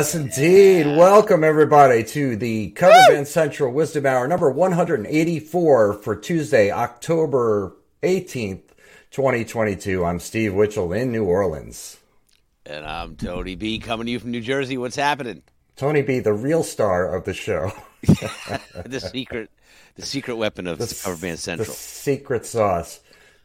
Yes, 0.00 0.14
indeed. 0.14 0.86
Welcome, 0.96 1.44
everybody, 1.44 2.02
to 2.04 2.34
the 2.34 2.70
Cover 2.70 2.94
Band 3.10 3.28
Central 3.28 3.70
Wizdumb 3.70 4.06
Hour 4.06 4.26
number 4.26 4.50
184 4.50 5.92
for 5.92 6.16
Tuesday, 6.16 6.70
October 6.70 7.76
18th, 8.02 8.62
2022. 9.10 10.02
I'm 10.02 10.18
Steve 10.18 10.52
Witchell 10.52 10.98
in 10.98 11.12
New 11.12 11.26
Orleans. 11.26 11.98
And 12.64 12.86
I'm 12.86 13.14
Tony 13.14 13.56
B 13.56 13.78
coming 13.78 14.06
to 14.06 14.12
you 14.12 14.18
from 14.18 14.30
New 14.30 14.40
Jersey. 14.40 14.78
What's 14.78 14.96
happening? 14.96 15.42
Tony 15.76 16.00
B, 16.00 16.20
the 16.20 16.32
real 16.32 16.62
star 16.62 17.14
of 17.14 17.24
the 17.24 17.34
show. 17.34 17.70
the 18.00 19.06
secret 19.12 19.50
the 19.96 20.06
secret 20.06 20.36
weapon 20.36 20.66
of 20.66 20.78
the, 20.78 20.98
Cover 21.04 21.20
Band 21.20 21.38
Central. 21.38 21.66
The 21.66 21.72
secret 21.72 22.46
sauce. 22.46 23.00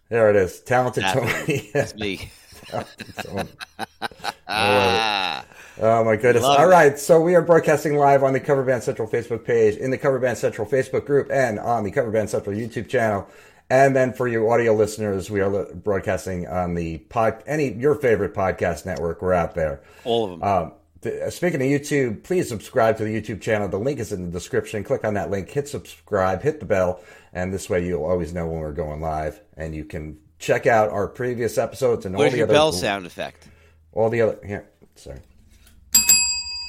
There 0.08 0.30
it 0.30 0.38
is. 0.38 0.62
Talented 0.62 1.04
That's 1.04 1.20
Tony. 1.20 1.70
That's 1.74 1.96
me. 1.96 2.32
ah. 4.48 5.46
Oh 5.82 6.04
my 6.06 6.16
goodness! 6.16 6.44
Love 6.44 6.60
All 6.60 6.68
right, 6.68 6.94
it. 6.94 7.00
so 7.00 7.20
we 7.20 7.36
are 7.36 7.42
broadcasting 7.42 7.98
live 7.98 8.24
on 8.24 8.32
the 8.32 8.40
Cover 8.40 8.64
Band 8.64 8.82
Central 8.84 9.08
Facebook 9.08 9.44
page, 9.44 9.76
in 9.76 9.92
the 9.92 9.98
Cover 9.98 10.20
Band 10.20 10.38
Central 10.38 10.66
Facebook 10.66 11.06
group, 11.06 11.30
and 11.30 11.60
on 11.60 11.84
the 11.84 11.92
Cover 11.92 12.12
Band 12.12 12.30
Central 12.30 12.56
YouTube 12.56 12.88
channel. 12.88 13.28
And 13.70 13.96
then 13.96 14.14
for 14.14 14.28
you 14.28 14.50
audio 14.50 14.74
listeners, 14.74 15.30
we 15.30 15.42
are 15.42 15.66
broadcasting 15.74 16.48
on 16.48 16.76
the 16.76 17.00
pod, 17.00 17.44
any 17.46 17.74
your 17.74 17.96
favorite 17.96 18.34
podcast 18.34 18.86
network. 18.86 19.22
We're 19.22 19.34
out 19.34 19.56
there, 19.56 19.82
all 20.06 20.26
of 20.26 20.40
them. 20.40 20.44
Um, 20.44 20.74
the, 21.02 21.30
speaking 21.30 21.62
of 21.62 21.68
YouTube, 21.68 22.24
please 22.24 22.48
subscribe 22.48 22.98
to 22.98 23.04
the 23.04 23.22
YouTube 23.22 23.42
channel. 23.42 23.68
The 23.68 23.78
link 23.78 24.00
is 24.00 24.14
in 24.14 24.26
the 24.26 24.32
description. 24.32 24.84
Click 24.84 25.04
on 25.04 25.16
that 25.16 25.30
link, 25.30 25.50
hit 25.50 25.68
subscribe, 25.68 26.42
hit 26.42 26.62
the 26.62 26.66
bell, 26.66 27.02
and 27.34 27.52
this 27.52 27.70
way 27.70 27.86
you'll 27.86 28.06
always 28.06 28.34
know 28.34 28.48
when 28.48 28.60
we're 28.60 28.72
going 28.72 29.02
live. 29.02 29.42
And 29.58 29.76
you 29.76 29.84
can 29.84 30.20
check 30.40 30.68
out 30.68 30.90
our 30.90 31.08
previous 31.08 31.58
episodes 31.58 32.06
and 32.06 32.16
Where's 32.16 32.30
all 32.30 32.32
the 32.32 32.38
your 32.38 32.46
other 32.46 32.54
bell 32.54 32.72
sound 32.72 33.06
effect? 33.06 33.48
All 33.92 34.10
the 34.10 34.22
other 34.22 34.40
yeah, 34.48 34.62
sorry. 34.96 35.20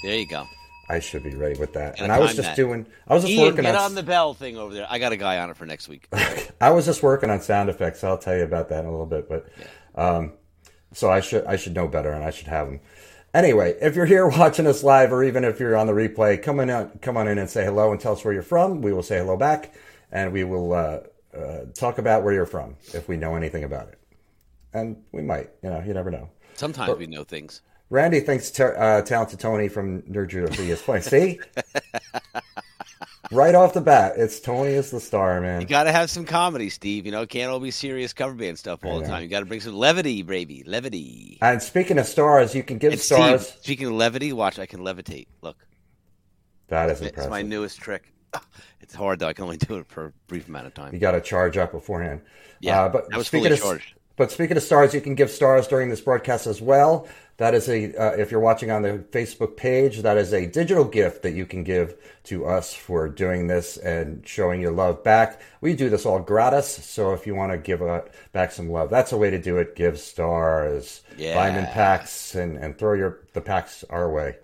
There 0.03 0.17
you 0.17 0.27
go. 0.27 0.47
I 0.89 1.01
should 1.01 1.25
be 1.25 1.35
ready 1.35 1.59
with 1.59 1.73
that. 1.73 2.01
and 2.01 2.13
I 2.13 2.21
was 2.21 2.35
just 2.35 2.49
that. 2.49 2.57
doing. 2.57 2.87
I 3.09 3.15
was 3.15 3.25
just 3.25 3.33
Ian, 3.33 3.43
working 3.43 3.63
get 3.63 3.75
on, 3.75 3.83
on 3.83 3.95
the 3.95 4.03
bell 4.03 4.35
thing 4.35 4.57
over 4.57 4.73
there. 4.73 4.87
I 4.89 4.99
got 4.99 5.13
a 5.13 5.17
guy 5.17 5.39
on 5.39 5.51
it 5.51 5.57
for 5.57 5.67
next 5.67 5.89
week. 5.89 6.09
I 6.61 6.71
was 6.71 6.87
just 6.87 7.03
working 7.03 7.29
on 7.29 7.41
sound 7.41 7.69
effects. 7.69 8.05
I'll 8.05 8.19
tell 8.19 8.37
you 8.37 8.45
about 8.45 8.69
that 8.69 8.81
in 8.81 8.87
a 8.87 8.91
little 8.91 9.07
bit. 9.07 9.29
But 9.29 9.49
yeah. 9.59 10.17
um, 10.17 10.33
so 10.93 11.11
I 11.11 11.21
should 11.21 11.45
I 11.47 11.57
should 11.57 11.75
know 11.75 11.89
better, 11.89 12.13
and 12.13 12.25
I 12.25 12.31
should 12.31 12.47
have 12.47 12.69
them. 12.69 12.81
Anyway, 13.35 13.77
if 13.81 13.97
you're 13.97 14.07
here 14.07 14.29
watching 14.39 14.67
us 14.67 14.85
live, 14.85 15.13
or 15.13 15.25
even 15.25 15.45
if 15.45 15.59
you're 15.59 15.77
on 15.77 15.89
the 15.89 15.93
replay, 15.93 16.41
come 16.41 16.61
on 16.61 16.91
come 17.01 17.17
on 17.17 17.27
in 17.27 17.39
and 17.39 17.51
say 17.51 17.65
hello 17.65 17.91
and 17.91 18.01
tell 18.01 18.13
us 18.13 18.25
where 18.25 18.33
you're 18.33 18.43
from. 18.43 18.81
We 18.81 18.93
will 18.93 19.03
say 19.03 19.19
hello 19.19 19.37
back, 19.37 19.75
and 20.13 20.33
we 20.33 20.45
will 20.45 20.73
uh, 20.73 21.01
uh, 21.37 21.65
talk 21.75 21.99
about 21.99 22.23
where 22.23 22.33
you're 22.33 22.47
from 22.47 22.77
if 22.95 23.09
we 23.09 23.17
know 23.17 23.35
anything 23.35 23.65
about 23.65 23.89
it. 23.89 23.99
And 24.73 25.03
we 25.11 25.23
might, 25.23 25.51
you 25.63 25.71
know, 25.71 25.83
you 25.85 25.95
never 25.95 26.11
know. 26.11 26.29
Sometimes 26.55 26.91
but, 26.91 26.99
we 26.99 27.07
know 27.07 27.25
things. 27.25 27.63
Randy 27.91 28.21
thinks 28.21 28.51
ter- 28.51 28.77
uh, 28.77 29.03
talented 29.03 29.39
Tony 29.39 29.69
from 29.69 30.03
New 30.07 30.27
Jersey 30.27 30.71
is 30.71 30.83
playing. 30.83 31.03
See, 31.03 31.39
right 33.33 33.55
off 33.55 33.75
the 33.75 33.81
bat, 33.81 34.15
it's 34.17 34.41
Tony 34.41 34.71
is 34.71 34.91
the 34.91 34.99
star, 34.99 35.41
man. 35.41 35.61
You 35.61 35.67
got 35.69 35.85
to 35.85 35.93
have 35.93 36.11
some 36.11 36.25
comedy, 36.25 36.69
Steve. 36.69 37.07
You 37.07 37.13
know, 37.13 37.27
can't 37.27 37.51
all 37.51 37.61
be 37.61 37.71
serious 37.71 38.13
cover 38.13 38.35
band 38.35 38.59
stuff 38.59 38.85
all 38.85 39.01
the 39.01 39.07
time. 39.07 39.23
You 39.23 39.29
got 39.29 39.41
to 39.41 39.47
bring 39.47 39.61
some 39.61 39.75
levity, 39.75 40.23
baby, 40.23 40.65
levity. 40.67 41.39
And 41.41 41.63
speaking 41.63 41.99
of 41.99 42.07
stars, 42.07 42.55
you 42.55 42.65
can 42.65 42.79
give 42.79 42.93
and 42.93 43.01
stars. 43.01 43.49
Steve, 43.49 43.63
speaking 43.63 43.87
of 43.87 43.93
levity, 43.93 44.33
watch, 44.33 44.59
I 44.59 44.67
can 44.67 44.81
levitate. 44.81 45.29
Look, 45.43 45.57
that 46.69 46.91
is 46.91 47.01
it's 47.01 47.11
impressive. 47.11 47.31
my 47.31 47.43
newest 47.43 47.79
trick. 47.81 48.13
It's 48.79 48.95
hard 48.95 49.19
though. 49.19 49.27
I 49.27 49.33
can 49.33 49.43
only 49.43 49.57
do 49.57 49.79
it 49.79 49.87
for 49.89 50.07
a 50.07 50.13
brief 50.29 50.47
amount 50.47 50.69
of 50.69 50.75
time. 50.75 50.95
You 50.95 51.01
got 51.01 51.13
to 51.13 51.21
charge 51.21 51.57
up 51.57 51.73
beforehand. 51.73 52.21
Yeah, 52.61 52.83
uh, 52.83 52.89
but 52.89 53.13
I 53.13 53.19
was 53.19 53.27
speaking 53.27 53.47
fully 53.47 53.55
of, 53.55 53.61
charged. 53.61 53.95
But 54.17 54.33
speaking 54.33 54.57
of 54.57 54.63
stars, 54.63 54.95
you 54.95 55.01
can 55.01 55.15
give 55.15 55.31
stars 55.31 55.69
during 55.69 55.91
this 55.91 56.01
broadcast 56.01 56.47
as 56.47 56.61
well. 56.61 57.07
That 57.37 57.53
is 57.53 57.69
a, 57.69 57.95
uh, 57.95 58.13
if 58.13 58.31
you're 58.31 58.41
watching 58.41 58.71
on 58.71 58.81
the 58.81 59.05
Facebook 59.11 59.59
page, 59.59 60.01
that 60.01 60.17
is 60.17 60.33
a 60.33 60.47
digital 60.47 60.85
gift 60.85 61.23
that 61.23 61.33
you 61.33 61.45
can 61.45 61.65
give 61.65 61.95
to 62.25 62.47
us 62.47 62.73
for 62.73 63.11
doing 63.11 63.47
this 63.47 63.77
and 63.77 64.27
showing 64.27 64.63
your 64.63 64.73
love 64.73 65.05
back. 65.05 65.43
We 65.61 65.75
do 65.75 65.91
this 65.91 66.07
all 66.07 66.19
gratis, 66.19 66.67
so 66.67 67.13
if 67.13 67.27
you 67.27 67.35
want 67.35 67.53
to 67.53 67.59
give 67.59 67.83
uh, 67.83 68.03
back 68.33 68.53
some 68.53 68.71
love, 68.71 68.89
that's 68.89 69.13
a 69.13 69.19
way 69.19 69.29
to 69.29 69.39
do 69.39 69.59
it. 69.59 69.77
Give 69.77 70.01
stars, 70.01 71.03
yeah. 71.19 71.35
buy 71.35 71.51
them 71.51 71.65
in 71.65 71.71
packs, 71.71 72.35
and, 72.35 72.57
and 72.57 72.79
throw 72.79 72.95
your 72.95 73.21
the 73.35 73.43
packs 73.43 73.85
our 73.91 74.11
way. 74.11 74.37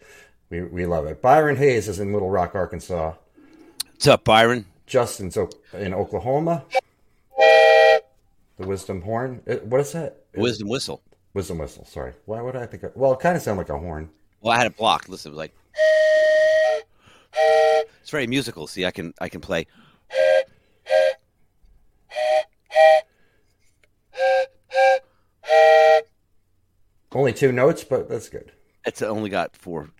We, 0.50 0.62
we 0.62 0.84
love 0.84 1.06
it. 1.06 1.22
Byron 1.22 1.56
Hayes 1.56 1.88
is 1.88 1.98
in 1.98 2.12
Little 2.12 2.28
Rock, 2.28 2.54
Arkansas. 2.54 3.14
What's 3.86 4.06
up, 4.06 4.24
Byron? 4.24 4.66
Justin's 4.86 5.38
in 5.72 5.94
Oklahoma. 5.94 6.64
The 8.62 8.68
wisdom 8.68 9.02
horn. 9.02 9.42
What 9.64 9.80
is 9.80 9.90
that? 9.92 10.18
Wisdom 10.36 10.68
whistle. 10.68 11.02
Wisdom 11.34 11.58
whistle. 11.58 11.84
Sorry. 11.84 12.12
Why 12.26 12.40
would 12.40 12.54
I 12.54 12.64
think? 12.64 12.84
Of, 12.84 12.94
well, 12.94 13.12
it 13.12 13.18
kind 13.18 13.36
of 13.36 13.42
sounded 13.42 13.62
like 13.62 13.70
a 13.70 13.78
horn. 13.78 14.08
Well, 14.40 14.52
I 14.52 14.58
had 14.58 14.68
it 14.68 14.76
blocked. 14.76 15.08
Listen, 15.08 15.30
it 15.30 15.32
was 15.32 15.38
like 15.38 15.52
it's 18.00 18.10
very 18.10 18.28
musical. 18.28 18.68
See, 18.68 18.86
I 18.86 18.92
can 18.92 19.14
I 19.20 19.28
can 19.28 19.40
play. 19.40 19.66
Only 27.10 27.32
two 27.32 27.50
notes, 27.50 27.82
but 27.82 28.08
that's 28.08 28.28
good. 28.28 28.52
It's 28.86 29.02
only 29.02 29.28
got 29.28 29.56
four 29.56 29.90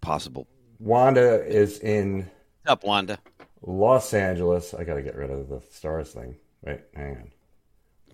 possible. 0.00 0.46
Wanda 0.78 1.44
is 1.44 1.80
in. 1.80 2.30
What's 2.62 2.72
up, 2.72 2.84
Wanda? 2.84 3.18
Los 3.60 4.14
Angeles. 4.14 4.72
I 4.72 4.84
got 4.84 4.94
to 4.94 5.02
get 5.02 5.16
rid 5.16 5.30
of 5.30 5.50
the 5.50 5.60
stars 5.70 6.12
thing. 6.12 6.36
Wait, 6.62 6.80
hang 6.94 7.16
on. 7.16 7.32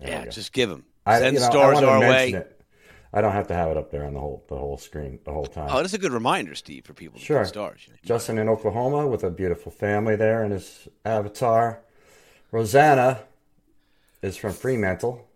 Yeah, 0.01 0.25
just 0.25 0.51
give 0.51 0.69
them. 0.69 0.85
Send 1.07 1.25
I, 1.25 1.29
you 1.29 1.39
know, 1.39 1.49
stars 1.49 1.79
our 1.79 1.99
way. 1.99 2.31
It. 2.31 2.61
I 3.13 3.21
don't 3.21 3.33
have 3.33 3.47
to 3.47 3.53
have 3.53 3.69
it 3.69 3.77
up 3.77 3.91
there 3.91 4.05
on 4.05 4.13
the 4.13 4.19
whole 4.19 4.43
the 4.49 4.57
whole 4.57 4.77
screen 4.77 5.19
the 5.23 5.31
whole 5.31 5.45
time. 5.45 5.69
Oh, 5.71 5.77
that's 5.77 5.93
a 5.93 5.99
good 5.99 6.11
reminder, 6.11 6.55
Steve, 6.55 6.85
for 6.85 6.93
people. 6.93 7.19
Sure. 7.19 7.45
Stars. 7.45 7.87
Justin 8.03 8.39
in 8.39 8.49
Oklahoma 8.49 9.07
with 9.07 9.23
a 9.23 9.29
beautiful 9.29 9.71
family 9.71 10.15
there 10.15 10.43
and 10.43 10.51
his 10.51 10.87
avatar. 11.05 11.81
Rosanna 12.51 13.19
is 14.21 14.37
from 14.37 14.53
Fremantle. 14.53 15.27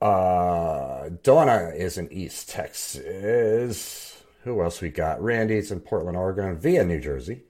Uh, 0.00 1.08
Donna 1.22 1.72
is 1.74 1.98
in 1.98 2.12
East 2.12 2.50
Texas. 2.50 4.22
Who 4.42 4.62
else 4.62 4.80
we 4.80 4.90
got? 4.90 5.22
Randy's 5.22 5.72
in 5.72 5.80
Portland, 5.80 6.16
Oregon, 6.16 6.58
via 6.58 6.84
New 6.84 7.00
Jersey. 7.00 7.42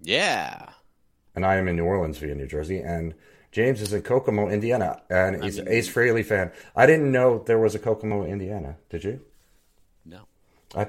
Yeah. 0.00 0.70
And 1.36 1.46
I 1.46 1.56
am 1.56 1.68
in 1.68 1.76
New 1.76 1.84
Orleans 1.84 2.18
via 2.18 2.34
New 2.34 2.48
Jersey. 2.48 2.80
And 2.80 3.14
James 3.54 3.80
is 3.80 3.92
in 3.92 4.02
Kokomo, 4.02 4.48
Indiana, 4.48 5.00
and 5.08 5.44
he's 5.44 5.58
an 5.58 5.68
Ace 5.68 5.88
Frehley 5.88 6.24
fan. 6.24 6.50
I 6.74 6.86
didn't 6.86 7.12
know 7.12 7.38
there 7.38 7.60
was 7.60 7.76
a 7.76 7.78
Kokomo, 7.78 8.24
Indiana. 8.24 8.74
Did 8.90 9.04
you? 9.04 9.20
No. 10.04 10.22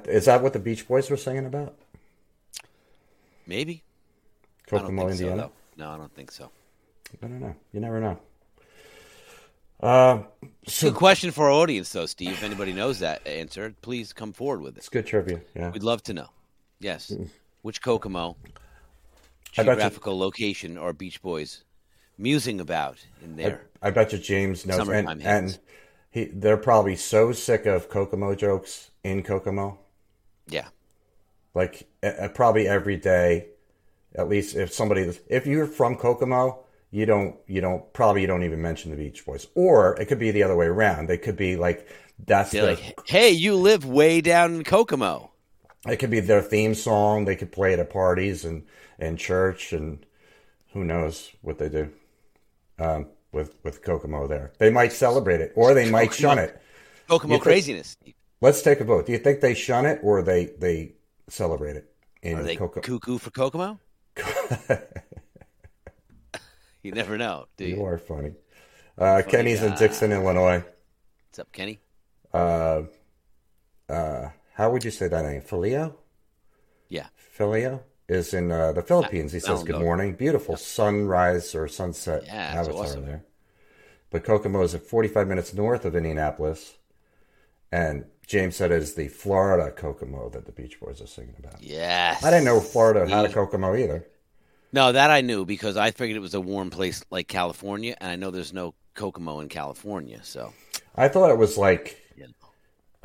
is 0.05 0.25
that 0.25 0.41
what 0.41 0.53
the 0.53 0.59
Beach 0.59 0.87
Boys 0.87 1.11
were 1.11 1.15
singing 1.15 1.45
about? 1.45 1.75
Maybe. 3.45 3.83
Kokomo, 4.65 5.09
Indiana. 5.09 5.43
So, 5.43 5.51
no, 5.77 5.91
I 5.91 5.97
don't 5.97 6.11
think 6.15 6.31
so. 6.31 6.49
I 7.21 7.27
don't 7.27 7.39
know. 7.39 7.55
You 7.71 7.81
never 7.81 8.01
know. 8.01 8.19
Uh, 9.79 10.23
so, 10.65 10.89
good 10.89 10.97
question 10.97 11.29
for 11.29 11.45
our 11.45 11.51
audience, 11.51 11.91
though, 11.91 12.07
Steve. 12.07 12.31
If 12.31 12.41
anybody 12.41 12.73
knows 12.73 12.97
that 12.97 13.27
answer, 13.27 13.75
please 13.83 14.11
come 14.11 14.33
forward 14.33 14.61
with 14.61 14.75
it. 14.75 14.79
It's 14.79 14.89
good 14.89 15.06
trivia. 15.06 15.41
Yeah, 15.56 15.69
we'd 15.69 15.83
love 15.83 16.01
to 16.03 16.13
know. 16.13 16.29
Yes, 16.79 17.11
mm. 17.11 17.27
which 17.61 17.83
Kokomo 17.83 18.38
geographical 19.51 20.18
location 20.18 20.79
are 20.79 20.94
Beach 20.94 21.21
Boys 21.21 21.63
musing 22.17 22.59
about 22.59 22.97
in 23.23 23.35
there. 23.35 23.67
I, 23.81 23.88
I 23.88 23.91
bet 23.91 24.13
you 24.13 24.19
James 24.19 24.65
knows. 24.65 24.88
And, 24.88 25.23
and, 25.23 25.59
he, 26.15 26.29
they're 26.33 26.56
probably 26.56 26.95
so 26.95 27.33
sick 27.33 27.65
of 27.65 27.89
Kokomo 27.89 28.35
jokes 28.35 28.89
in 29.03 29.21
Kokomo. 29.21 29.77
Yeah. 30.47 30.69
Like 31.53 31.89
uh, 32.01 32.29
probably 32.33 32.69
every 32.69 32.95
day, 32.95 33.47
at 34.15 34.29
least 34.29 34.56
if 34.56 34.71
somebody, 34.71 35.12
if 35.27 35.45
you're 35.45 35.67
from 35.67 35.97
Kokomo, 35.97 36.63
you 36.89 37.06
don't, 37.06 37.35
you 37.47 37.59
don't, 37.59 37.91
probably 37.91 38.21
you 38.21 38.27
don't 38.27 38.45
even 38.45 38.61
mention 38.61 38.91
the 38.91 38.97
Beach 38.97 39.25
Boys. 39.25 39.47
Or 39.56 40.00
it 40.00 40.06
could 40.06 40.19
be 40.19 40.31
the 40.31 40.44
other 40.44 40.56
way 40.56 40.68
around. 40.68 41.07
They 41.07 41.18
could 41.18 41.35
be 41.35 41.57
like, 41.57 41.85
that's 42.25 42.51
the, 42.51 42.61
like, 42.61 42.97
hey, 43.06 43.31
you 43.31 43.56
live 43.56 43.83
way 43.83 44.21
down 44.21 44.56
in 44.56 44.63
Kokomo. 44.63 45.31
It 45.85 45.97
could 45.97 46.11
be 46.11 46.21
their 46.21 46.41
theme 46.41 46.75
song. 46.75 47.25
They 47.25 47.35
could 47.35 47.51
play 47.51 47.73
it 47.73 47.79
at 47.79 47.89
parties 47.89 48.45
and, 48.45 48.63
and 48.97 49.19
church 49.19 49.73
and 49.73 50.06
who 50.71 50.85
knows 50.85 51.31
what 51.41 51.57
they 51.57 51.68
do 51.68 51.91
um, 52.80 53.07
with 53.31 53.56
with 53.63 53.81
Kokomo 53.81 54.27
there. 54.27 54.54
They 54.60 54.69
might 54.69 54.94
celebrate 54.94 55.42
it, 55.42 55.54
or 55.56 55.74
they 55.74 55.89
might 55.89 56.13
shun 56.13 56.39
it. 56.39 56.62
Kokomo 57.07 57.39
craziness. 57.39 57.98
Let's 58.42 58.62
take 58.62 58.80
a 58.80 58.83
vote. 58.83 59.06
Do 59.06 59.12
you 59.12 59.18
think 59.18 59.42
they 59.42 59.54
shun 59.54 59.86
it, 59.86 60.00
or 60.04 60.22
they 60.22 60.45
they 60.45 60.94
celebrate 61.30 61.75
it? 61.75 61.92
In 62.22 62.39
Are 62.39 62.44
they 62.44 62.56
Kokomo? 62.56 62.81
cuckoo 62.81 63.18
for 63.18 63.31
Kokomo? 63.31 63.80
you 66.81 66.92
never 66.92 67.18
know. 67.18 67.45
Do 67.57 67.66
you? 67.66 67.75
You 67.75 67.86
are 67.86 67.98
funny. 67.98 68.33
Uh, 68.98 69.21
funny 69.21 69.31
Kenny's 69.31 69.62
in 69.62 69.75
Dixon, 69.75 70.12
Illinois. 70.12 70.63
What's 71.28 71.39
up, 71.39 71.51
Kenny? 71.51 71.80
Uh, 72.33 72.83
uh, 73.89 74.30
how 74.54 74.71
would 74.71 74.83
you 74.83 74.92
say 74.92 75.07
that 75.07 75.25
name? 75.25 75.42
Filio? 75.42 75.98
Yeah. 76.88 77.07
Filio? 77.16 77.83
Is 78.07 78.34
in 78.34 78.52
uh, 78.52 78.72
the 78.72 78.81
Philippines. 78.81 79.31
He 79.31 79.40
says, 79.40 79.63
"Good 79.63 79.80
morning, 79.80 80.13
beautiful 80.13 80.57
sunrise 80.57 81.56
or 81.56 81.68
sunset 81.68 82.24
yeah, 82.25 82.54
avatar 82.60 82.84
awesome. 82.84 83.06
there." 83.06 83.24
But 84.12 84.24
Kokomo 84.24 84.62
is 84.62 84.75
at 84.75 84.84
45 84.84 85.28
minutes 85.28 85.54
north 85.54 85.84
of 85.84 85.96
Indianapolis, 85.96 86.75
and 87.72 88.06
James 88.28 88.56
said 88.56 88.72
it 88.72 88.81
is 88.81 88.94
the 88.94 89.07
Florida 89.07 89.72
Kokomo 89.72 90.30
that 90.30 90.46
the 90.46 90.52
Beach 90.52 90.80
Boys 90.80 91.02
are 91.02 91.07
singing 91.07 91.36
about. 91.38 91.62
Yes. 91.62 92.24
I 92.24 92.31
didn't 92.31 92.46
know 92.46 92.60
Florida 92.60 93.07
had 93.07 93.25
a 93.25 93.34
Kokomo 93.34 93.75
either. 93.75 94.06
No, 94.72 94.92
that 94.92 95.10
I 95.10 95.22
knew 95.22 95.46
because 95.46 95.78
I 95.78 95.92
figured 95.92 96.18
it 96.18 96.22
was 96.22 96.34
a 96.34 96.42
warm 96.42 96.69
place 96.69 97.04
like 97.10 97.28
California, 97.28 97.96
and 98.00 98.12
I 98.12 98.16
know 98.16 98.31
there's 98.31 98.54
no 98.54 98.74
Kokomo 98.94 99.40
in 99.40 99.50
California. 99.50 100.19
So 100.24 100.54
I 100.96 101.07
thought 101.07 101.30
it 101.30 101.38
was 101.38 101.57
like, 101.57 102.02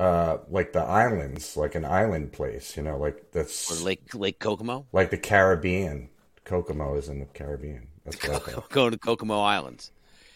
uh, 0.01 0.37
like 0.49 0.73
the 0.73 0.79
islands, 0.81 1.55
like 1.55 1.75
an 1.75 1.85
island 1.85 2.31
place. 2.33 2.75
You 2.77 2.83
know, 2.83 2.97
like 2.97 3.31
that's 3.31 3.71
or 3.71 3.83
Lake 3.85 4.13
Lake 4.13 4.39
Kokomo, 4.39 4.85
like 4.91 5.09
the 5.11 5.17
Caribbean. 5.17 6.09
Kokomo 6.43 6.95
is 6.95 7.07
in 7.07 7.19
the 7.19 7.25
Caribbean. 7.25 7.87
That's 8.03 8.17
what 8.27 8.35
I 8.35 8.39
thought. 8.51 8.69
Go 8.69 8.89
to 8.89 8.97
Kokomo 8.97 9.41
Islands. 9.41 9.91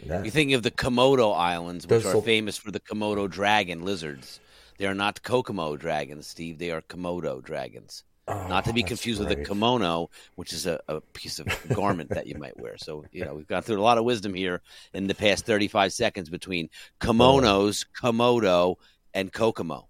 Yeah. 0.05 0.23
You 0.23 0.29
think 0.29 0.51
of 0.53 0.61
the 0.61 0.71
Komodo 0.71 1.35
Islands, 1.35 1.87
which 1.87 2.05
are 2.05 2.21
famous 2.21 2.57
for 2.57 2.69
the 2.69 2.79
Komodo 2.79 3.29
dragon 3.29 3.83
lizards. 3.83 4.39
They 4.77 4.85
are 4.85 4.93
not 4.93 5.23
Kokomo 5.23 5.75
dragons, 5.77 6.27
Steve. 6.27 6.59
They 6.59 6.69
are 6.71 6.81
Komodo 6.81 7.41
dragons. 7.43 8.03
not 8.27 8.65
to 8.65 8.73
be 8.73 8.83
Oh, 8.83 8.87
confused 8.87 9.19
with 9.19 9.31
a 9.31 9.35
great. 9.35 9.47
kimono, 9.47 10.09
which 10.35 10.51
is 10.51 10.65
a, 10.67 10.79
a 10.87 10.99
piece 10.99 11.39
of 11.39 11.47
garment 11.75 12.09
that 12.09 12.27
you 12.27 12.35
might 12.37 12.59
wear. 12.59 12.75
So, 12.77 13.05
you 13.11 13.23
know, 13.23 13.33
we've 13.35 13.47
gone 13.47 13.61
through 13.63 13.79
a 13.79 13.87
lot 13.89 13.97
of 13.97 14.03
wisdom 14.03 14.33
here 14.33 14.61
in 14.93 15.07
the 15.07 15.15
past 15.15 15.45
35 15.45 15.93
seconds 15.93 16.29
between 16.29 16.69
kimonos, 16.99 17.85
Komodo, 18.01 18.75
and 19.15 19.33
Kokomo. 19.33 19.87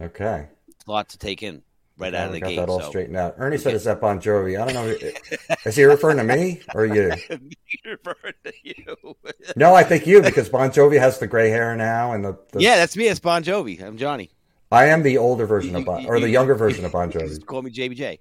Okay. 0.00 0.48
A 0.86 0.90
lot 0.90 1.10
to 1.10 1.18
take 1.18 1.42
in 1.42 1.62
right 1.98 2.12
Yeah, 2.12 2.22
out 2.22 2.26
of 2.28 2.32
the 2.32 2.40
got 2.40 2.48
gate. 2.48 2.56
that 2.56 2.68
all 2.70 2.80
so. 2.80 2.88
straightened 2.88 3.16
out. 3.16 3.34
Ernie 3.38 3.58
said 3.58 3.74
it's 3.74 3.84
that 3.84 4.00
Bon 4.00 4.18
Jovi. 4.20 4.60
I 4.60 4.64
don't 4.64 4.74
know. 4.74 5.56
Is 5.66 5.76
he 5.76 5.84
referring 5.84 6.16
to 6.18 6.24
me 6.24 6.60
or 6.74 6.86
you? 6.86 7.12
Referring 7.84 8.34
to 8.44 8.52
you. 8.62 8.96
No, 9.56 9.74
I 9.74 9.82
think 9.84 10.06
you 10.06 10.22
because 10.22 10.48
Bon 10.48 10.70
Jovi 10.70 10.98
has 10.98 11.18
the 11.18 11.26
gray 11.26 11.50
hair 11.50 11.76
now, 11.76 12.12
and 12.12 12.24
the, 12.24 12.38
the 12.52 12.60
yeah, 12.60 12.76
that's 12.76 12.96
me. 12.96 13.06
It's 13.08 13.20
Bon 13.20 13.42
Jovi. 13.44 13.82
I'm 13.82 13.96
Johnny. 13.98 14.30
I 14.72 14.86
am 14.86 15.02
the 15.02 15.18
older 15.18 15.46
version 15.46 15.76
of 15.76 15.84
Bon, 15.84 16.06
or 16.06 16.18
the 16.18 16.26
you- 16.26 16.32
younger 16.32 16.54
version 16.54 16.84
of 16.84 16.92
Bon 16.92 17.10
Jovi, 17.12 17.28
just 17.28 17.46
Call 17.46 17.62
me 17.62 17.70
JBJ. 17.70 18.18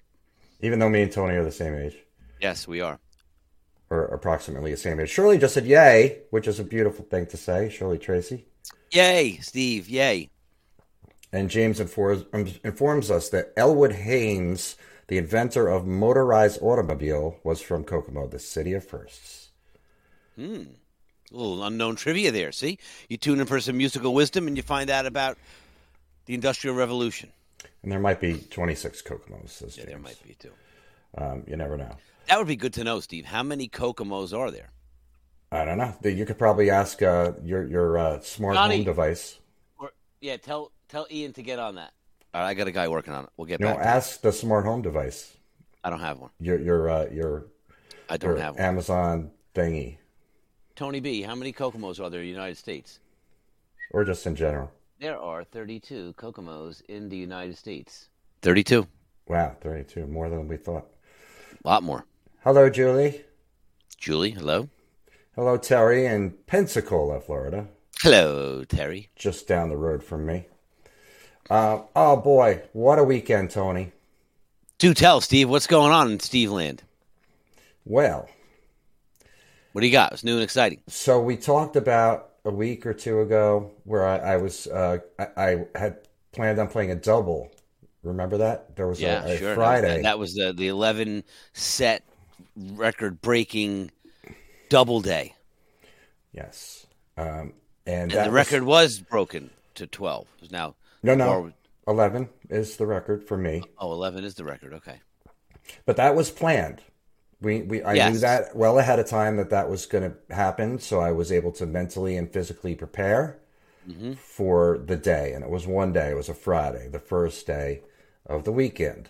even 0.62 0.80
though 0.80 0.90
me 0.90 1.02
and 1.04 1.12
Tony 1.12 1.36
are 1.36 1.44
the 1.44 1.52
same 1.52 1.74
age, 1.76 1.96
Yes, 2.42 2.68
we 2.68 2.82
are. 2.82 3.00
or 3.90 4.06
approximately 4.06 4.72
the 4.72 4.78
same 4.78 5.00
age. 5.00 5.10
Shirley 5.10 5.38
just 5.38 5.54
said 5.54 5.66
"yay," 5.66 6.20
which 6.30 6.48
is 6.48 6.60
a 6.60 6.64
beautiful 6.64 7.06
thing 7.06 7.26
to 7.28 7.38
say. 7.38 7.70
Shirley 7.70 7.98
Tracy. 7.98 8.46
Yay, 8.92 9.38
Steve. 9.42 9.90
Yay. 9.90 10.30
And 11.32 11.50
James 11.50 11.80
informs, 11.80 12.26
informs 12.64 13.10
us 13.10 13.30
that 13.30 13.54
Elwood 13.58 13.94
Haynes, 13.94 14.76
the 15.08 15.18
inventor 15.18 15.68
of 15.68 15.88
motorized 15.88 16.62
automobile, 16.62 17.40
was 17.44 17.62
from 17.62 17.84
Kokomo, 17.84 18.28
the 18.28 18.38
city 18.40 18.74
of 18.74 18.86
firsts. 18.86 19.50
A 20.38 20.66
little 21.32 21.64
unknown 21.64 21.96
trivia 21.96 22.32
there. 22.32 22.52
See, 22.52 22.78
you 23.10 23.18
tune 23.18 23.40
in 23.40 23.48
for 23.48 23.60
some 23.60 23.78
musical 23.78 24.14
wisdom, 24.14 24.48
and 24.48 24.56
you 24.56 24.62
find 24.64 24.90
out 24.92 25.06
about 25.08 25.38
the 26.26 26.36
Industrial 26.36 26.76
Revolution. 26.76 27.32
And 27.82 27.92
there 27.92 28.00
might 28.00 28.22
be 28.22 28.38
26 28.38 29.02
Kokomos, 29.02 29.50
says 29.50 29.76
Yeah, 29.78 29.84
James. 29.86 29.90
there 29.90 30.00
might 30.00 30.24
be 30.28 30.36
too. 30.36 30.52
Um, 31.18 31.44
you 31.48 31.58
never 31.58 31.78
know. 31.78 31.96
That 32.28 32.38
would 32.38 32.48
be 32.48 32.56
good 32.56 32.74
to 32.74 32.84
know, 32.84 33.00
Steve. 33.00 33.26
How 33.26 33.44
many 33.44 33.68
Kokomos 33.68 34.38
are 34.38 34.52
there? 34.52 34.70
I 35.54 35.66
don't 35.66 35.78
know. 35.78 35.94
You 36.04 36.26
could 36.26 36.40
probably 36.40 36.70
ask 36.72 37.02
uh, 37.04 37.34
your 37.44 37.68
your 37.68 37.98
uh, 37.98 38.20
smart 38.22 38.56
Johnny. 38.56 38.78
home 38.78 38.86
device. 38.86 39.38
Or 39.78 39.92
yeah, 40.20 40.38
tell 40.38 40.72
tell 40.90 41.06
Ian 41.12 41.32
to 41.34 41.44
get 41.44 41.60
on 41.60 41.76
that. 41.76 41.94
All 42.34 42.42
right, 42.42 42.50
I 42.50 42.54
got 42.56 42.68
a 42.68 42.72
guy 42.72 42.88
working 42.88 43.14
on 43.14 43.26
it. 43.26 43.30
We'll 43.38 43.46
get 43.46 43.60
You 43.60 43.68
know, 43.68 43.74
back. 43.74 43.84
to 43.84 43.88
ask 43.88 44.22
the 44.22 44.32
smart 44.32 44.66
home 44.66 44.82
device. 44.82 45.38
I 45.84 45.92
don't 45.92 46.00
have 46.00 46.20
one. 46.20 46.32
Your 46.40 46.60
your 46.60 46.90
uh, 46.90 47.06
your, 47.12 47.46
I 48.10 48.18
don't 48.18 48.32
your 48.32 48.40
have 48.40 48.56
one. 48.56 48.64
Amazon 48.64 49.32
thingy, 49.54 49.98
Tony 50.76 51.00
B, 51.00 51.22
how 51.22 51.36
many 51.36 51.54
Kokomos 51.54 52.04
are 52.04 52.10
there 52.10 52.22
in 52.22 52.26
the 52.26 52.32
United 52.32 52.58
States? 52.58 53.00
or 53.92 54.04
just 54.04 54.26
in 54.26 54.36
general. 54.36 54.72
There 55.00 55.20
are 55.20 55.44
32 55.44 56.16
Kokomos 56.18 56.82
in 56.90 57.10
the 57.10 57.18
United 57.18 57.56
States. 57.56 58.10
32. 58.42 58.88
Wow, 59.28 59.56
32, 59.62 60.08
more 60.08 60.30
than 60.30 60.48
we 60.48 60.58
thought. 60.58 60.88
A 61.64 61.68
lot 61.68 61.84
more. 61.84 62.06
Hello, 62.44 62.72
Julie. 62.72 63.24
Julie, 63.98 64.32
hello. 64.32 64.68
Hello, 65.36 65.58
Terry 65.58 66.06
in 66.06 66.32
Pensacola, 66.48 67.20
Florida, 67.20 67.68
Hello, 68.02 68.64
Terry. 68.66 69.10
just 69.16 69.48
down 69.48 69.70
the 69.70 69.78
road 69.78 70.04
from 70.04 70.26
me. 70.26 70.46
Uh, 71.50 71.82
oh 71.96 72.18
boy, 72.18 72.62
what 72.74 73.00
a 73.00 73.04
weekend, 73.04 73.50
Tony. 73.52 73.92
Do 74.78 74.94
tell, 74.94 75.20
Steve, 75.22 75.50
what's 75.50 75.66
going 75.68 75.92
on 75.92 76.12
in 76.12 76.20
Steve 76.20 76.52
Land? 76.52 76.84
Well, 77.86 78.30
What 79.72 79.82
do 79.82 79.88
you 79.88 79.94
got? 79.94 80.14
It's 80.14 80.24
new 80.24 80.36
and 80.36 80.44
exciting. 80.44 80.82
so 80.88 81.22
we 81.22 81.36
talked 81.38 81.76
about 81.76 82.30
a 82.46 82.52
week 82.52 82.86
or 82.86 82.94
two 82.94 83.22
ago 83.22 83.72
where 83.86 84.06
I, 84.06 84.18
I 84.34 84.38
was 84.38 84.68
uh, 84.68 85.00
I, 85.20 85.28
I 85.38 85.66
had 85.76 86.08
planned 86.32 86.60
on 86.60 86.68
playing 86.68 86.92
a 86.92 86.96
double. 86.96 87.52
Remember 88.04 88.38
that 88.38 88.76
there 88.76 88.88
was 88.88 89.02
Yeah, 89.02 89.24
a, 89.26 89.36
a 89.36 89.38
sure. 89.38 89.56
Friday. 89.56 89.98
That, 89.98 90.04
that 90.04 90.20
was 90.20 90.34
the, 90.36 90.54
the 90.54 90.68
11 90.68 91.24
set 91.54 92.04
record 92.56 93.22
breaking 93.22 93.92
double 94.70 95.02
day. 95.02 95.36
yes, 96.32 96.86
um, 97.18 97.54
and, 97.86 98.12
And 98.12 98.12
the 98.12 98.18
was- 98.18 98.30
record 98.30 98.64
was 98.64 99.00
broken 99.00 99.50
to 99.76 99.88
12. 99.88 100.28
It's 100.42 100.52
now, 100.52 100.76
no, 101.02 101.16
no, 101.16 101.30
or- 101.30 101.54
eleven 101.88 102.30
is 102.50 102.78
the 102.78 102.86
record 102.86 103.24
for 103.28 103.38
me. 103.38 103.64
oh, 103.78 103.92
11 103.92 104.24
is 104.24 104.36
the 104.36 104.44
record. 104.44 104.74
Okay. 104.76 105.00
But 105.86 105.98
that 105.98 106.16
was 106.16 106.30
planned. 106.32 106.82
We, 107.42 107.62
we 107.62 107.84
I 107.84 108.10
knew 108.10 108.20
that 108.20 108.56
well 108.56 108.80
ahead 108.80 109.00
of 109.00 109.08
time 109.08 109.36
that 109.38 109.50
that 109.50 109.70
was 109.70 109.86
going 109.86 110.10
to 110.12 110.34
happen, 110.36 110.80
so 110.80 111.00
I 111.02 111.12
was 111.12 111.30
able 111.32 111.52
to 111.54 111.66
mentally 111.66 112.16
and 112.18 112.32
physically 112.32 112.76
prepare 112.76 113.40
Mm-hmm. 113.86 114.14
for 114.14 114.78
the 114.78 114.96
day. 114.96 115.34
And 115.34 115.44
it 115.44 115.50
was 115.50 115.68
one 115.68 115.92
day. 115.92 116.12
It 116.12 116.16
was 116.16 116.30
a 116.30 116.34
Friday, 116.34 116.88
the 116.88 117.00
first 117.02 117.46
day 117.46 117.82
of 118.26 118.46
the 118.46 118.52
weekend. 118.54 119.10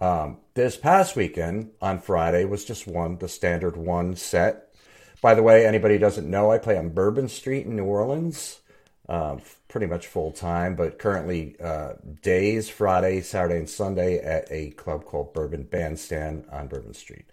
Um, 0.00 0.38
this 0.54 0.78
past 0.78 1.16
weekend 1.16 1.72
on 1.82 2.00
Friday 2.00 2.46
was 2.46 2.64
just 2.64 2.86
one, 2.86 3.18
the 3.18 3.28
standard 3.28 3.76
one 3.76 4.16
set. 4.16 4.69
By 5.20 5.34
the 5.34 5.42
way, 5.42 5.66
anybody 5.66 5.94
who 5.94 6.00
doesn't 6.00 6.30
know, 6.30 6.50
I 6.50 6.58
play 6.58 6.78
on 6.78 6.90
Bourbon 6.90 7.28
Street 7.28 7.66
in 7.66 7.76
New 7.76 7.84
Orleans, 7.84 8.60
um, 9.08 9.42
pretty 9.68 9.86
much 9.86 10.06
full 10.06 10.32
time, 10.32 10.74
but 10.74 10.98
currently 10.98 11.56
uh, 11.62 11.92
days, 12.22 12.70
Friday, 12.70 13.20
Saturday, 13.20 13.58
and 13.58 13.68
Sunday 13.68 14.18
at 14.18 14.50
a 14.50 14.70
club 14.70 15.04
called 15.04 15.34
Bourbon 15.34 15.64
Bandstand 15.64 16.46
on 16.50 16.68
Bourbon 16.68 16.94
Street. 16.94 17.26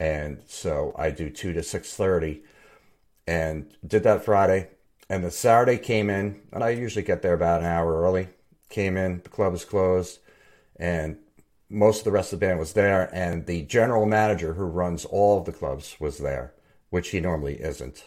And 0.00 0.42
so 0.48 0.94
I 0.98 1.10
do 1.10 1.30
two 1.30 1.52
to 1.52 1.62
six 1.62 1.94
thirty, 1.94 2.42
and 3.26 3.72
did 3.86 4.02
that 4.02 4.24
Friday. 4.24 4.68
And 5.08 5.22
the 5.22 5.30
Saturday 5.30 5.78
came 5.78 6.10
in, 6.10 6.40
and 6.52 6.64
I 6.64 6.70
usually 6.70 7.04
get 7.04 7.22
there 7.22 7.34
about 7.34 7.60
an 7.60 7.66
hour 7.66 8.02
early. 8.02 8.28
Came 8.68 8.96
in, 8.96 9.20
the 9.22 9.28
club 9.28 9.54
is 9.54 9.64
closed, 9.64 10.18
and 10.76 11.18
most 11.68 11.98
of 11.98 12.04
the 12.04 12.10
rest 12.10 12.32
of 12.32 12.40
the 12.40 12.46
band 12.46 12.58
was 12.58 12.72
there, 12.72 13.10
and 13.14 13.46
the 13.46 13.62
general 13.62 14.06
manager 14.06 14.54
who 14.54 14.64
runs 14.64 15.04
all 15.04 15.38
of 15.38 15.44
the 15.44 15.52
clubs 15.52 15.96
was 16.00 16.18
there, 16.18 16.54
which 16.92 17.08
he 17.08 17.20
normally 17.20 17.54
isn't. 17.54 18.04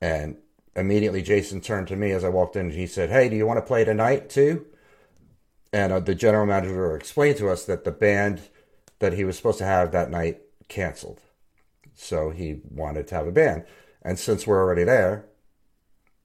And 0.00 0.38
immediately 0.74 1.22
Jason 1.22 1.60
turned 1.60 1.86
to 1.86 1.94
me 1.94 2.10
as 2.10 2.24
I 2.24 2.28
walked 2.28 2.56
in 2.56 2.66
and 2.66 2.74
he 2.74 2.88
said, 2.88 3.10
Hey, 3.10 3.28
do 3.28 3.36
you 3.36 3.46
want 3.46 3.58
to 3.58 3.64
play 3.64 3.84
tonight 3.84 4.28
too? 4.28 4.66
And 5.72 5.92
uh, 5.92 6.00
the 6.00 6.16
general 6.16 6.46
manager 6.46 6.96
explained 6.96 7.36
to 7.36 7.48
us 7.48 7.64
that 7.66 7.84
the 7.84 7.92
band 7.92 8.40
that 8.98 9.12
he 9.12 9.24
was 9.24 9.36
supposed 9.36 9.58
to 9.58 9.64
have 9.64 9.92
that 9.92 10.10
night 10.10 10.40
canceled. 10.66 11.20
So 11.94 12.30
he 12.30 12.60
wanted 12.68 13.06
to 13.06 13.14
have 13.14 13.28
a 13.28 13.32
band. 13.32 13.64
And 14.02 14.18
since 14.18 14.48
we're 14.48 14.60
already 14.60 14.82
there, 14.82 15.26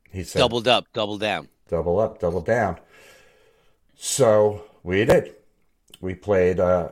he 0.09 0.23
said, 0.23 0.39
Doubled 0.39 0.67
up, 0.67 0.87
double 0.93 1.19
down. 1.19 1.47
double 1.69 1.99
up, 1.99 2.19
double 2.19 2.41
down. 2.41 2.79
So 3.95 4.63
we 4.81 5.05
did. 5.05 5.35
We 6.01 6.15
played 6.15 6.59
uh, 6.59 6.89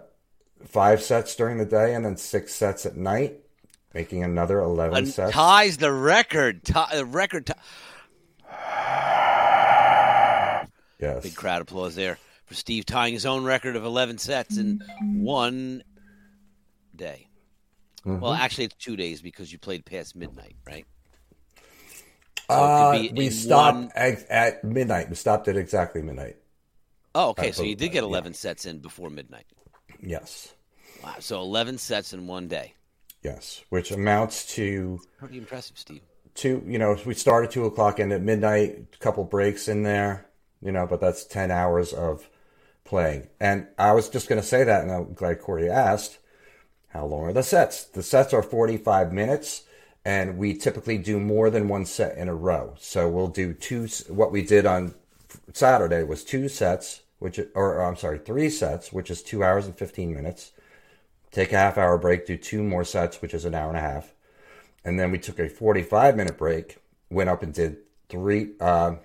five 0.63 1.01
sets 1.01 1.35
during 1.35 1.57
the 1.57 1.65
day 1.65 1.95
and 1.95 2.05
then 2.05 2.17
six 2.17 2.53
sets 2.53 2.85
at 2.85 2.95
night, 2.95 3.39
making 3.93 4.23
another 4.23 4.59
11 4.59 4.97
And 4.97 5.07
sets. 5.07 5.31
ties 5.33 5.77
the 5.77 5.91
record. 5.91 6.63
Ti- 6.63 6.73
the 6.95 7.05
record. 7.05 7.47
T- 7.47 7.53
yes. 10.99 11.23
Big 11.23 11.35
crowd 11.35 11.61
applause 11.61 11.95
there 11.95 12.17
for 12.45 12.53
Steve 12.53 12.85
tying 12.85 13.13
his 13.13 13.25
own 13.25 13.43
record 13.43 13.75
of 13.75 13.83
11 13.85 14.17
sets 14.17 14.57
in 14.57 14.81
one 15.01 15.83
day. 16.95 17.27
Mm-hmm. 18.05 18.19
Well, 18.19 18.33
actually, 18.33 18.65
it's 18.65 18.75
two 18.75 18.95
days 18.95 19.21
because 19.21 19.51
you 19.51 19.57
played 19.59 19.85
past 19.85 20.15
midnight, 20.15 20.55
right? 20.67 20.85
Uh, 22.49 23.01
we 23.15 23.29
stopped 23.29 23.77
one- 23.77 23.91
at, 23.95 24.29
at 24.29 24.63
midnight. 24.63 25.09
We 25.09 25.15
stopped 25.15 25.47
at 25.47 25.55
exactly 25.55 26.01
midnight. 26.01 26.37
Oh, 27.15 27.29
okay. 27.29 27.51
So 27.51 27.63
you 27.63 27.75
did 27.75 27.89
get 27.91 28.01
yeah. 28.03 28.09
11 28.09 28.33
sets 28.33 28.65
in 28.65 28.79
before 28.79 29.09
midnight. 29.09 29.45
Yes. 30.01 30.53
Wow. 31.03 31.15
So 31.19 31.39
11 31.41 31.77
sets 31.77 32.11
in 32.13 32.27
one 32.27 32.47
day. 32.47 32.73
Yes. 33.23 33.63
Which 33.69 33.91
amounts 33.91 34.53
to 34.55 34.99
Pretty 35.17 35.37
impressive, 35.37 35.77
Steve. 35.77 36.01
two, 36.35 36.63
you 36.67 36.77
know, 36.77 36.97
we 37.05 37.13
start 37.13 37.45
at 37.45 37.51
two 37.51 37.65
o'clock 37.65 37.99
and 37.99 38.11
at 38.11 38.21
midnight, 38.21 38.85
a 38.93 38.97
couple 38.97 39.23
breaks 39.23 39.67
in 39.67 39.83
there, 39.83 40.27
you 40.61 40.71
know, 40.71 40.85
but 40.85 40.99
that's 40.99 41.23
10 41.23 41.49
hours 41.49 41.93
of 41.93 42.29
playing. 42.83 43.27
And 43.39 43.67
I 43.79 43.93
was 43.93 44.09
just 44.09 44.27
going 44.27 44.41
to 44.41 44.47
say 44.47 44.63
that, 44.63 44.83
and 44.83 44.91
I'm 44.91 45.13
glad 45.13 45.39
Corey 45.41 45.69
asked, 45.69 46.19
how 46.89 47.05
long 47.05 47.23
are 47.23 47.33
the 47.33 47.43
sets? 47.43 47.85
The 47.85 48.03
sets 48.03 48.33
are 48.33 48.43
45 48.43 49.13
minutes, 49.13 49.63
and 50.05 50.37
we 50.37 50.53
typically 50.53 50.97
do 50.97 51.19
more 51.19 51.49
than 51.49 51.67
one 51.67 51.85
set 51.85 52.17
in 52.17 52.27
a 52.27 52.35
row. 52.35 52.75
So 52.77 53.09
we'll 53.09 53.29
do 53.29 53.53
two, 53.53 53.87
what 54.09 54.31
we 54.31 54.43
did 54.43 54.65
on 54.65 54.93
Saturday 55.53 56.03
was 56.03 56.23
two 56.23 56.49
sets, 56.49 57.01
which 57.19 57.39
or 57.55 57.81
I'm 57.81 57.95
sorry, 57.95 58.19
three 58.19 58.49
sets, 58.49 58.91
which 58.91 59.09
is 59.09 59.23
two 59.23 59.43
hours 59.43 59.65
and 59.65 59.75
fifteen 59.75 60.13
minutes. 60.13 60.51
Take 61.33 61.51
a 61.51 61.57
half 61.57 61.79
hour 61.79 61.97
break, 61.97 62.27
do 62.27 62.37
two 62.37 62.63
more 62.63 62.85
sets, 62.85 63.21
which 63.21 63.33
is 63.33 63.43
an 63.43 63.55
hour 63.55 63.67
and 63.67 63.77
a 63.77 63.81
half, 63.81 64.13
and 64.85 64.99
then 64.99 65.11
we 65.11 65.17
took 65.17 65.39
a 65.39 65.49
forty-five 65.49 66.15
minute 66.15 66.37
break. 66.37 66.77
Went 67.09 67.29
up 67.29 67.41
and 67.43 67.53
did 67.53 67.77
three. 68.07 68.51
Uh, 68.59 68.95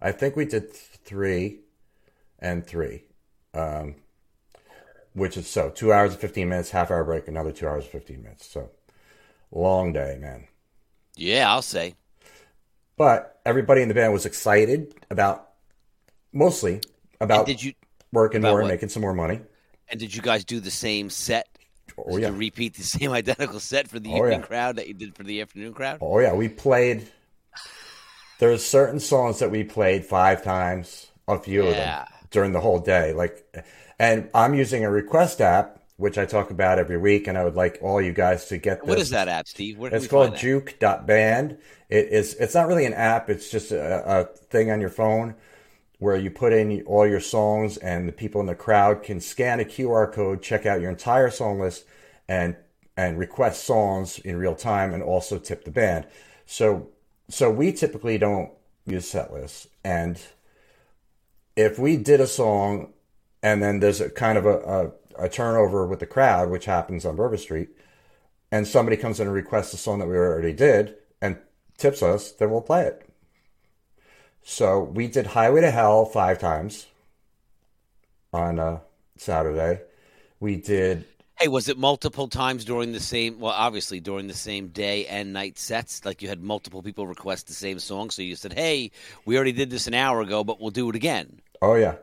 I 0.00 0.12
think 0.12 0.36
we 0.36 0.44
did 0.44 0.72
three 0.72 1.60
and 2.38 2.66
three, 2.66 3.04
um, 3.54 3.96
which 5.14 5.38
is 5.38 5.48
so 5.48 5.70
two 5.70 5.90
hours 5.90 6.12
and 6.12 6.20
fifteen 6.20 6.50
minutes, 6.50 6.70
half 6.70 6.90
hour 6.90 7.02
break, 7.02 7.28
another 7.28 7.50
two 7.50 7.66
hours 7.66 7.84
and 7.84 7.92
fifteen 7.92 8.22
minutes. 8.22 8.46
So 8.46 8.70
long 9.50 9.94
day, 9.94 10.18
man. 10.20 10.48
Yeah, 11.16 11.50
I'll 11.50 11.62
say. 11.62 11.94
But 12.98 13.40
everybody 13.46 13.80
in 13.80 13.88
the 13.88 13.94
band 13.94 14.12
was 14.12 14.26
excited 14.26 14.94
about 15.10 15.48
mostly 16.32 16.82
about 17.20 17.38
And 17.38 17.46
did 17.46 17.62
you 17.62 17.72
working 18.12 18.40
about 18.40 18.50
more 18.50 18.60
and 18.60 18.68
making 18.68 18.90
some 18.90 19.00
more 19.00 19.14
money. 19.14 19.40
And 19.90 19.98
did 20.00 20.14
you 20.14 20.22
guys 20.22 20.44
do 20.44 20.60
the 20.60 20.70
same 20.70 21.10
set? 21.10 21.48
Oh 21.96 22.16
Did 22.16 22.22
yeah, 22.22 22.28
you 22.28 22.34
repeat 22.34 22.74
the 22.74 22.82
same 22.98 23.12
identical 23.12 23.60
set 23.60 23.88
for 23.88 23.98
the 23.98 24.10
Oh, 24.10 24.16
evening 24.18 24.40
yeah. 24.40 24.46
crowd 24.46 24.76
that 24.76 24.88
you 24.88 24.94
did 24.94 25.14
for 25.16 25.24
the 25.24 25.40
afternoon 25.40 25.74
crowd? 25.74 25.98
oh 26.00 26.18
yeah. 26.20 26.32
We 26.32 26.48
played. 26.48 27.08
There's 28.38 28.64
certain 28.64 29.00
songs 29.00 29.40
that 29.40 29.50
we 29.50 29.64
played 29.64 30.04
five 30.04 30.44
times, 30.44 31.08
a 31.26 31.38
few 31.38 31.62
of 31.66 31.76
Yeah. 31.76 32.04
them 32.04 32.14
during 32.30 32.52
the 32.52 32.60
whole 32.60 32.78
day. 32.78 33.12
Like, 33.12 33.44
and 33.98 34.30
I'm 34.32 34.54
using 34.54 34.84
a 34.84 34.90
request 34.90 35.40
app, 35.40 35.82
which 35.96 36.18
I 36.18 36.24
talk 36.24 36.50
about 36.50 36.78
every 36.78 36.98
week, 36.98 37.26
and 37.26 37.36
I 37.36 37.42
would 37.44 37.56
like 37.56 37.78
all 37.82 38.00
you 38.00 38.12
guys 38.12 38.44
to 38.46 38.58
get 38.58 38.80
this. 38.82 38.88
What 38.88 38.98
is 39.00 39.10
that 39.10 39.26
app, 39.26 39.48
Steve? 39.48 39.76
Where 39.78 39.92
It's 39.92 40.06
called 40.06 40.36
juke.band. 40.36 41.58
It 41.88 42.08
is 42.08 42.34
it's 42.34 42.54
not 42.54 42.68
really 42.68 42.84
an 42.84 42.94
app, 42.94 43.28
it's 43.28 43.50
just 43.50 43.72
a, 43.72 44.20
a 44.20 44.24
thing 44.24 44.70
on 44.70 44.80
your 44.80 44.90
phone 44.90 45.34
where 45.98 46.16
you 46.16 46.30
put 46.30 46.52
in 46.52 46.82
all 46.82 47.06
your 47.06 47.20
songs 47.20 47.76
and 47.78 48.08
the 48.08 48.12
people 48.12 48.40
in 48.40 48.46
the 48.46 48.54
crowd 48.54 49.02
can 49.02 49.20
scan 49.20 49.60
a 49.60 49.64
QR 49.64 50.12
code, 50.12 50.42
check 50.42 50.64
out 50.64 50.80
your 50.80 50.90
entire 50.90 51.30
song 51.30 51.60
list 51.60 51.84
and 52.28 52.56
and 52.96 53.16
request 53.18 53.64
songs 53.64 54.18
in 54.18 54.36
real 54.36 54.56
time 54.56 54.92
and 54.92 55.02
also 55.02 55.38
tip 55.38 55.64
the 55.64 55.70
band. 55.70 56.06
So 56.46 56.88
so 57.28 57.50
we 57.50 57.72
typically 57.72 58.18
don't 58.18 58.50
use 58.86 59.08
set 59.08 59.32
lists 59.32 59.68
and 59.84 60.20
if 61.56 61.78
we 61.78 61.96
did 61.96 62.20
a 62.20 62.26
song 62.26 62.92
and 63.42 63.62
then 63.62 63.80
there's 63.80 64.00
a 64.00 64.10
kind 64.10 64.38
of 64.38 64.46
a, 64.46 64.92
a, 65.18 65.24
a 65.24 65.28
turnover 65.28 65.86
with 65.86 66.00
the 66.00 66.06
crowd, 66.06 66.50
which 66.50 66.64
happens 66.64 67.04
on 67.04 67.16
Bourbon 67.16 67.38
Street, 67.38 67.68
and 68.50 68.66
somebody 68.66 68.96
comes 68.96 69.20
in 69.20 69.26
and 69.26 69.34
requests 69.34 69.72
a 69.74 69.76
song 69.76 69.98
that 69.98 70.06
we 70.06 70.16
already 70.16 70.52
did 70.52 70.94
and 71.20 71.38
tips 71.76 72.02
us, 72.02 72.32
then 72.32 72.50
we'll 72.50 72.62
play 72.62 72.84
it. 72.84 73.07
So 74.42 74.82
we 74.82 75.08
did 75.08 75.26
Highway 75.26 75.60
to 75.60 75.70
Hell 75.70 76.04
five 76.06 76.38
times 76.38 76.86
on 78.32 78.58
uh, 78.58 78.80
Saturday. 79.16 79.82
We 80.40 80.56
did, 80.56 81.04
Hey, 81.38 81.46
was 81.46 81.68
it 81.68 81.78
multiple 81.78 82.26
times 82.26 82.64
during 82.64 82.90
the 82.90 82.98
same? 82.98 83.38
Well, 83.38 83.52
obviously 83.52 84.00
during 84.00 84.26
the 84.26 84.34
same 84.34 84.68
day 84.68 85.06
and 85.06 85.32
night 85.32 85.56
sets. 85.56 86.04
Like 86.04 86.20
you 86.20 86.28
had 86.28 86.42
multiple 86.42 86.82
people 86.82 87.06
request 87.06 87.46
the 87.46 87.52
same 87.54 87.78
song, 87.78 88.10
so 88.10 88.22
you 88.22 88.34
said, 88.34 88.52
"Hey, 88.54 88.90
we 89.24 89.36
already 89.36 89.52
did 89.52 89.70
this 89.70 89.86
an 89.86 89.94
hour 89.94 90.20
ago, 90.20 90.42
but 90.42 90.60
we'll 90.60 90.70
do 90.70 90.90
it 90.90 90.96
again." 90.96 91.40
oh 91.62 91.74
yeah, 91.74 91.94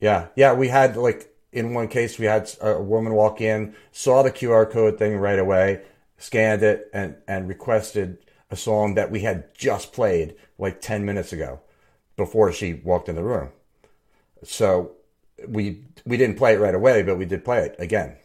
yeah, 0.00 0.28
yeah. 0.34 0.54
We 0.54 0.68
had 0.68 0.96
like 0.96 1.28
in 1.52 1.74
one 1.74 1.88
case 1.88 2.18
we 2.18 2.24
had 2.24 2.50
a 2.62 2.80
woman 2.80 3.12
walk 3.12 3.42
in, 3.42 3.74
saw 3.92 4.22
the 4.22 4.32
QR 4.32 4.70
code 4.70 4.98
thing 4.98 5.18
right 5.18 5.38
away, 5.38 5.82
scanned 6.16 6.62
it, 6.62 6.88
and 6.94 7.16
and 7.28 7.48
requested 7.48 8.16
a 8.54 8.56
song 8.56 8.94
that 8.94 9.10
we 9.10 9.20
had 9.20 9.54
just 9.54 9.92
played 9.92 10.36
like 10.58 10.80
ten 10.80 11.04
minutes 11.04 11.32
ago, 11.32 11.60
before 12.16 12.52
she 12.52 12.72
walked 12.72 13.08
in 13.08 13.16
the 13.16 13.22
room. 13.22 13.50
So 14.44 14.92
we 15.46 15.84
we 16.06 16.16
didn't 16.16 16.36
play 16.36 16.54
it 16.54 16.60
right 16.60 16.74
away, 16.74 17.02
but 17.02 17.16
we 17.16 17.24
did 17.26 17.44
play 17.44 17.66
it 17.66 17.76
again. 17.78 18.16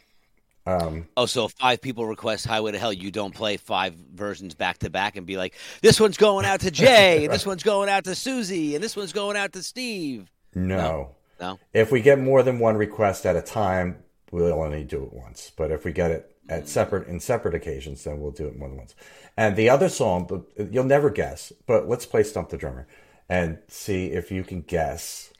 Um, 0.65 1.07
Oh, 1.17 1.25
so 1.25 1.47
five 1.47 1.81
people 1.81 2.05
request 2.05 2.45
"Highway 2.45 2.73
to 2.73 2.77
Hell," 2.77 2.93
you 2.93 3.11
don't 3.11 3.33
play 3.33 3.57
five 3.57 3.95
versions 3.95 4.53
back 4.53 4.77
to 4.79 4.89
back 4.89 5.15
and 5.17 5.25
be 5.25 5.37
like, 5.37 5.55
"This 5.81 5.99
one's 5.99 6.17
going 6.17 6.45
out 6.45 6.59
to 6.61 6.71
Jay, 6.83 7.25
and 7.25 7.33
this 7.33 7.45
one's 7.45 7.63
going 7.63 7.89
out 7.89 8.03
to 8.03 8.15
Susie, 8.15 8.75
and 8.75 8.83
this 8.83 8.95
one's 8.95 9.13
going 9.13 9.35
out 9.35 9.53
to 9.53 9.63
Steve." 9.63 10.29
No. 10.53 11.15
No. 11.39 11.57
If 11.73 11.91
we 11.91 12.01
get 12.01 12.19
more 12.19 12.43
than 12.43 12.59
one 12.59 12.75
request 12.75 13.25
at 13.25 13.37
a 13.37 13.41
time, 13.41 14.03
we'll 14.29 14.53
only 14.53 14.83
do 14.83 15.03
it 15.03 15.13
once. 15.13 15.51
But 15.55 15.71
if 15.71 15.85
we 15.85 15.93
get 15.93 16.11
it 16.11 16.35
at 16.49 16.67
separate 16.67 17.07
in 17.07 17.19
separate 17.19 17.55
occasions, 17.55 18.03
then 18.03 18.19
we'll 18.19 18.31
do 18.31 18.47
it 18.47 18.57
more 18.57 18.67
than 18.67 18.77
once. 18.77 18.95
And 19.37 19.55
the 19.55 19.69
other 19.69 19.87
song, 19.87 20.25
but 20.27 20.43
you'll 20.71 20.83
never 20.83 21.09
guess. 21.09 21.53
But 21.67 21.87
let's 21.87 22.05
play 22.05 22.23
Stump 22.23 22.49
the 22.49 22.57
Drummer 22.57 22.87
and 23.29 23.59
see 23.67 24.07
if 24.07 24.31
you 24.31 24.43
can 24.43 24.61
guess. 24.61 25.31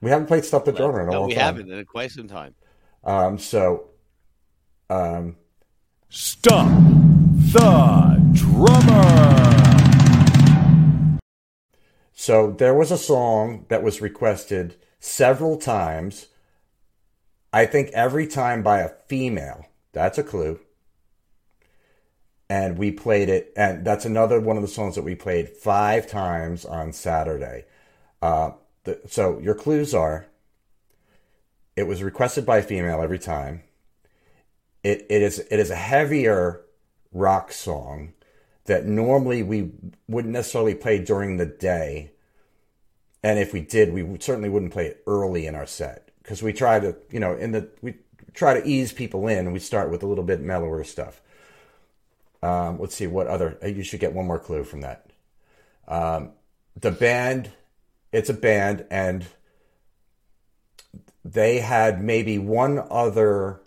We 0.00 0.10
haven't 0.10 0.26
played 0.26 0.44
Stump 0.44 0.66
the 0.66 0.72
Drummer 0.72 1.00
in 1.02 1.08
a 1.08 1.12
No, 1.12 1.20
long 1.20 1.28
we 1.28 1.34
time. 1.34 1.44
haven't 1.56 1.72
in 1.72 1.84
quite 1.86 2.10
some 2.10 2.28
time. 2.28 2.54
Um, 3.02 3.38
so, 3.38 3.88
um, 4.90 5.36
Stump 6.10 7.02
the 7.52 8.30
drummer. 8.32 9.58
So 12.12 12.52
there 12.52 12.74
was 12.74 12.92
a 12.92 12.98
song 12.98 13.66
that 13.68 13.82
was 13.82 14.00
requested 14.00 14.76
several 15.00 15.56
times. 15.56 16.28
I 17.52 17.66
think 17.66 17.90
every 17.90 18.26
time 18.26 18.62
by 18.62 18.80
a 18.80 18.90
female. 19.08 19.66
That's 19.92 20.18
a 20.18 20.22
clue. 20.22 20.60
And 22.48 22.76
we 22.76 22.90
played 22.90 23.28
it, 23.28 23.52
and 23.56 23.84
that's 23.84 24.04
another 24.04 24.38
one 24.40 24.56
of 24.56 24.62
the 24.62 24.68
songs 24.68 24.94
that 24.96 25.04
we 25.04 25.14
played 25.14 25.48
five 25.48 26.06
times 26.06 26.64
on 26.64 26.92
Saturday. 26.92 27.64
Uh, 28.20 28.52
the, 28.84 29.00
so 29.06 29.38
your 29.38 29.54
clues 29.54 29.94
are: 29.94 30.26
it 31.76 31.84
was 31.84 32.02
requested 32.02 32.44
by 32.44 32.58
a 32.58 32.62
female 32.62 33.00
every 33.00 33.18
time. 33.18 33.62
It 34.82 35.06
it 35.08 35.22
is 35.22 35.38
it 35.38 35.58
is 35.60 35.70
a 35.70 35.76
heavier 35.76 36.60
rock 37.12 37.52
song 37.52 38.12
that 38.66 38.86
normally 38.86 39.42
we 39.42 39.72
wouldn't 40.08 40.32
necessarily 40.32 40.74
play 40.74 40.98
during 40.98 41.36
the 41.36 41.46
day. 41.46 42.12
And 43.22 43.38
if 43.38 43.52
we 43.52 43.60
did, 43.60 43.92
we 43.92 44.18
certainly 44.20 44.48
wouldn't 44.48 44.72
play 44.72 44.86
it 44.86 45.02
early 45.06 45.46
in 45.46 45.54
our 45.54 45.66
set 45.66 46.10
because 46.22 46.42
we 46.42 46.52
try 46.52 46.80
to, 46.80 46.96
you 47.10 47.20
know, 47.20 47.34
in 47.34 47.52
the 47.52 47.68
we 47.80 47.94
try 48.34 48.58
to 48.58 48.66
ease 48.66 48.92
people 48.92 49.28
in. 49.28 49.52
We 49.52 49.58
start 49.58 49.90
with 49.90 50.02
a 50.02 50.06
little 50.06 50.24
bit 50.24 50.40
mellower 50.40 50.84
stuff. 50.84 51.20
Um, 52.42 52.78
let's 52.80 52.94
see 52.94 53.06
what 53.06 53.26
other. 53.26 53.58
You 53.64 53.82
should 53.82 54.00
get 54.00 54.12
one 54.12 54.26
more 54.26 54.38
clue 54.38 54.64
from 54.64 54.80
that. 54.80 55.06
Um, 55.86 56.32
the 56.78 56.90
band, 56.90 57.50
it's 58.12 58.30
a 58.30 58.34
band, 58.34 58.84
and 58.90 59.26
they 61.24 61.60
had 61.60 62.02
maybe 62.02 62.38
one 62.38 62.82
other 62.90 63.60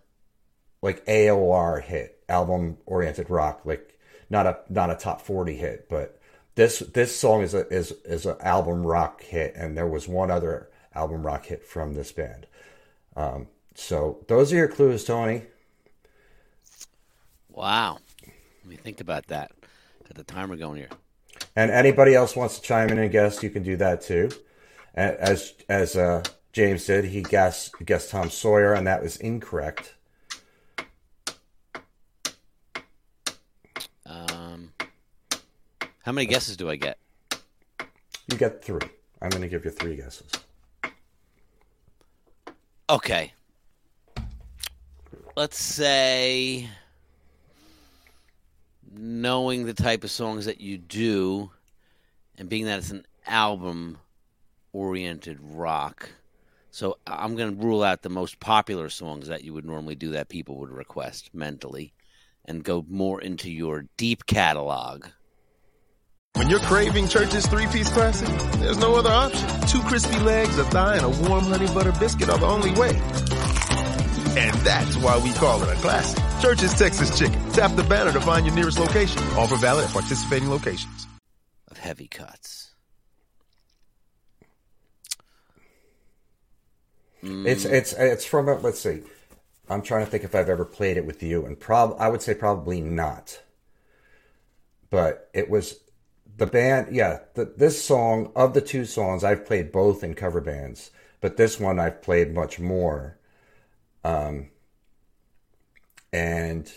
like 0.81 1.05
AOR 1.05 1.81
hit, 1.81 2.24
album 2.27 2.77
oriented 2.86 3.29
rock, 3.29 3.62
like 3.65 3.98
not 4.29 4.45
a 4.45 4.57
not 4.69 4.89
a 4.89 4.95
top 4.95 5.22
forty 5.22 5.55
hit, 5.55 5.88
but 5.89 6.19
this 6.55 6.79
this 6.79 7.17
song 7.17 7.41
is 7.41 7.53
a 7.53 7.67
is 7.69 7.91
is 8.03 8.25
an 8.25 8.38
album 8.41 8.86
rock 8.86 9.22
hit, 9.22 9.53
and 9.55 9.77
there 9.77 9.88
was 9.88 10.07
one 10.07 10.31
other 10.31 10.69
album 10.93 11.25
rock 11.25 11.45
hit 11.45 11.63
from 11.63 11.93
this 11.93 12.12
band. 12.12 12.48
Um, 13.15 13.48
so 13.75 14.24
those 14.27 14.51
are 14.51 14.55
your 14.55 14.67
clues, 14.67 15.03
Tony. 15.03 15.44
Wow. 17.50 18.00
Let 18.24 18.65
me 18.65 18.75
think 18.75 19.00
about 19.00 19.27
that. 19.27 19.51
Got 20.03 20.15
the 20.15 20.24
timer 20.24 20.55
going 20.55 20.77
here. 20.77 20.89
And 21.55 21.72
anybody 21.72 22.15
else 22.15 22.36
wants 22.36 22.60
to 22.60 22.62
chime 22.62 22.89
in 22.89 23.00
and 23.00 23.12
guess, 23.12 23.44
you 23.44 23.50
can 23.50 23.63
do 23.63 23.77
that 23.77 24.01
too. 24.01 24.32
As 24.94 25.53
as 25.70 25.96
uh, 25.96 26.24
James 26.53 26.86
did, 26.86 27.05
he 27.05 27.22
guessed 27.22 27.74
guessed 27.86 28.10
Tom 28.10 28.29
Sawyer, 28.29 28.74
and 28.74 28.88
that 28.88 29.03
was 29.03 29.17
incorrect. 29.17 29.94
Um, 34.05 34.72
how 36.03 36.12
many 36.12 36.27
guesses 36.27 36.55
do 36.55 36.70
I 36.70 36.77
get? 36.77 36.98
You 38.32 38.38
get 38.38 38.63
three. 38.63 38.88
I'm 39.22 39.29
going 39.29 39.41
to 39.41 39.50
give 39.50 39.65
you 39.65 39.72
three 39.72 39.96
guesses. 39.96 40.32
Okay. 42.89 43.34
Let's 45.36 45.60
say 45.60 46.70
knowing 48.89 49.65
the 49.65 49.74
type 49.74 50.06
of 50.06 50.12
songs 50.12 50.46
that 50.46 50.62
you 50.62 50.77
do 50.77 51.51
and 52.38 52.48
being 52.48 52.65
that 52.65 52.80
it's 52.80 52.92
an 52.92 53.06
album 53.27 53.98
oriented 54.72 55.38
rock. 55.42 56.10
So 56.72 57.00
I'm 57.06 57.36
going 57.36 57.54
to 57.58 57.65
rule 57.65 57.84
out 57.84 58.01
the 58.01 58.10
most 58.10 58.39
popular 58.39 58.88
songs 58.88 59.27
that 59.27 59.44
you 59.44 59.54
would 59.54 59.65
normally 59.65 59.96
do 59.96 60.12
that 60.12 60.30
people 60.30 60.58
would 60.60 60.72
request 60.72 61.32
mentally 61.34 61.94
and 62.46 62.63
go 62.63 62.86
more 62.88 63.22
into 63.22 63.51
your 63.51 63.88
deep 63.98 64.25
catalog. 64.25 65.06
When 66.36 66.50
you're 66.50 66.60
craving 66.60 67.10
Church's 67.10 67.46
three-piece 67.46 67.92
classic, 67.92 68.30
there's 68.60 68.77
no 68.77 68.96
other 68.96 69.10
option. 69.10 69.50
Two 69.68 69.82
crispy 69.82 70.20
legs, 70.20 70.58
a 70.58 70.63
thigh, 70.65 70.96
and 70.96 71.06
a 71.06 71.30
warm 71.30 71.44
honey 71.44 71.68
butter 71.68 71.94
biscuit 71.94 72.30
are 72.30 72.38
the 72.38 72.46
only 72.46 72.72
way. 72.72 73.01
And 74.38 74.56
that's 74.58 74.98
why 74.98 75.18
we 75.18 75.32
call 75.34 75.63
it 75.63 75.70
a 75.70 75.80
classic. 75.82 76.24
Church's 76.42 76.74
Texas 76.74 77.18
Chicken. 77.18 77.39
Tap 77.51 77.75
the 77.75 77.84
banner 77.84 78.12
to 78.12 78.22
find 78.22 78.46
your 78.46 78.54
nearest 78.54 78.80
location. 78.80 79.24
Offer 79.38 79.56
valid 79.58 79.86
at 79.86 79.92
participating 79.92 80.50
locations. 80.50 81.08
Of 81.72 81.77
heavy 81.77 82.08
cuts. 82.08 82.72
Mm. 87.24 87.48
It's 87.48 87.65
it's 87.65 87.94
it's 87.94 88.25
from 88.25 88.46
let's 88.62 88.80
see. 88.80 89.01
I'm 89.70 89.82
trying 89.82 90.06
to 90.06 90.12
think 90.12 90.24
if 90.24 90.36
I've 90.36 90.50
ever 90.50 90.65
played 90.65 90.98
it 90.98 91.06
with 91.06 91.24
you, 91.24 91.46
and 91.46 91.60
prob 91.60 91.96
I 91.98 92.10
would 92.10 92.22
say 92.22 92.36
probably 92.36 92.82
not. 92.82 93.42
But 94.89 95.30
it 95.34 95.50
was 95.50 95.80
the 96.38 96.46
band, 96.46 96.96
yeah. 96.96 97.20
The, 97.34 97.46
this 97.58 97.84
song 97.84 98.32
of 98.36 98.54
the 98.54 98.62
two 98.62 98.86
songs 98.86 99.24
I've 99.24 99.46
played 99.46 99.72
both 99.72 100.04
in 100.04 100.13
cover 100.13 100.42
bands, 100.42 100.92
but 101.22 101.38
this 101.38 101.60
one 101.60 101.80
I've 101.80 102.01
played 102.01 102.34
much 102.34 102.60
more 102.60 103.18
um, 104.06 104.50
and 106.14 106.72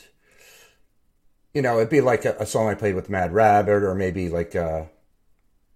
you 1.52 1.60
know, 1.60 1.76
it'd 1.76 1.90
be 1.90 2.00
like 2.00 2.24
a, 2.24 2.34
a 2.38 2.46
song 2.46 2.68
I 2.68 2.74
played 2.74 2.94
with 2.94 3.10
Mad 3.10 3.34
Rabbit, 3.34 3.82
or 3.82 3.94
maybe 3.94 4.30
like 4.30 4.56
uh, 4.56 4.84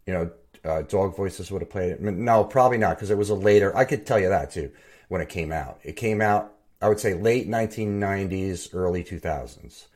you 0.07 0.15
know, 0.15 0.31
uh, 0.65 0.83
Dog 0.83 1.15
Voices 1.15 1.51
would 1.51 1.61
have 1.61 1.71
played 1.71 1.93
it. 1.93 2.01
No, 2.01 2.45
probably 2.45 2.79
not, 2.79 2.97
because 2.97 3.11
it 3.11 3.19
was 3.19 3.29
a 3.29 3.35
later. 3.35 3.77
I 3.77 3.85
could 3.85 4.07
tell 4.07 4.19
you 4.19 4.31
that 4.31 4.51
too 4.51 4.73
when 5.09 5.21
it 5.21 5.29
came 5.29 5.53
out. 5.53 5.79
It 5.83 5.97
came 5.97 6.23
out, 6.23 6.55
I 6.81 6.89
would 6.89 7.01
say, 7.01 7.13
late 7.13 7.47
1990s, 7.47 8.71
early 8.73 9.05
2000s. 9.05 9.87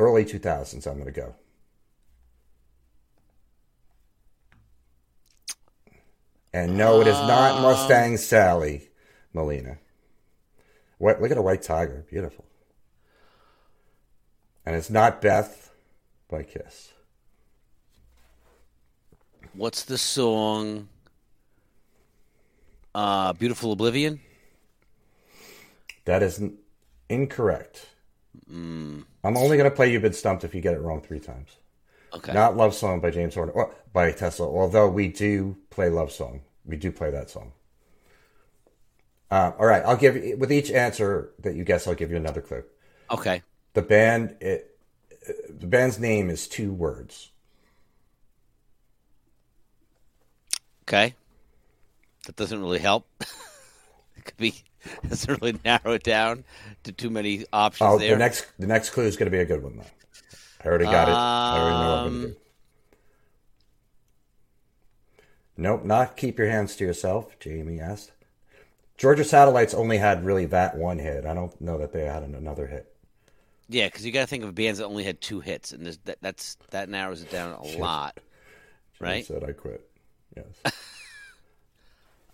Early 0.00 0.24
2000s, 0.24 0.86
I'm 0.86 0.94
going 0.94 1.04
to 1.04 1.12
go. 1.12 1.34
And 6.54 6.78
no, 6.78 7.02
it 7.02 7.06
is 7.06 7.18
not 7.18 7.60
Mustang 7.60 8.16
Sally, 8.16 8.87
Molina. 9.32 9.78
What? 10.98 11.20
Look 11.20 11.30
at 11.30 11.38
a 11.38 11.42
white 11.42 11.62
tiger, 11.62 12.04
beautiful. 12.10 12.44
And 14.66 14.76
it's 14.76 14.90
not 14.90 15.22
Beth 15.22 15.70
by 16.28 16.42
Kiss. 16.42 16.92
What's 19.54 19.84
the 19.84 19.98
song? 19.98 20.88
Uh, 22.94 23.32
Beautiful 23.32 23.72
Oblivion. 23.72 24.20
That 26.04 26.22
is 26.22 26.40
n- 26.40 26.58
incorrect. 27.08 27.86
I'm 28.50 29.06
only 29.24 29.56
going 29.56 29.70
to 29.70 29.74
play 29.74 29.92
You've 29.92 30.02
Been 30.02 30.12
Stumped 30.12 30.44
if 30.44 30.54
you 30.54 30.60
get 30.60 30.74
it 30.74 30.80
wrong 30.80 31.00
three 31.00 31.20
times. 31.20 31.56
Okay. 32.14 32.32
Not 32.32 32.56
Love 32.56 32.74
Song 32.74 33.00
by 33.00 33.10
James 33.10 33.34
Horner, 33.34 33.52
or 33.52 33.74
by 33.92 34.10
Tesla, 34.12 34.46
although 34.46 34.88
we 34.88 35.08
do 35.08 35.56
play 35.70 35.88
Love 35.90 36.10
Song. 36.10 36.40
We 36.64 36.76
do 36.76 36.90
play 36.90 37.10
that 37.10 37.30
song. 37.30 37.52
Uh, 39.30 39.52
all 39.58 39.66
right, 39.66 39.82
I'll 39.84 39.96
give 39.96 40.16
you, 40.16 40.36
with 40.36 40.50
each 40.50 40.70
answer 40.70 41.30
that 41.40 41.54
you 41.54 41.64
guess, 41.64 41.86
I'll 41.86 41.94
give 41.94 42.10
you 42.10 42.16
another 42.16 42.40
clue. 42.40 42.64
Okay. 43.10 43.42
The 43.74 43.82
band, 43.82 44.36
it, 44.40 44.78
the 45.48 45.66
band's 45.66 45.98
name 45.98 46.30
is 46.30 46.48
two 46.48 46.72
words. 46.72 47.30
Okay. 50.82 51.14
That 52.26 52.36
doesn't 52.36 52.60
really 52.60 52.78
help. 52.78 53.06
it 54.16 54.24
could 54.24 54.36
be 54.38 54.54
doesn't 55.08 55.40
really 55.40 55.58
narrow 55.64 55.92
it 55.92 56.02
down 56.02 56.44
to 56.84 56.92
too 56.92 57.10
many 57.10 57.44
options 57.52 57.90
Oh, 57.90 57.98
there. 57.98 58.12
the 58.12 58.18
next, 58.18 58.46
the 58.58 58.66
next 58.66 58.90
clue 58.90 59.04
is 59.04 59.16
going 59.16 59.30
to 59.30 59.36
be 59.36 59.42
a 59.42 59.44
good 59.44 59.62
one, 59.62 59.76
though. 59.76 59.84
I 60.64 60.68
already 60.68 60.84
got 60.84 61.08
it. 61.08 61.12
I 61.12 61.58
already 61.58 61.76
know 61.76 61.90
what 61.90 61.98
I'm 61.98 62.08
going 62.08 62.22
to 62.22 62.28
do. 62.28 62.36
Nope, 65.58 65.84
not 65.84 66.16
keep 66.16 66.38
your 66.38 66.48
hands 66.48 66.76
to 66.76 66.84
yourself. 66.84 67.38
Jamie 67.40 67.80
asked. 67.80 68.12
Georgia 68.98 69.24
Satellites 69.24 69.72
only 69.74 69.96
had 69.96 70.24
really 70.24 70.44
that 70.46 70.76
one 70.76 70.98
hit. 70.98 71.24
I 71.24 71.32
don't 71.32 71.58
know 71.60 71.78
that 71.78 71.92
they 71.92 72.04
had 72.04 72.22
another 72.24 72.66
hit. 72.66 72.92
yeah, 73.68 73.86
because 73.86 74.04
you 74.04 74.10
got 74.12 74.22
to 74.22 74.26
think 74.26 74.42
of 74.44 74.54
bands 74.54 74.78
that 74.80 74.86
only 74.86 75.04
had 75.04 75.20
two 75.20 75.40
hits, 75.40 75.72
and 75.72 75.86
that 75.86 76.18
that's 76.20 76.56
that 76.70 76.88
narrows 76.88 77.22
it 77.22 77.30
down 77.30 77.52
a 77.52 77.62
lot, 77.78 78.18
I 79.00 79.04
right? 79.04 79.24
said 79.26 79.44
I 79.44 79.52
quit. 79.52 79.88
Yes. 80.36 80.74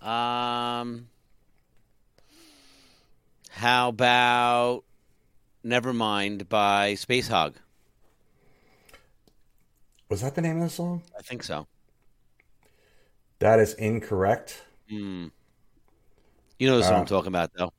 Um, 0.01 1.09
how 3.49 3.89
about 3.89 4.85
Nevermind 5.65 6.47
by 6.51 6.93
Spacehog? 6.93 7.55
Was 10.11 10.21
that 10.21 10.35
the 10.35 10.43
name 10.43 10.57
of 10.59 10.65
the 10.65 10.69
song? 10.69 11.01
I 11.19 11.23
think 11.23 11.43
so. 11.43 11.67
That 13.39 13.61
is 13.61 13.73
incorrect. 13.75 14.63
You 16.59 16.69
know 16.69 16.79
the 16.79 16.85
song 16.85 17.01
I'm 17.01 17.07
talking 17.07 17.29
about, 17.29 17.51
though. 17.57 17.73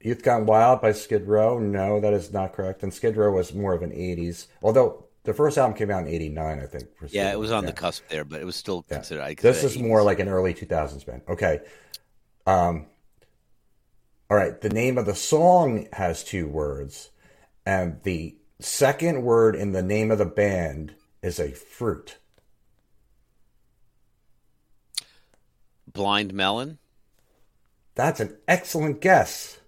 Youth 0.00 0.22
Gone 0.22 0.46
Wild 0.46 0.80
by 0.82 0.92
Skid 0.92 1.26
Row. 1.26 1.58
No, 1.58 2.00
that 2.00 2.12
is 2.12 2.32
not 2.32 2.52
correct. 2.52 2.82
And 2.82 2.92
Skid 2.92 3.16
Row 3.16 3.32
was 3.32 3.54
more 3.54 3.72
of 3.72 3.82
an 3.82 3.90
80s. 3.90 4.46
Although 4.62 5.06
the 5.24 5.32
first 5.34 5.58
album 5.58 5.76
came 5.76 5.90
out 5.90 6.02
in 6.02 6.08
89, 6.08 6.60
I 6.60 6.66
think. 6.66 6.84
Yeah, 7.08 7.32
it 7.32 7.38
was 7.38 7.50
on 7.50 7.64
Yeah. 7.64 7.70
the 7.70 7.76
cusp 7.76 8.04
there, 8.08 8.24
but 8.24 8.40
it 8.40 8.44
was 8.44 8.56
still 8.56 8.82
considered. 8.82 9.22
I 9.22 9.34
This 9.34 9.64
is 9.64 9.76
it 9.76 9.82
more 9.82 10.02
like 10.02 10.20
an 10.20 10.28
early 10.28 10.54
2000s 10.54 11.04
band. 11.04 11.22
Okay. 11.28 11.60
Um, 12.46 12.86
all 14.30 14.36
right. 14.36 14.60
The 14.60 14.68
name 14.70 14.98
of 14.98 15.06
the 15.06 15.14
song 15.14 15.88
has 15.92 16.22
two 16.22 16.46
words, 16.46 17.10
and 17.64 18.00
the 18.02 18.36
second 18.60 19.22
word 19.22 19.56
in 19.56 19.72
the 19.72 19.82
name 19.82 20.10
of 20.10 20.18
the 20.18 20.24
band 20.26 20.94
is 21.22 21.40
a 21.40 21.50
fruit. 21.52 22.18
Blind 25.92 26.34
Melon. 26.34 26.78
That's 27.96 28.20
an 28.20 28.36
excellent 28.46 29.00
guess. 29.00 29.58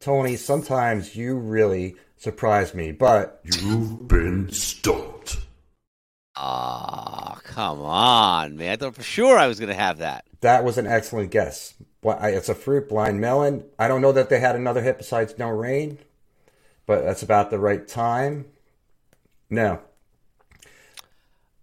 Tony, 0.00 0.36
sometimes 0.36 1.14
you 1.14 1.36
really 1.36 1.96
surprise 2.16 2.74
me, 2.74 2.92
but 2.92 3.40
You've 3.44 4.08
been 4.08 4.50
stumped. 4.50 5.36
Ah, 6.36 7.40
come 7.44 7.80
on, 7.80 8.56
man! 8.56 8.72
I 8.72 8.76
thought 8.76 8.94
for 8.94 9.02
sure 9.02 9.38
I 9.38 9.46
was 9.46 9.58
going 9.58 9.70
to 9.70 9.74
have 9.74 9.98
that. 9.98 10.26
that 10.42 10.64
was 10.64 10.76
an 10.76 10.86
excellent 10.86 11.30
guess. 11.30 11.72
Bli- 12.02 12.16
It's 12.20 12.50
a 12.50 12.54
fruit, 12.54 12.88
blind 12.90 13.20
melon. 13.20 13.64
I 13.78 13.88
don't 13.88 14.02
know 14.02 14.12
that 14.12 14.28
they 14.28 14.38
had 14.38 14.54
another 14.54 14.82
hit 14.82 14.98
besides 14.98 15.38
No 15.38 15.48
Rain, 15.48 15.98
but 16.84 17.04
that's 17.04 17.22
about 17.22 17.50
the 17.50 17.58
right 17.58 17.86
time. 17.88 18.44
No. 19.48 19.80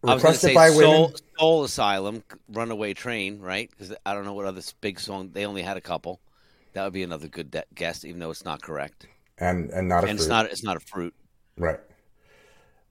I 0.04 0.14
was 0.16 0.24
going 0.24 0.34
to 0.34 0.40
say 0.40 0.54
by 0.54 0.70
Soul, 0.70 1.04
women. 1.04 1.16
Soul 1.38 1.64
Asylum, 1.64 2.24
Runaway 2.50 2.94
Train, 2.94 3.40
right? 3.40 3.70
Because 3.70 3.96
I 4.06 4.14
don't 4.14 4.26
know 4.26 4.34
what 4.34 4.46
other 4.46 4.62
big 4.82 5.00
song. 5.00 5.30
They 5.34 5.46
only 5.46 5.62
had 5.62 5.78
a 5.78 5.82
couple. 5.82 6.20
That 6.74 6.84
would 6.84 6.94
be 6.94 7.04
another 7.04 7.28
good 7.28 7.52
de- 7.52 7.64
guess, 7.74 8.04
even 8.04 8.20
though 8.20 8.32
it's 8.32 8.44
not 8.44 8.62
correct. 8.62 9.08
and 9.38 9.70
and 9.70 9.88
not 9.88 10.04
a 10.04 10.08
and 10.08 10.18
fruit. 10.18 10.24
it's 10.24 10.28
not. 10.28 10.46
It's 10.48 10.64
not 10.64 10.78
a 10.78 10.82
fruit. 10.82 11.14
right. 11.58 11.80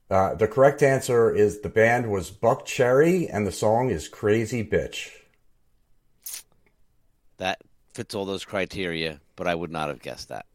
Uh, 0.09 0.35
the 0.35 0.47
correct 0.47 0.83
answer 0.83 1.33
is 1.33 1.61
the 1.61 1.69
band 1.69 2.11
was 2.11 2.29
Buckcherry, 2.29 3.27
and 3.31 3.47
the 3.47 3.51
song 3.51 3.89
is 3.89 4.07
Crazy 4.07 4.63
Bitch. 4.63 5.09
That 7.37 7.61
fits 7.93 8.13
all 8.13 8.25
those 8.25 8.45
criteria, 8.45 9.21
but 9.35 9.47
I 9.47 9.55
would 9.55 9.71
not 9.71 9.89
have 9.89 10.01
guessed 10.01 10.29
that. 10.29 10.45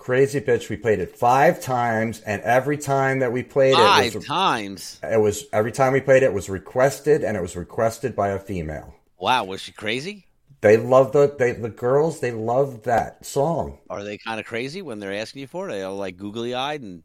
Crazy 0.00 0.40
Bitch. 0.40 0.70
We 0.70 0.76
played 0.78 0.98
it 0.98 1.14
five 1.14 1.60
times, 1.60 2.22
and 2.22 2.40
every 2.40 2.78
time 2.78 3.18
that 3.18 3.32
we 3.32 3.42
played 3.42 3.74
it, 3.74 3.76
Five 3.76 4.24
times. 4.24 4.98
it 5.02 5.20
was 5.20 5.44
every 5.52 5.72
time 5.72 5.92
we 5.92 6.00
played 6.00 6.22
it, 6.22 6.26
it 6.26 6.32
was 6.32 6.48
requested, 6.48 7.22
and 7.22 7.36
it 7.36 7.40
was 7.42 7.54
requested 7.54 8.16
by 8.16 8.28
a 8.30 8.38
female. 8.38 8.94
Wow, 9.18 9.44
was 9.44 9.60
she 9.60 9.72
crazy? 9.72 10.24
They 10.62 10.78
love 10.78 11.12
the 11.12 11.36
they 11.38 11.52
the 11.52 11.68
girls. 11.68 12.20
They 12.20 12.32
love 12.32 12.84
that 12.84 13.26
song. 13.26 13.78
Are 13.90 14.02
they 14.02 14.16
kind 14.16 14.40
of 14.40 14.46
crazy 14.46 14.80
when 14.80 15.00
they're 15.00 15.12
asking 15.12 15.42
you 15.42 15.46
for 15.46 15.68
it? 15.68 15.72
Are 15.72 15.76
they 15.76 15.82
all 15.82 15.96
like 15.96 16.16
googly 16.16 16.54
eyed 16.54 16.80
and 16.80 17.02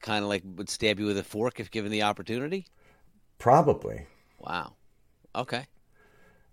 kind 0.00 0.24
of 0.24 0.28
like 0.28 0.42
would 0.44 0.68
stab 0.68 0.98
you 0.98 1.06
with 1.06 1.18
a 1.18 1.22
fork 1.22 1.60
if 1.60 1.70
given 1.70 1.92
the 1.92 2.02
opportunity? 2.02 2.66
Probably. 3.38 4.06
Wow. 4.40 4.74
Okay. 5.36 5.66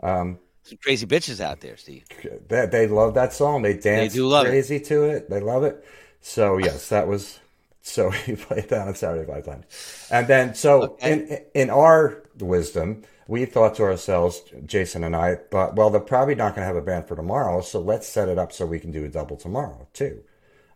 Um, 0.03 0.37
Some 0.63 0.77
crazy 0.83 1.07
bitches 1.07 1.39
out 1.41 1.61
there, 1.61 1.77
Steve. 1.77 2.03
they, 2.47 2.65
they 2.67 2.87
love 2.87 3.13
that 3.15 3.33
song. 3.33 3.61
They 3.63 3.75
dance 3.77 4.13
do 4.13 4.27
love 4.27 4.45
it. 4.45 4.49
crazy 4.49 4.79
to 4.81 5.03
it. 5.05 5.29
They 5.29 5.39
love 5.39 5.63
it. 5.63 5.83
So 6.21 6.57
yes, 6.57 6.89
that 6.89 7.07
was. 7.07 7.39
So 7.81 8.11
we 8.27 8.35
played 8.35 8.69
that 8.69 8.87
on 8.87 8.93
Saturday 8.95 9.25
five 9.31 9.45
times, 9.45 10.07
and 10.11 10.27
then 10.27 10.53
so 10.53 10.81
Okay. 10.83 11.45
in 11.53 11.61
in 11.63 11.69
our 11.69 12.23
wisdom, 12.39 13.03
we 13.27 13.45
thought 13.45 13.75
to 13.75 13.83
ourselves, 13.83 14.41
Jason 14.65 15.03
and 15.03 15.15
I 15.15 15.35
thought, 15.35 15.75
well, 15.75 15.89
they're 15.89 16.01
probably 16.01 16.35
not 16.35 16.55
going 16.55 16.61
to 16.63 16.67
have 16.67 16.75
a 16.75 16.81
band 16.81 17.07
for 17.07 17.15
tomorrow, 17.15 17.61
so 17.61 17.79
let's 17.79 18.07
set 18.07 18.27
it 18.29 18.37
up 18.37 18.51
so 18.51 18.65
we 18.65 18.79
can 18.79 18.91
do 18.91 19.05
a 19.05 19.07
double 19.07 19.37
tomorrow 19.37 19.87
too. 19.93 20.21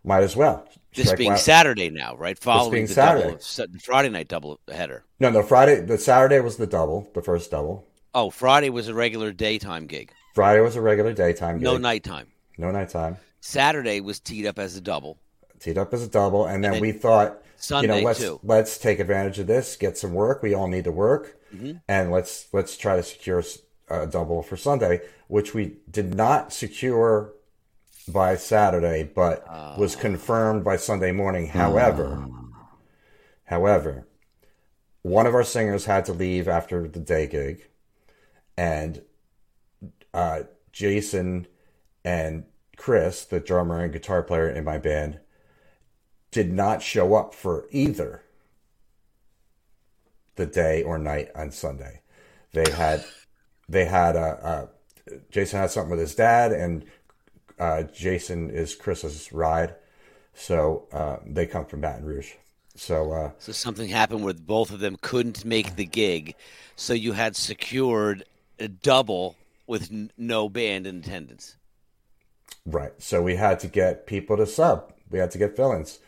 Might 0.06 0.24
as 0.24 0.36
well. 0.36 0.68
This 0.96 1.08
Strike 1.08 1.18
being 1.18 1.30
while- 1.32 1.38
Saturday 1.40 1.90
now, 1.90 2.16
right? 2.16 2.38
Following 2.40 2.72
being 2.72 2.86
the 2.88 2.94
Saturday. 2.94 3.38
double, 3.58 3.80
Friday 3.84 4.10
night 4.10 4.28
double 4.28 4.60
header. 4.72 5.04
No, 5.20 5.30
no. 5.30 5.42
Friday, 5.44 5.82
the 5.82 5.98
Saturday 5.98 6.40
was 6.40 6.58
the 6.58 6.68
double, 6.68 7.10
the 7.14 7.22
first 7.22 7.52
double. 7.52 7.88
Oh, 8.16 8.30
Friday 8.30 8.70
was 8.70 8.88
a 8.88 8.94
regular 8.94 9.32
daytime 9.32 9.88
gig, 9.88 10.12
Friday 10.36 10.62
was 10.62 10.76
a 10.76 10.82
regular 10.82 11.14
daytime. 11.14 11.56
Gig. 11.58 11.64
No 11.64 11.78
nighttime. 11.78 12.28
no 12.58 12.72
nighttime. 12.72 13.18
Saturday 13.42 14.00
was 14.02 14.20
teed 14.20 14.46
up 14.46 14.58
as 14.60 14.76
a 14.78 14.82
double. 14.82 15.18
teed 15.60 15.78
up 15.78 15.94
as 15.94 16.04
a 16.04 16.08
double, 16.08 16.46
and 16.46 16.64
then 16.64 16.74
then 16.74 16.82
we 16.82 16.92
thought, 16.92 17.42
Sunday, 17.58 17.96
you 17.98 18.02
know, 18.02 18.08
let's 18.08 18.20
too. 18.20 18.40
let's 18.44 18.78
take 18.78 19.00
advantage 19.00 19.40
of 19.40 19.48
this, 19.48 19.76
get 19.76 19.98
some 19.98 20.14
work. 20.14 20.42
We 20.44 20.54
all 20.54 20.68
need 20.68 20.84
to 20.86 20.92
work, 20.92 21.38
Mm-hmm. 21.54 21.78
and 21.88 22.12
let's 22.12 22.48
let's 22.54 22.76
try 22.78 22.96
to 22.98 23.04
secure 23.04 23.44
a 23.90 24.08
double 24.08 24.42
for 24.44 24.58
Sunday, 24.58 25.02
which 25.28 25.54
we 25.54 25.78
did 25.90 26.16
not 26.16 26.52
secure 26.54 27.34
by 28.08 28.36
Saturday, 28.36 29.04
but 29.04 29.44
Ah. 29.48 29.76
was 29.78 29.96
confirmed 29.96 30.64
by 30.64 30.78
Sunday 30.78 31.12
morning. 31.12 31.48
However, 31.48 32.28
however, 33.46 34.08
one 35.02 35.26
of 35.28 35.34
our 35.36 35.44
singers 35.44 35.86
had 35.86 36.06
to 36.06 36.14
leave 36.14 36.48
after 36.48 36.88
the 36.88 37.00
day 37.00 37.28
gig, 37.28 37.68
and 38.58 39.02
uh, 40.14 40.42
Jason 40.72 41.48
and 42.04 42.46
Chris, 42.78 43.26
the 43.26 43.40
drummer 43.40 43.84
and 43.84 43.94
guitar 43.94 44.24
player 44.24 44.50
in 44.50 44.64
my 44.64 44.78
band, 44.78 45.20
did 46.32 46.52
not 46.52 46.82
show 46.82 47.16
up 47.16 47.34
for 47.34 47.68
either 47.72 48.24
the 50.36 50.46
day 50.46 50.82
or 50.82 50.98
night 50.98 51.30
on 51.36 51.52
Sunday. 51.52 52.02
They 52.52 52.70
had 52.72 53.04
they 53.70 53.86
had 53.86 54.16
a, 54.16 54.70
a 55.08 55.20
Jason 55.32 55.60
had 55.60 55.72
something 55.72 55.92
with 55.92 56.00
his 56.00 56.16
dad, 56.16 56.52
and 56.52 56.86
uh, 57.60 57.84
Jason 57.84 58.50
is 58.50 58.76
Chris's 58.76 59.32
ride, 59.32 59.76
so 60.34 60.88
uh, 60.92 61.18
they 61.26 61.46
come 61.46 61.66
from 61.66 61.82
Baton 61.82 62.06
Rouge. 62.06 62.34
So, 62.76 63.12
uh, 63.12 63.32
So 63.38 63.52
something 63.52 63.88
happened 63.90 64.24
where 64.24 64.34
both 64.34 64.72
of 64.72 64.80
them 64.80 64.98
couldn't 65.02 65.46
make 65.46 65.76
the 65.76 65.86
gig, 65.86 66.36
so 66.76 66.94
you 66.94 67.14
had 67.14 67.36
secured 67.36 68.24
Uh, 68.60 68.68
double 68.82 69.36
with 69.68 69.92
n- 69.92 70.12
no 70.18 70.50
band 70.50 70.86
in 70.88 71.00
attendance. 71.00 71.56
right. 72.66 72.94
So 73.00 73.22
we 73.22 73.36
had 73.36 73.60
to 73.62 73.68
get 73.68 74.06
people 74.08 74.38
to 74.38 74.46
sub. 74.46 74.94
We 75.10 75.20
had 75.20 75.32
to 75.32 75.38
get 75.38 75.56
fill-ins, 75.56 76.00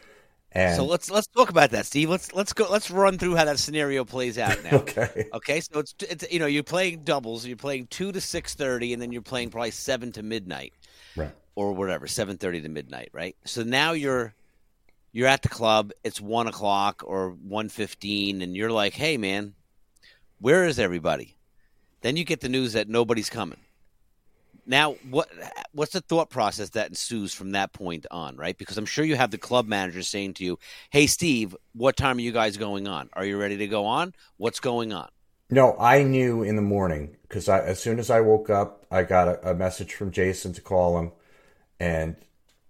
and 0.51 0.75
So 0.75 0.86
let's 0.86 1.10
let's 1.12 1.27
talk 1.27 1.49
about 1.49 1.71
that, 1.71 1.86
Steve. 1.86 2.10
Let's 2.10 2.34
let's 2.34 2.53
go. 2.53 2.67
Let's 2.69 2.89
run 2.91 3.17
through 3.17 3.36
how 3.36 3.45
that 3.45 3.60
scenario 3.60 4.03
plays 4.05 4.38
out 4.38 4.63
now. 4.63 4.77
okay, 4.77 5.27
Okay, 5.34 5.60
so 5.62 5.79
it's 5.79 5.93
it's 6.01 6.31
you 6.31 6.39
know 6.39 6.45
you're 6.47 6.63
playing 6.63 7.03
doubles. 7.03 7.45
You're 7.45 7.58
playing 7.58 7.88
two 7.88 8.12
to 8.12 8.21
six 8.21 8.55
thirty, 8.55 8.93
and 8.93 9.01
then 9.01 9.12
you're 9.12 9.21
playing 9.21 9.49
probably 9.51 9.71
seven 9.71 10.12
to 10.13 10.23
midnight 10.23 10.73
right. 11.15 11.31
or 11.55 11.73
whatever, 11.73 12.08
seven 12.08 12.38
thirty 12.38 12.62
to 12.62 12.69
midnight, 12.69 13.10
right? 13.13 13.36
So 13.45 13.63
now 13.63 13.91
you're 13.93 14.34
you're 15.12 15.27
at 15.27 15.41
the 15.43 15.49
club. 15.49 15.91
It's 16.03 16.19
one 16.19 16.47
o'clock 16.47 17.03
or 17.05 17.29
one 17.31 17.69
fifteen, 17.69 18.41
and 18.41 18.55
you're 18.55 18.71
like, 18.71 18.93
"Hey, 18.93 19.17
man, 19.17 19.53
where 20.39 20.65
is 20.65 20.79
everybody?" 20.79 21.35
Then 22.06 22.18
you 22.18 22.24
get 22.24 22.41
the 22.41 22.50
news 22.50 22.74
that 22.74 22.88
nobody's 22.88 23.32
coming. 23.32 23.58
Now, 24.68 24.91
what 25.10 25.28
what's 25.72 25.91
the 25.91 26.02
thought 26.02 26.30
process 26.30 26.70
that 26.70 26.88
ensues 26.88 27.34
from 27.34 27.54
that 27.54 27.74
point 27.74 28.06
on, 28.12 28.38
right? 28.38 28.56
Because 28.56 28.78
I'm 28.78 28.86
sure 28.86 29.04
you 29.04 29.15
have 29.15 29.32
the 29.32 29.39
club 29.39 29.68
manager 29.68 30.04
saying 30.04 30.36
to 30.36 30.46
you, 30.46 30.60
"Hey, 30.91 31.08
Steve, 31.08 31.56
what 31.74 31.98
time 31.98 32.18
are 32.18 32.22
you 32.22 32.32
guys 32.32 32.58
going 32.58 32.88
on? 32.88 33.10
Are 33.13 33.26
you 33.26 33.39
ready 33.39 33.58
to 33.58 33.65
go 33.65 33.88
on? 33.88 34.13
What's 34.38 34.60
going 34.60 34.94
on?" 34.94 35.10
No, 35.50 35.76
I 35.80 36.04
knew 36.04 36.44
in 36.44 36.56
the 36.58 36.62
morning 36.62 37.18
because 37.24 37.50
as 37.50 37.80
soon 37.80 37.98
as 37.98 38.12
I 38.12 38.22
woke 38.22 38.52
up, 38.52 38.86
I 38.91 39.02
got 39.02 39.28
a, 39.28 39.50
a 39.50 39.56
message 39.56 39.96
from 39.96 40.12
Jason 40.12 40.54
to 40.54 40.62
call 40.62 41.00
him, 41.00 41.12
and 41.80 42.18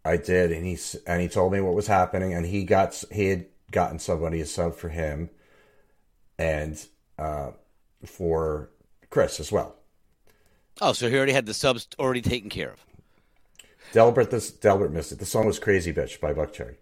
I 0.06 0.16
did, 0.16 0.54
and 0.54 0.66
he 0.66 0.78
and 1.06 1.22
he 1.22 1.28
told 1.28 1.52
me 1.52 1.60
what 1.60 1.74
was 1.74 1.88
happening, 1.88 2.34
and 2.34 2.46
he 2.46 2.64
got 2.64 3.04
he 3.12 3.28
had 3.28 3.48
gotten 3.70 4.00
somebody 4.00 4.40
to 4.40 4.46
sub 4.46 4.76
for 4.76 4.88
him, 4.88 5.30
and 6.40 6.86
uh, 7.20 7.52
for 8.06 8.70
Chris 9.10 9.40
as 9.40 9.52
well. 9.52 9.76
Oh, 10.82 10.94
so 10.94 11.10
he 11.10 11.16
already 11.16 11.34
had 11.34 11.46
the 11.46 11.54
subs 11.54 11.88
already 11.98 12.22
taken 12.22 12.50
care 12.50 12.72
of. 12.72 12.86
Delbert 13.94 14.30
this 14.30 14.52
Delbert 14.52 14.92
missed 14.92 15.12
it. 15.12 15.20
The 15.20 15.26
song 15.26 15.46
was 15.46 15.60
"Crazy 15.60 15.94
Bitch" 15.94 16.20
by 16.20 16.34
Buckcherry. 16.34 16.76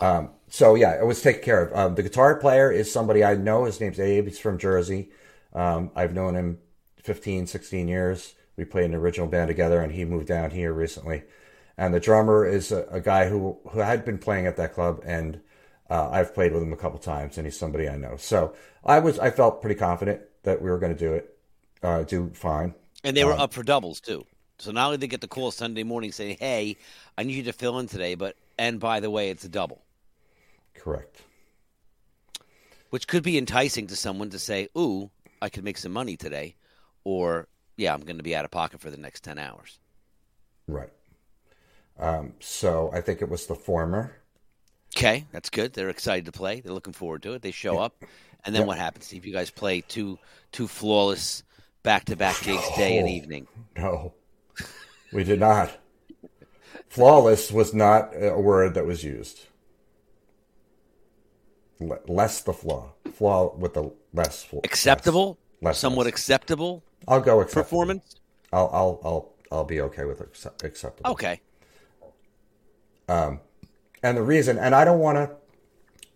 Um, 0.00 0.30
so 0.48 0.74
yeah, 0.74 0.98
it 0.98 1.06
was 1.06 1.22
taken 1.22 1.42
care 1.42 1.62
of. 1.62 1.76
Um, 1.76 1.94
the 1.94 2.02
guitar 2.02 2.36
player 2.36 2.70
is 2.70 2.92
somebody 2.92 3.24
I 3.24 3.34
know. 3.34 3.64
His 3.64 3.80
name's 3.80 4.00
Abe. 4.00 4.26
He's 4.26 4.38
from 4.38 4.58
Jersey. 4.58 5.10
Um, 5.52 5.90
I've 5.94 6.14
known 6.14 6.34
him 6.34 6.58
15, 6.98 7.46
16 7.46 7.88
years. 7.88 8.34
We 8.56 8.64
played 8.64 8.86
an 8.86 8.94
original 8.94 9.26
band 9.26 9.48
together, 9.48 9.80
and 9.80 9.92
he 9.92 10.04
moved 10.04 10.28
down 10.28 10.50
here 10.50 10.72
recently. 10.72 11.24
And 11.76 11.92
the 11.92 12.00
drummer 12.00 12.46
is 12.46 12.70
a, 12.70 12.86
a 12.90 13.00
guy 13.00 13.28
who 13.28 13.58
who 13.70 13.80
had 13.80 14.04
been 14.04 14.18
playing 14.18 14.46
at 14.46 14.56
that 14.56 14.74
club, 14.74 15.00
and 15.04 15.40
uh, 15.90 16.08
I've 16.10 16.34
played 16.34 16.52
with 16.52 16.62
him 16.62 16.72
a 16.72 16.76
couple 16.76 16.98
times, 16.98 17.36
and 17.36 17.46
he's 17.46 17.58
somebody 17.58 17.88
I 17.88 17.96
know. 17.96 18.16
So 18.16 18.54
I 18.84 19.00
was 19.00 19.18
I 19.18 19.30
felt 19.30 19.60
pretty 19.60 19.78
confident 19.78 20.22
that 20.44 20.62
we 20.62 20.70
were 20.70 20.78
going 20.78 20.94
to 20.94 20.98
do 20.98 21.14
it, 21.14 21.33
uh, 21.84 22.02
do 22.02 22.30
fine. 22.34 22.74
And 23.04 23.16
they 23.16 23.24
were 23.24 23.32
up 23.32 23.52
for 23.52 23.62
doubles 23.62 24.00
too. 24.00 24.24
So 24.58 24.70
not 24.70 24.86
only 24.86 24.96
did 24.96 25.02
they 25.02 25.06
get 25.08 25.20
the 25.20 25.28
call 25.28 25.50
Sunday 25.50 25.82
morning 25.82 26.10
saying, 26.10 26.38
"Hey, 26.40 26.76
I 27.18 27.22
need 27.22 27.34
you 27.34 27.42
to 27.44 27.52
fill 27.52 27.78
in 27.78 27.86
today," 27.86 28.14
but 28.14 28.36
and 28.58 28.80
by 28.80 29.00
the 29.00 29.10
way, 29.10 29.30
it's 29.30 29.44
a 29.44 29.48
double, 29.48 29.82
Correct. 30.74 31.20
which 32.90 33.06
could 33.06 33.22
be 33.22 33.36
enticing 33.36 33.86
to 33.88 33.96
someone 33.96 34.30
to 34.30 34.38
say, 34.38 34.68
"Ooh, 34.78 35.10
I 35.42 35.48
could 35.50 35.64
make 35.64 35.76
some 35.76 35.92
money 35.92 36.16
today," 36.16 36.54
or 37.04 37.48
"Yeah, 37.76 37.92
I'm 37.92 38.00
going 38.00 38.16
to 38.16 38.22
be 38.22 38.34
out 38.34 38.44
of 38.44 38.50
pocket 38.50 38.80
for 38.80 38.90
the 38.90 38.96
next 38.96 39.22
ten 39.22 39.38
hours." 39.38 39.78
Right. 40.66 40.90
Um, 41.98 42.32
so 42.40 42.90
I 42.92 43.00
think 43.02 43.20
it 43.20 43.28
was 43.28 43.46
the 43.46 43.54
former. 43.54 44.16
Okay, 44.96 45.26
that's 45.32 45.50
good. 45.50 45.72
They're 45.74 45.90
excited 45.90 46.24
to 46.26 46.32
play. 46.32 46.60
They're 46.60 46.72
looking 46.72 46.92
forward 46.92 47.22
to 47.24 47.34
it. 47.34 47.42
They 47.42 47.50
show 47.50 47.78
up, 47.78 48.04
and 48.44 48.54
then 48.54 48.62
Yeah. 48.62 48.66
what 48.68 48.78
happens? 48.78 49.06
Steve? 49.06 49.26
you 49.26 49.32
guys 49.32 49.50
play 49.50 49.80
two 49.82 50.18
two 50.52 50.68
flawless 50.68 51.42
back 51.84 52.04
to 52.06 52.16
back 52.16 52.40
gigs, 52.42 52.68
day 52.76 52.98
and 52.98 53.08
evening. 53.08 53.46
No, 53.76 54.14
we 55.12 55.22
did 55.22 55.38
not. 55.38 55.78
Flawless 56.88 57.52
was 57.52 57.72
not 57.72 58.10
a 58.14 58.36
word 58.38 58.74
that 58.74 58.86
was 58.86 59.04
used. 59.04 59.46
Le- 61.78 61.98
less 62.08 62.40
the 62.40 62.52
flaw. 62.52 62.92
Flaw 63.14 63.54
with 63.56 63.74
the 63.74 63.92
less. 64.12 64.42
flaw. 64.42 64.60
Acceptable, 64.64 65.38
Less, 65.60 65.78
somewhat 65.78 66.04
less. 66.06 66.12
acceptable 66.14 66.82
I'll 67.06 67.20
go 67.20 67.40
acceptable. 67.40 67.62
performance. 67.64 68.16
I'll, 68.52 68.70
I'll, 68.72 69.00
I'll, 69.04 69.32
I'll 69.52 69.64
be 69.64 69.80
okay 69.82 70.04
with 70.04 70.20
accept- 70.20 70.64
acceptable. 70.64 71.10
Okay, 71.12 71.40
Um, 73.08 73.40
And 74.02 74.16
the 74.16 74.22
reason, 74.22 74.58
and 74.58 74.74
I 74.74 74.84
don't 74.84 75.00
want 75.00 75.16
to 75.18 75.30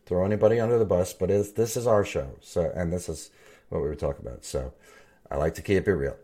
throw 0.07 0.24
anybody 0.24 0.59
under 0.61 0.78
the 0.78 0.85
bus, 0.85 1.12
but 1.12 1.31
is 1.31 1.52
this 1.52 1.76
is 1.76 1.87
our 1.87 2.04
show, 2.04 2.31
so 2.40 2.72
and 2.74 2.92
this 2.92 3.09
is 3.09 3.31
what 3.68 3.83
we 3.83 3.88
were 3.88 3.94
talking 3.96 4.24
about. 4.26 4.44
So 4.44 4.72
I 5.31 5.37
like 5.37 5.55
to 5.55 5.62
keep 5.62 5.87
it 5.87 5.93
real. 5.93 6.17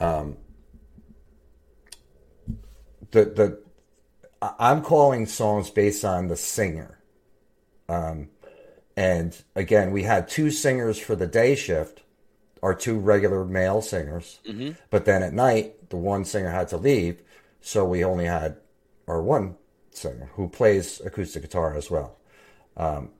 Um, 0.00 0.36
the 3.10 3.24
the 3.24 3.62
I- 4.40 4.54
I'm 4.70 4.82
calling 4.82 5.26
songs 5.26 5.70
based 5.70 6.04
on 6.04 6.28
the 6.28 6.36
singer. 6.36 6.98
Um, 7.88 8.28
and 8.96 9.36
again, 9.54 9.92
we 9.92 10.02
had 10.02 10.28
two 10.28 10.50
singers 10.50 10.98
for 10.98 11.16
the 11.16 11.26
day 11.26 11.54
shift, 11.54 12.02
our 12.62 12.74
two 12.74 12.98
regular 12.98 13.44
male 13.44 13.80
singers. 13.82 14.40
But 14.90 15.04
then 15.04 15.22
at 15.22 15.32
night, 15.32 15.88
the 15.90 15.96
one 15.96 16.24
singer 16.24 16.50
had 16.50 16.68
to 16.68 16.76
leave, 16.76 17.22
so 17.60 17.84
we 17.84 18.04
only 18.04 18.26
had 18.26 18.58
our 19.06 19.22
one 19.22 19.56
singer 19.90 20.30
who 20.34 20.48
plays 20.48 21.00
acoustic 21.00 21.42
guitar 21.42 21.74
as 21.74 21.90
well. 21.90 22.16
Um, 22.76 23.10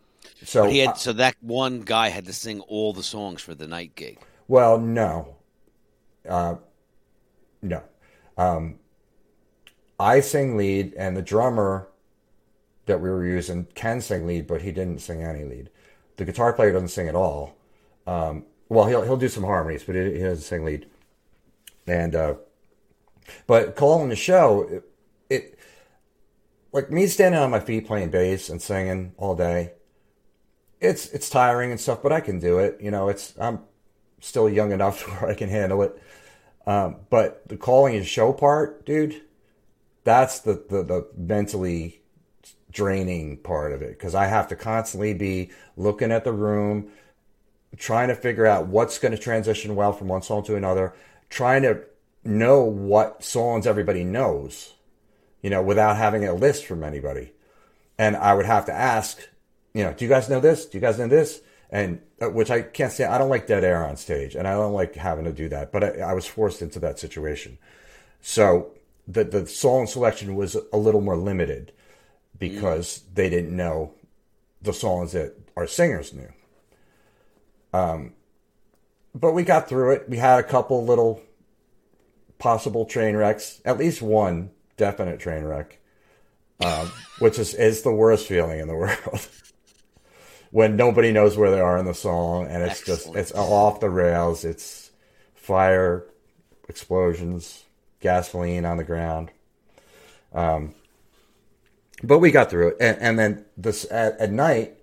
so 0.45 0.65
But 0.65 0.73
he 0.73 0.83
I- 0.83 0.87
had 0.87 0.99
so 0.99 1.13
that 1.15 1.37
one 1.41 1.81
guy 1.81 2.09
had 2.11 2.27
to 2.27 2.33
sing 2.33 2.61
all 2.63 2.93
the 2.93 3.03
songs 3.03 3.41
for 3.41 3.55
the 3.55 3.67
night 3.67 3.95
gig. 3.95 4.19
Well, 4.49 4.79
no. 4.79 5.37
Uh, 6.29 6.57
no. 7.63 7.83
Um, 8.37 8.79
I 10.01 10.21
sing 10.21 10.57
lead, 10.57 10.95
and 10.95 11.17
the 11.17 11.23
drummer 11.23 11.89
that 12.87 13.01
we 13.01 13.11
were 13.11 13.27
using 13.27 13.67
can 13.75 14.01
sing 14.01 14.27
lead, 14.27 14.47
but 14.47 14.63
he 14.63 14.73
didn't 14.73 15.01
sing 15.01 15.23
any 15.23 15.45
lead. 15.45 15.71
The 16.17 16.25
guitar 16.25 16.53
player 16.53 16.73
doesn't 16.73 16.89
sing 16.89 17.09
at 17.09 17.15
all. 17.15 17.57
Um, 18.07 18.45
well, 18.69 18.87
he'll 18.87 19.03
he'll 19.03 19.17
do 19.17 19.29
some 19.29 19.45
harmonies, 19.45 19.85
but 19.85 19.95
he, 19.95 20.15
he 20.15 20.19
doesn't 20.21 20.45
sing 20.45 20.65
lead. 20.65 20.87
And 21.87 22.15
uh, 22.15 22.35
but 23.47 23.77
calling 23.77 24.09
the 24.09 24.17
show, 24.17 24.63
it, 24.63 24.85
it 25.29 25.59
like 26.73 26.91
me 26.91 27.07
standing 27.07 27.41
on 27.41 27.51
my 27.51 27.61
feet 27.61 27.87
playing 27.87 28.11
bass 28.11 28.49
and 28.49 28.61
singing 28.61 29.13
all 29.17 29.35
day. 29.35 29.73
It's 30.81 31.07
it's 31.11 31.29
tiring 31.29 31.71
and 31.71 31.81
stuff, 31.81 32.03
but 32.03 32.13
I 32.13 32.21
can 32.21 32.39
do 32.39 32.59
it. 32.59 32.79
You 32.81 32.91
know, 32.91 33.09
it's 33.09 33.35
I'm 33.39 33.61
still 34.21 34.49
young 34.49 34.73
enough 34.73 35.03
where 35.21 35.31
I 35.31 35.35
can 35.35 35.49
handle 35.49 35.83
it. 35.83 36.03
Um, 36.67 36.97
but 37.09 37.49
the 37.49 37.57
calling 37.57 37.97
and 37.97 38.07
show 38.07 38.33
part, 38.33 38.85
dude, 38.85 39.23
that's 40.05 40.41
the, 40.41 40.63
the, 40.69 40.83
the 40.83 41.09
mentally 41.17 42.03
draining 42.71 43.39
part 43.39 43.73
of 43.73 43.83
it 43.83 43.91
because 43.91 44.15
I 44.15 44.27
have 44.27 44.49
to 44.49 44.57
constantly 44.57 45.15
be 45.15 45.51
looking 45.77 46.13
at 46.13 46.25
the 46.25 46.33
room, 46.33 46.91
trying 47.77 48.09
to 48.09 48.15
figure 48.15 48.47
out 48.47 48.67
what's 48.67 48.99
going 48.99 49.13
to 49.13 49.19
transition 49.19 49.77
well 49.77 49.93
from 49.93 50.09
one 50.09 50.23
song 50.23 50.45
to 50.45 50.57
another, 50.57 50.95
trying 51.31 51.63
to 51.63 51.83
know 52.25 52.63
what 52.63 53.25
songs 53.25 53.67
everybody 53.67 54.05
knows, 54.05 54.75
you 55.43 55.51
know, 55.51 55.63
without 55.63 55.97
having 55.97 56.25
a 56.25 56.35
list 56.35 56.67
from 56.67 56.85
anybody. 56.85 57.33
And 57.99 58.17
I 58.17 58.35
would 58.35 58.47
have 58.47 58.67
to 58.67 58.73
ask, 58.73 59.19
you 59.73 59.83
know, 59.83 59.93
do 59.93 60.05
you 60.05 60.09
guys 60.09 60.29
know 60.29 60.41
this? 60.41 60.67
Do 60.67 60.77
you 60.77 60.83
guys 60.83 60.99
know 60.99 61.09
this? 61.09 61.41
And 61.71 62.01
uh, 62.21 62.31
which 62.31 62.51
I 62.51 62.63
can't 62.63 62.93
say, 62.93 63.05
I 63.05 63.19
don't 63.19 63.29
like 63.29 63.47
dead 63.47 63.65
air 63.65 63.85
on 63.85 63.97
stage 63.97 64.35
and 64.35 64.49
I 64.49 64.53
don't 64.53 64.73
like 64.73 64.95
having 64.95 65.25
to 65.25 65.33
do 65.33 65.49
that, 65.51 65.71
but 65.71 65.85
I, 65.85 65.89
I 66.01 66.13
was 66.15 66.27
forced 66.27 66.63
into 66.63 66.79
that 66.81 66.99
situation. 66.99 67.59
So 68.21 68.73
the, 69.07 69.25
the 69.25 69.47
song 69.47 69.87
selection 69.87 70.35
was 70.35 70.57
a 70.73 70.77
little 70.77 71.01
more 71.01 71.17
limited 71.17 71.73
because 72.39 73.03
they 73.15 73.29
didn't 73.29 73.57
know 73.57 73.95
the 74.63 74.73
songs 74.73 75.13
that 75.13 75.35
our 75.57 75.67
singers 75.67 76.13
knew. 76.13 76.33
Um, 77.73 78.15
but 79.15 79.33
we 79.33 79.43
got 79.43 79.69
through 79.69 79.93
it. 79.93 80.09
We 80.09 80.17
had 80.17 80.39
a 80.39 80.43
couple 80.43 80.85
little 80.85 81.23
possible 82.39 82.85
train 82.85 83.17
wrecks, 83.17 83.61
at 83.65 83.79
least 83.79 84.01
one 84.01 84.51
definite 84.77 85.21
train 85.21 85.45
wreck, 85.45 85.79
um, 86.65 86.91
which 87.19 87.39
is, 87.39 87.55
is 87.55 87.83
the 87.83 87.93
worst 87.93 88.27
feeling 88.27 88.61
in 88.61 88.69
the 88.69 88.75
world. 88.77 89.29
When 90.51 90.77
nobody 90.77 91.13
knows 91.13 91.37
where 91.37 91.51
they 91.51 91.61
are 91.61 91.79
in 91.79 91.85
the 91.85 91.95
song 91.95 92.47
and 92.47 92.63
it's 92.63 92.81
just 92.81 93.07
Excellent. 93.07 93.19
it's 93.19 93.33
off 93.33 93.81
the 93.81 93.91
rails 93.91 94.45
it's 94.45 94.89
fire 95.35 96.05
explosions, 96.69 97.65
gasoline 98.01 98.65
on 98.67 98.77
the 98.77 98.85
ground. 98.85 99.31
Um, 100.33 100.75
but 102.03 102.19
we 102.19 102.31
got 102.31 102.51
through 102.51 102.69
it, 102.69 102.77
and, 102.81 102.99
and 102.99 103.19
then 103.19 103.45
this 103.57 103.87
at, 103.91 104.21
at 104.21 104.31
night, 104.31 104.75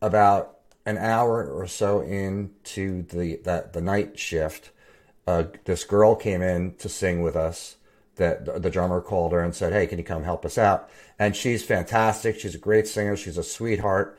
about 0.00 0.58
an 0.86 0.96
hour 0.96 1.44
or 1.44 1.66
so 1.66 2.00
into 2.00 3.02
the 3.02 3.40
that 3.44 3.72
the 3.72 3.80
night 3.80 4.18
shift, 4.18 4.70
uh, 5.26 5.44
this 5.64 5.84
girl 5.84 6.14
came 6.14 6.40
in 6.40 6.74
to 6.76 6.88
sing 6.88 7.20
with 7.20 7.36
us. 7.36 7.76
That 8.16 8.62
the 8.62 8.70
drummer 8.70 9.00
called 9.00 9.32
her 9.32 9.40
and 9.40 9.54
said, 9.54 9.72
"Hey, 9.72 9.88
can 9.88 9.98
you 9.98 10.04
come 10.04 10.22
help 10.22 10.44
us 10.46 10.56
out?" 10.56 10.88
And 11.18 11.34
she's 11.34 11.64
fantastic. 11.64 12.38
She's 12.38 12.54
a 12.54 12.58
great 12.58 12.86
singer. 12.86 13.16
She's 13.16 13.36
a 13.36 13.42
sweetheart, 13.42 14.16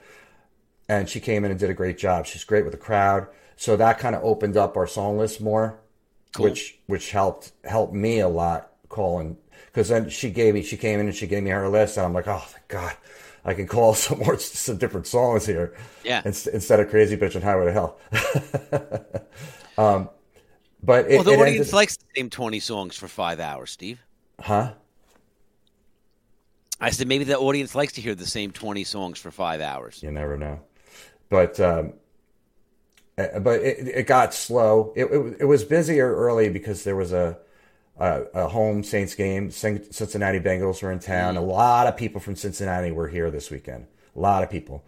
and 0.88 1.08
she 1.10 1.20
came 1.20 1.44
in 1.46 1.52
and 1.52 1.60
did 1.60 1.70
a 1.70 1.74
great 1.74 1.98
job. 1.98 2.26
She's 2.26 2.44
great 2.44 2.64
with 2.64 2.72
the 2.74 2.78
crowd. 2.78 3.28
So 3.56 3.76
that 3.78 4.00
kind 4.00 4.16
of 4.16 4.24
opened 4.24 4.58
up 4.58 4.76
our 4.78 4.88
song 4.88 5.18
list 5.18 5.40
more, 5.42 5.80
Cool. 6.36 6.46
which 6.46 6.78
which 6.88 7.12
helped 7.12 7.52
helped 7.64 7.94
me 7.94 8.20
a 8.20 8.28
lot 8.28 8.72
calling 8.90 9.38
because 9.68 9.90
then 9.90 10.10
she 10.10 10.30
gave 10.30 10.54
me 10.54 10.62
she 10.62 10.78
came 10.78 11.00
in 11.00 11.08
and 11.08 11.16
she 11.16 11.28
gave 11.28 11.44
me 11.44 11.50
her 11.52 11.68
list 11.70 11.98
and 11.98 12.06
I'm 12.06 12.14
like, 12.14 12.28
oh 12.28 12.44
thank 12.48 12.68
God, 12.68 12.94
I 13.46 13.54
can 13.54 13.68
call 13.68 13.94
some 13.96 14.20
more 14.20 14.38
some 14.38 14.78
different 14.78 15.08
songs 15.08 15.46
here. 15.46 15.74
Yeah. 16.04 16.22
Inst- 16.26 16.48
instead 16.48 16.80
of 16.82 16.90
Crazy 16.90 17.16
Bitch 17.18 17.36
and 17.36 17.44
Highway 17.44 17.66
to 17.66 17.72
Hell. 17.72 17.98
um, 19.78 20.10
but 20.84 21.10
it, 21.10 21.16
Well, 21.16 21.24
the 21.24 21.32
it 21.32 21.40
audience 21.40 21.60
ended- 21.68 21.74
likes 21.74 21.98
the 21.98 22.06
same 22.16 22.30
20 22.30 22.60
songs 22.60 22.96
for 22.98 23.08
five 23.08 23.40
hours, 23.40 23.72
Steve. 23.72 24.00
huh? 24.40 24.74
I 26.80 26.90
said 26.90 27.08
maybe 27.08 27.24
the 27.24 27.38
audience 27.40 27.74
likes 27.74 27.94
to 27.94 28.02
hear 28.02 28.16
the 28.16 28.26
same 28.28 28.52
20 28.52 28.84
songs 28.84 29.18
for 29.18 29.32
five 29.32 29.62
hours. 29.62 30.04
You 30.04 30.12
never 30.12 30.38
know. 30.38 30.60
But 31.30 31.60
um, 31.60 31.94
but 33.16 33.62
it, 33.62 33.88
it 33.88 34.08
got 34.08 34.34
slow. 34.34 34.94
It, 34.96 35.06
it 35.06 35.38
it 35.42 35.46
was 35.46 35.64
busier 35.64 36.14
early 36.14 36.50
because 36.50 36.84
there 36.84 36.96
was 36.96 37.14
a 37.14 37.38
a, 37.98 38.24
a 38.34 38.48
home 38.48 38.84
Saints 38.84 39.16
game. 39.16 39.52
Cincinnati 39.52 40.40
Bengals 40.40 40.84
were 40.84 40.92
in 40.92 41.00
town. 41.00 41.38
A 41.38 41.42
lot 41.42 41.88
of 41.88 41.98
people 41.98 42.20
from 42.20 42.36
Cincinnati 42.36 42.92
were 42.92 43.08
here 43.08 43.32
this 43.32 43.50
weekend. 43.50 43.88
A 44.16 44.20
lot 44.20 44.44
of 44.44 44.50
people. 44.50 44.84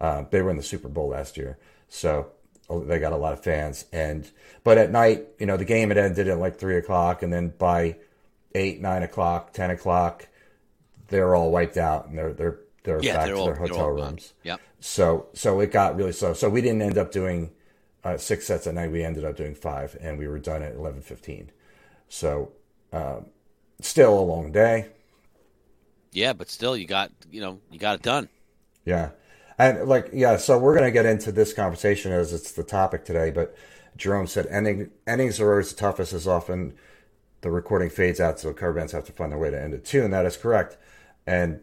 Uh, 0.00 0.24
they 0.30 0.42
were 0.42 0.50
in 0.50 0.56
the 0.56 0.62
Super 0.62 0.88
Bowl 0.88 1.08
last 1.08 1.36
year, 1.36 1.56
so 1.88 2.28
oh, 2.68 2.84
they 2.84 2.98
got 2.98 3.12
a 3.12 3.16
lot 3.16 3.32
of 3.32 3.42
fans. 3.42 3.84
And 3.92 4.28
but 4.64 4.76
at 4.78 4.90
night, 4.90 5.28
you 5.38 5.46
know, 5.46 5.56
the 5.56 5.64
game 5.64 5.88
had 5.88 5.98
ended 5.98 6.28
at 6.28 6.38
like 6.38 6.58
three 6.58 6.76
o'clock, 6.76 7.22
and 7.22 7.32
then 7.32 7.52
by 7.56 7.96
eight, 8.54 8.80
nine 8.80 9.02
o'clock, 9.02 9.52
ten 9.52 9.70
o'clock, 9.70 10.28
they're 11.08 11.34
all 11.34 11.50
wiped 11.50 11.76
out 11.76 12.06
and 12.06 12.18
they're 12.18 12.32
they're 12.32 12.58
they're 12.84 13.02
Yeah, 13.02 13.18
back 13.18 13.34
to 13.36 13.40
all, 13.40 13.46
their 13.46 13.56
hotel 13.56 13.92
gone. 13.94 13.94
rooms. 13.94 14.34
Yep. 14.44 14.62
So 14.80 15.28
so 15.34 15.60
it 15.60 15.72
got 15.72 15.96
really 15.96 16.12
slow. 16.12 16.34
So 16.34 16.48
we 16.50 16.62
didn't 16.62 16.82
end 16.82 16.98
up 16.98 17.12
doing 17.12 17.52
uh, 18.04 18.18
six 18.18 18.46
sets 18.46 18.66
at 18.66 18.74
night. 18.74 18.90
We 18.92 19.04
ended 19.04 19.24
up 19.24 19.36
doing 19.36 19.54
five, 19.54 19.96
and 20.00 20.18
we 20.18 20.28
were 20.28 20.38
done 20.38 20.62
at 20.62 20.74
eleven 20.74 21.02
fifteen. 21.02 21.50
So 22.08 22.52
um, 22.92 23.26
still 23.80 24.18
a 24.18 24.22
long 24.22 24.52
day. 24.52 24.88
Yeah, 26.12 26.32
but 26.32 26.48
still, 26.50 26.76
you 26.76 26.86
got 26.86 27.12
you 27.30 27.40
know 27.40 27.60
you 27.70 27.78
got 27.78 27.96
it 27.96 28.02
done. 28.02 28.28
Yeah, 28.84 29.10
and 29.58 29.88
like 29.88 30.10
yeah. 30.12 30.36
So 30.36 30.58
we're 30.58 30.74
gonna 30.74 30.90
get 30.90 31.06
into 31.06 31.32
this 31.32 31.52
conversation 31.52 32.12
as 32.12 32.32
it's 32.32 32.52
the 32.52 32.62
topic 32.64 33.04
today. 33.04 33.30
But 33.30 33.56
Jerome 33.96 34.26
said 34.26 34.46
ending 34.48 34.90
endings 35.06 35.40
are 35.40 35.50
always 35.50 35.70
the 35.70 35.76
toughest. 35.76 36.12
As 36.12 36.26
often 36.28 36.74
the 37.42 37.50
recording 37.50 37.90
fades 37.90 38.20
out, 38.20 38.40
so 38.40 38.52
cover 38.52 38.74
bands 38.74 38.92
have 38.92 39.04
to 39.06 39.12
find 39.12 39.32
their 39.32 39.38
way 39.38 39.50
to 39.50 39.60
end 39.60 39.74
it 39.74 39.84
too, 39.84 40.02
and 40.04 40.12
that 40.12 40.26
is 40.26 40.36
correct. 40.36 40.76
And 41.26 41.60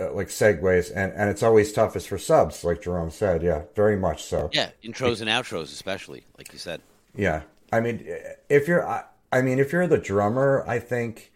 uh, 0.00 0.12
like 0.12 0.28
segues, 0.28 0.90
and 0.94 1.12
and 1.12 1.30
it's 1.30 1.42
always 1.42 1.72
toughest 1.72 2.08
for 2.08 2.18
subs, 2.18 2.64
like 2.64 2.82
Jerome 2.82 3.10
said. 3.10 3.42
Yeah, 3.42 3.62
very 3.74 3.96
much 3.96 4.24
so. 4.24 4.50
Yeah, 4.52 4.70
intros 4.82 5.20
and 5.20 5.30
outros, 5.30 5.72
especially 5.72 6.24
like 6.36 6.52
you 6.52 6.58
said. 6.58 6.80
Yeah, 7.14 7.42
I 7.72 7.80
mean, 7.80 8.04
if 8.48 8.66
you're, 8.66 8.86
I, 8.86 9.04
I 9.32 9.42
mean, 9.42 9.58
if 9.58 9.72
you're 9.72 9.86
the 9.86 9.98
drummer, 9.98 10.64
I 10.66 10.80
think, 10.80 11.32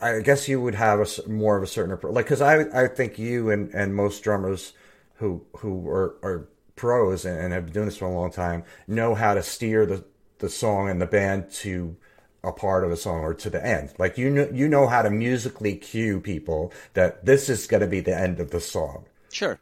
I 0.00 0.20
guess 0.20 0.48
you 0.48 0.60
would 0.60 0.74
have 0.74 1.00
a 1.00 1.28
more 1.28 1.56
of 1.56 1.62
a 1.62 1.66
certain 1.66 1.96
appro- 1.96 2.12
like 2.12 2.26
because 2.26 2.42
I 2.42 2.84
I 2.84 2.88
think 2.88 3.18
you 3.18 3.50
and 3.50 3.72
and 3.74 3.94
most 3.94 4.22
drummers 4.22 4.74
who 5.14 5.44
who 5.56 5.88
are 5.88 6.16
are 6.22 6.48
pros 6.76 7.24
and, 7.24 7.38
and 7.38 7.52
have 7.52 7.66
been 7.66 7.74
doing 7.74 7.86
this 7.86 7.96
for 7.96 8.06
a 8.06 8.12
long 8.12 8.30
time 8.30 8.64
know 8.86 9.14
how 9.14 9.34
to 9.34 9.42
steer 9.42 9.86
the 9.86 10.04
the 10.38 10.48
song 10.48 10.88
and 10.88 11.00
the 11.00 11.06
band 11.06 11.50
to 11.50 11.96
a 12.44 12.52
part 12.52 12.84
of 12.84 12.90
a 12.90 12.96
song 12.96 13.20
or 13.20 13.34
to 13.34 13.50
the 13.50 13.64
end. 13.64 13.92
Like 13.98 14.18
you 14.18 14.30
know 14.30 14.48
you 14.52 14.68
know 14.68 14.86
how 14.86 15.02
to 15.02 15.10
musically 15.10 15.76
cue 15.76 16.20
people 16.20 16.72
that 16.94 17.24
this 17.24 17.48
is 17.48 17.66
going 17.66 17.80
to 17.82 17.86
be 17.86 18.00
the 18.00 18.16
end 18.16 18.40
of 18.40 18.50
the 18.50 18.60
song. 18.60 19.04
Sure. 19.30 19.58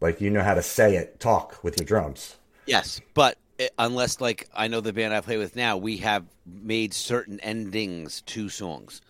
Like 0.00 0.20
you 0.20 0.30
know 0.30 0.42
how 0.42 0.54
to 0.54 0.62
say 0.62 0.96
it, 0.96 1.20
talk 1.20 1.62
with 1.62 1.78
your 1.78 1.86
drums. 1.86 2.36
Yes, 2.66 3.00
but 3.14 3.38
unless 3.78 4.20
like 4.20 4.48
I 4.54 4.68
know 4.68 4.80
the 4.80 4.92
band 4.92 5.14
I 5.14 5.20
play 5.20 5.36
with 5.36 5.56
now, 5.56 5.76
we 5.76 5.98
have 5.98 6.24
made 6.46 6.94
certain 6.94 7.38
endings 7.40 8.22
to 8.22 8.48
songs. 8.48 9.00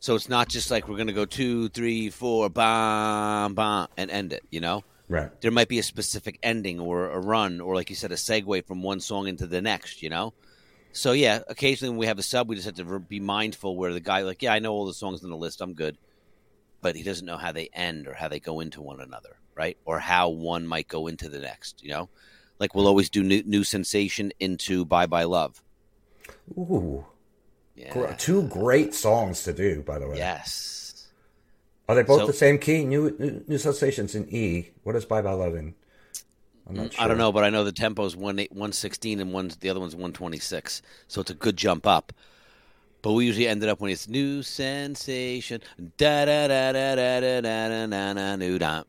So 0.00 0.14
it's 0.14 0.28
not 0.28 0.48
just 0.48 0.70
like 0.70 0.88
we're 0.88 0.96
gonna 0.96 1.12
go 1.12 1.24
two, 1.24 1.68
three, 1.68 2.10
four, 2.10 2.48
bam, 2.48 3.54
bam, 3.54 3.88
and 3.96 4.10
end 4.10 4.32
it. 4.32 4.42
You 4.50 4.60
know, 4.60 4.84
Right. 5.08 5.30
there 5.40 5.50
might 5.50 5.68
be 5.68 5.78
a 5.78 5.82
specific 5.82 6.38
ending 6.42 6.80
or 6.80 7.10
a 7.10 7.18
run, 7.20 7.60
or 7.60 7.74
like 7.74 7.90
you 7.90 7.96
said, 7.96 8.12
a 8.12 8.16
segue 8.16 8.64
from 8.66 8.82
one 8.82 9.00
song 9.00 9.28
into 9.28 9.46
the 9.46 9.60
next. 9.62 10.02
You 10.02 10.10
know, 10.10 10.32
so 10.92 11.12
yeah, 11.12 11.40
occasionally 11.48 11.90
when 11.90 11.98
we 11.98 12.06
have 12.06 12.18
a 12.18 12.22
sub, 12.22 12.48
we 12.48 12.54
just 12.56 12.66
have 12.66 12.76
to 12.76 12.98
be 13.00 13.20
mindful 13.20 13.76
where 13.76 13.92
the 13.92 14.00
guy 14.00 14.22
like, 14.22 14.42
yeah, 14.42 14.52
I 14.52 14.58
know 14.58 14.72
all 14.72 14.86
the 14.86 14.94
songs 14.94 15.24
on 15.24 15.30
the 15.30 15.36
list, 15.36 15.60
I'm 15.60 15.74
good, 15.74 15.96
but 16.80 16.96
he 16.96 17.02
doesn't 17.02 17.26
know 17.26 17.36
how 17.36 17.52
they 17.52 17.68
end 17.72 18.06
or 18.06 18.14
how 18.14 18.28
they 18.28 18.40
go 18.40 18.60
into 18.60 18.82
one 18.82 19.00
another, 19.00 19.36
right? 19.54 19.76
Or 19.84 19.98
how 19.98 20.28
one 20.28 20.66
might 20.66 20.88
go 20.88 21.06
into 21.06 21.28
the 21.28 21.40
next. 21.40 21.82
You 21.82 21.90
know, 21.90 22.08
like 22.58 22.74
we'll 22.74 22.86
always 22.86 23.10
do 23.10 23.22
new, 23.22 23.42
new 23.44 23.64
sensation 23.64 24.32
into 24.38 24.84
Bye 24.84 25.06
Bye 25.06 25.24
Love. 25.24 25.62
Ooh. 26.56 27.04
Yeah. 27.74 28.14
Two 28.18 28.42
great 28.48 28.94
songs 28.94 29.44
to 29.44 29.52
do, 29.52 29.82
by 29.82 29.98
the 29.98 30.06
way. 30.06 30.18
Yes. 30.18 31.08
Are 31.88 31.94
they 31.94 32.02
both 32.02 32.20
So- 32.20 32.26
the 32.26 32.32
same 32.32 32.58
key? 32.58 32.84
New, 32.84 33.16
new 33.18 33.44
New 33.48 33.58
Sensations 33.58 34.14
in 34.14 34.28
E. 34.28 34.70
What 34.82 34.94
is 34.94 35.04
Bye 35.04 35.22
Bye 35.22 35.32
in? 35.32 35.66
Not 35.66 35.74
sure. 36.66 36.84
Mm, 36.84 37.00
I 37.00 37.08
don't 37.08 37.18
know, 37.18 37.32
but 37.32 37.44
I 37.44 37.50
know 37.50 37.64
the 37.64 37.72
tempo's 37.72 38.16
one 38.16 38.38
eight, 38.38 38.52
one 38.52 38.72
sixteen, 38.72 39.20
and 39.20 39.32
one 39.32 39.50
the 39.60 39.70
other 39.70 39.80
one's 39.80 39.96
one 39.96 40.12
twenty 40.12 40.38
six. 40.38 40.82
So 41.08 41.20
it's 41.20 41.30
a 41.30 41.34
good 41.34 41.56
jump 41.56 41.86
up. 41.86 42.12
But 43.02 43.12
we 43.12 43.26
usually 43.26 43.48
ended 43.48 43.68
up 43.68 43.80
when 43.80 43.90
it's 43.90 44.08
new 44.08 44.42
sensation 44.42 45.60
da 45.96 46.24
da 46.24 46.46
da 46.48 46.72
da 46.72 46.94
da 46.94 47.20
da 47.20 47.40
da 47.40 47.68
da 47.68 47.86
da 47.86 48.12
da 48.14 48.36
new 48.36 48.58
da 48.58 48.84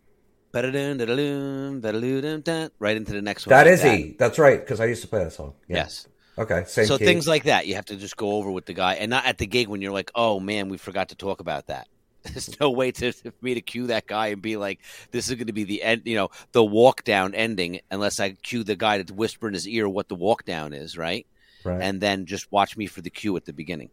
ba-da-dun, 0.54 0.98
da-da-dun, 0.98 1.82
ba-da-dun, 1.82 2.42
da 2.42 2.68
right 2.78 2.96
into 2.96 3.12
the 3.12 3.22
next 3.22 3.48
one. 3.48 3.52
That 3.52 3.66
like 3.66 3.74
is 3.74 3.86
E. 3.86 4.16
That's 4.20 4.38
right, 4.38 4.60
because 4.60 4.80
I 4.80 4.86
used 4.86 5.02
to 5.02 5.08
play 5.08 5.24
that 5.24 5.34
song. 5.34 5.56
Yeah. 5.68 5.78
Yes. 5.78 6.08
Okay. 6.38 6.64
Same 6.68 6.86
so 6.86 6.98
key. 6.98 7.06
things 7.06 7.28
like 7.28 7.44
that 7.46 7.68
you 7.68 7.76
have 7.76 7.86
to 7.86 7.96
just 7.96 8.18
go 8.18 8.34
over 8.34 8.50
with 8.52 8.66
the 8.66 8.74
guy, 8.74 8.94
and 8.94 9.10
not 9.10 9.26
at 9.26 9.38
the 9.40 9.48
gig 9.48 9.68
when 9.68 9.82
you're 9.82 9.92
like, 9.92 10.12
"Oh 10.16 10.40
man, 10.40 10.70
we 10.70 10.78
forgot 10.78 11.10
to 11.10 11.16
talk 11.16 11.40
about 11.40 11.68
that." 11.68 11.88
There's 12.32 12.58
no 12.60 12.72
way 12.72 12.92
to 12.92 13.12
for 13.12 13.34
me 13.42 13.54
to 13.54 13.62
cue 13.62 13.88
that 13.88 14.08
guy 14.08 14.28
and 14.28 14.42
be 14.42 14.56
like, 14.56 14.80
"This 15.12 15.28
is 15.28 15.36
going 15.36 15.48
to 15.48 15.54
be 15.54 15.66
the 15.66 15.84
end," 15.84 16.04
you 16.06 16.16
know, 16.16 16.30
the 16.54 16.64
walk 16.64 17.04
down 17.04 17.36
ending, 17.36 17.82
unless 17.92 18.20
I 18.20 18.32
cue 18.32 18.64
the 18.64 18.78
guy 18.78 19.02
to 19.02 19.14
whisper 19.14 19.48
in 19.48 19.54
his 19.54 19.68
ear 19.68 19.90
what 19.90 20.08
the 20.08 20.16
walk 20.16 20.46
down 20.46 20.74
is, 20.74 20.98
right? 20.98 21.28
right. 21.66 21.82
And 21.82 22.00
then 22.00 22.26
just 22.26 22.52
watch 22.52 22.78
me 22.78 22.88
for 22.88 23.02
the 23.02 23.10
cue 23.10 23.36
at 23.36 23.46
the 23.46 23.54
beginning. 23.54 23.90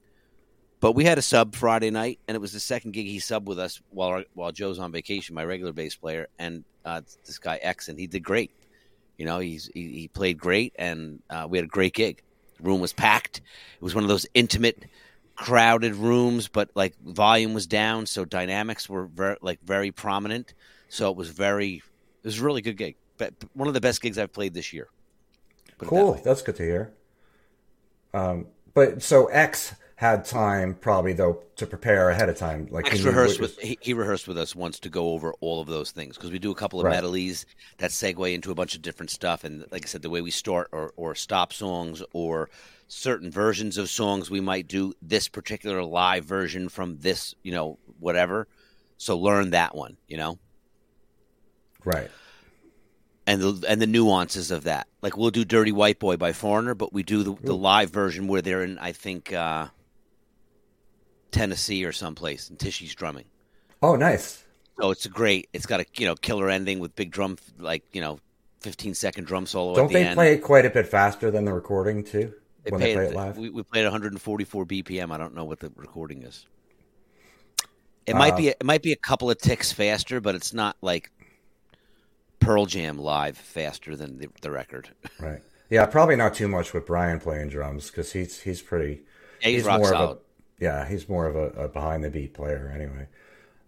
But 0.81 0.93
we 0.93 1.05
had 1.05 1.19
a 1.19 1.23
sub 1.23 1.55
Friday 1.55 1.91
night, 1.91 2.21
and 2.27 2.35
it 2.35 2.41
was 2.41 2.53
the 2.53 2.61
second 2.61 2.93
gig 2.93 3.07
he 3.07 3.19
subbed 3.19 3.45
with 3.45 3.59
us 3.59 3.83
while 3.91 4.23
while 4.33 4.53
Joe's 4.53 4.79
on 4.79 4.93
vacation, 4.93 5.35
my 5.35 5.45
regular 5.45 5.73
bass 5.73 5.95
player, 5.95 6.29
and 6.39 6.65
uh, 6.85 7.03
this 7.27 7.39
guy 7.39 7.57
X, 7.57 7.89
and 7.89 7.99
he 7.99 8.07
did 8.07 8.21
great. 8.21 8.53
You 9.19 9.27
know, 9.27 9.39
he's 9.41 9.71
he, 9.75 9.89
he 9.89 10.09
played 10.09 10.39
great, 10.39 10.73
and 10.79 11.21
uh, 11.29 11.47
we 11.51 11.59
had 11.59 11.67
a 11.67 11.69
great 11.69 11.95
gig. 11.95 12.23
The 12.57 12.63
room 12.63 12.81
was 12.81 12.95
packed. 12.95 13.39
It 13.75 13.83
was 13.83 13.95
one 13.95 14.05
of 14.05 14.09
those 14.09 14.27
intimate, 14.33 14.85
crowded 15.37 15.95
rooms, 15.95 16.49
but 16.49 16.71
like 16.75 16.95
volume 17.05 17.55
was 17.55 17.67
down, 17.67 18.07
so 18.07 18.25
dynamics 18.25 18.89
were 18.89 19.07
very 19.07 19.37
like 19.41 19.61
very 19.65 19.91
prominent. 19.91 20.55
So 20.89 21.11
it 21.11 21.17
was 21.17 21.29
very, 21.29 21.77
it 21.77 21.83
was 22.25 22.41
a 22.41 22.45
really 22.45 22.63
good 22.63 22.77
gig. 22.77 22.97
But 23.17 23.35
one 23.55 23.69
of 23.69 23.75
the 23.75 23.81
best 23.81 24.03
gigs 24.03 24.19
I've 24.19 24.33
played 24.33 24.55
this 24.55 24.73
year. 24.73 24.89
It 25.69 25.79
that 25.79 25.87
cool. 25.87 26.21
That's 26.25 26.43
good 26.43 26.57
to 26.57 26.63
hear. 26.63 26.93
Um, 28.13 28.47
but 28.75 29.03
so 29.03 29.27
X 29.27 29.75
had 30.01 30.25
time 30.25 30.73
probably 30.73 31.13
though 31.13 31.43
to 31.57 31.67
prepare 31.67 32.09
ahead 32.09 32.31
of 32.31 32.35
time. 32.35 32.67
Like 32.71 32.85
Max 32.85 33.01
he 33.01 33.05
rehearsed 33.05 33.39
with 33.39 33.59
he, 33.59 33.77
he 33.83 33.93
rehearsed 33.93 34.27
with 34.27 34.39
us 34.39 34.57
once 34.57 34.81
to 34.81 34.89
go 34.89 35.11
over 35.11 35.35
all 35.43 35.61
of 35.61 35.67
those 35.67 35.91
things 35.91 36.17
because 36.17 36.31
we 36.31 36.39
do 36.39 36.51
a 36.51 36.55
couple 36.55 36.81
of 36.81 36.87
Right. 36.87 36.95
medleys 36.95 37.45
that 37.77 37.91
segue 37.91 38.33
into 38.33 38.51
a 38.51 38.55
bunch 38.55 38.75
of 38.75 38.81
different 38.81 39.11
stuff 39.11 39.45
and 39.45 39.67
like 39.71 39.85
I 39.85 39.87
said 39.87 40.01
the 40.01 40.09
way 40.09 40.23
we 40.23 40.31
start 40.31 40.71
or, 40.73 40.95
or 40.97 41.15
stop 41.15 41.53
songs 41.53 42.03
or 42.15 42.49
certain 42.89 43.31
versions 43.31 43.77
of 43.77 43.91
songs 43.91 44.31
we 44.31 44.41
might 44.41 44.69
do 44.69 44.95
this 45.03 45.29
particular 45.29 45.85
live 45.85 46.25
version 46.25 46.71
from 46.71 46.97
this 47.01 47.35
you 47.43 47.53
know 47.53 47.79
whatever 47.99 48.49
so 48.97 49.19
learn 49.19 49.51
that 49.51 49.75
one 49.75 49.99
you 50.09 50.17
know 50.17 50.39
right. 51.85 52.11
and 53.27 53.43
the 53.43 53.67
and 53.69 53.83
the 53.83 53.87
nuances 53.87 54.51
of 54.51 54.65
that 54.65 54.89
like 55.03 55.19
we'll 55.19 55.31
do 55.31 55.45
Dirty 55.45 55.73
White 55.73 55.99
Boy 55.99 56.17
by 56.17 56.33
Foreigner 56.33 56.75
but 56.75 56.91
we 56.91 57.03
do 57.03 57.23
the, 57.23 57.35
the 57.43 57.55
live 57.55 57.91
version 57.91 58.29
where 58.29 58.41
they're 58.41 58.65
in 58.65 58.79
I 58.79 58.93
think 58.93 59.35
uh, 59.35 59.67
Tennessee 61.31 61.85
or 61.85 61.93
someplace 61.93 62.49
and 62.51 62.59
Tishy's 62.59 62.95
drumming. 62.95 63.25
Oh, 63.83 63.97
nice. 63.97 64.45
So 64.81 64.91
it's 64.91 65.07
a 65.07 65.09
great. 65.11 65.49
It's 65.53 65.67
got 65.67 65.81
a 65.81 65.87
you 65.97 66.07
know 66.07 66.15
killer 66.15 66.49
ending 66.51 66.79
with 66.79 66.95
big 66.97 67.11
drum 67.11 67.37
like 67.59 67.85
you 67.93 68.01
know, 68.01 68.19
fifteen 68.61 68.95
second 68.95 69.25
drum 69.25 69.47
solo. 69.47 69.75
Don't 69.75 69.85
at 69.87 69.89
the 69.89 69.95
they 69.95 70.05
end. 70.07 70.15
play 70.17 70.33
it 70.35 70.39
quite 70.43 70.65
a 70.67 70.71
bit 70.71 70.87
faster 70.87 71.31
than 71.31 71.45
the 71.45 71.53
recording 71.53 72.03
too? 72.05 72.33
They 72.65 72.71
when 72.71 72.81
they 72.81 72.95
play 72.95 73.05
it- 73.07 73.11
it 73.13 73.17
live? 73.17 73.37
We, 73.39 73.49
we 73.51 73.63
played 73.63 73.85
144 73.85 74.67
BPM. 74.67 75.11
I 75.13 75.19
don't 75.19 75.35
know 75.35 75.45
what 75.45 75.61
the 75.61 75.71
recording 75.77 76.23
is. 76.23 76.47
It 78.07 78.15
might 78.17 78.35
Uh, 78.35 78.37
be 78.39 78.49
it 78.49 78.65
might 78.65 78.83
be 78.83 78.93
a 78.93 78.97
couple 78.97 79.31
of 79.31 79.39
ticks 79.39 79.71
faster, 79.73 80.21
but 80.21 80.35
it's 80.35 80.53
not 80.55 80.77
like 80.81 81.11
Pearl 82.41 82.67
Jam 82.67 82.99
live 82.99 83.37
faster 83.37 83.97
than 83.97 84.19
the, 84.19 84.29
the 84.41 84.51
record. 84.51 84.89
Right. 85.19 85.41
Yeah, 85.69 85.87
probably 85.87 86.17
not 86.17 86.35
too 86.35 86.49
much 86.49 86.73
with 86.73 86.87
Brian 86.87 87.21
playing 87.21 87.51
drums 87.51 87.91
because 87.91 88.13
he's 88.13 88.41
he's 88.41 88.61
pretty. 88.63 89.03
Yeah, 89.43 89.49
he's 89.49 89.65
rock 89.65 89.81
more 89.81 89.89
solid. 89.91 90.11
of 90.13 90.17
a 90.17 90.21
yeah, 90.61 90.87
he's 90.87 91.09
more 91.09 91.27
of 91.27 91.37
a, 91.37 91.65
a 91.65 91.69
behind 91.69 92.05
the 92.05 92.11
beat 92.11 92.35
player 92.35 92.71
anyway. 92.75 93.09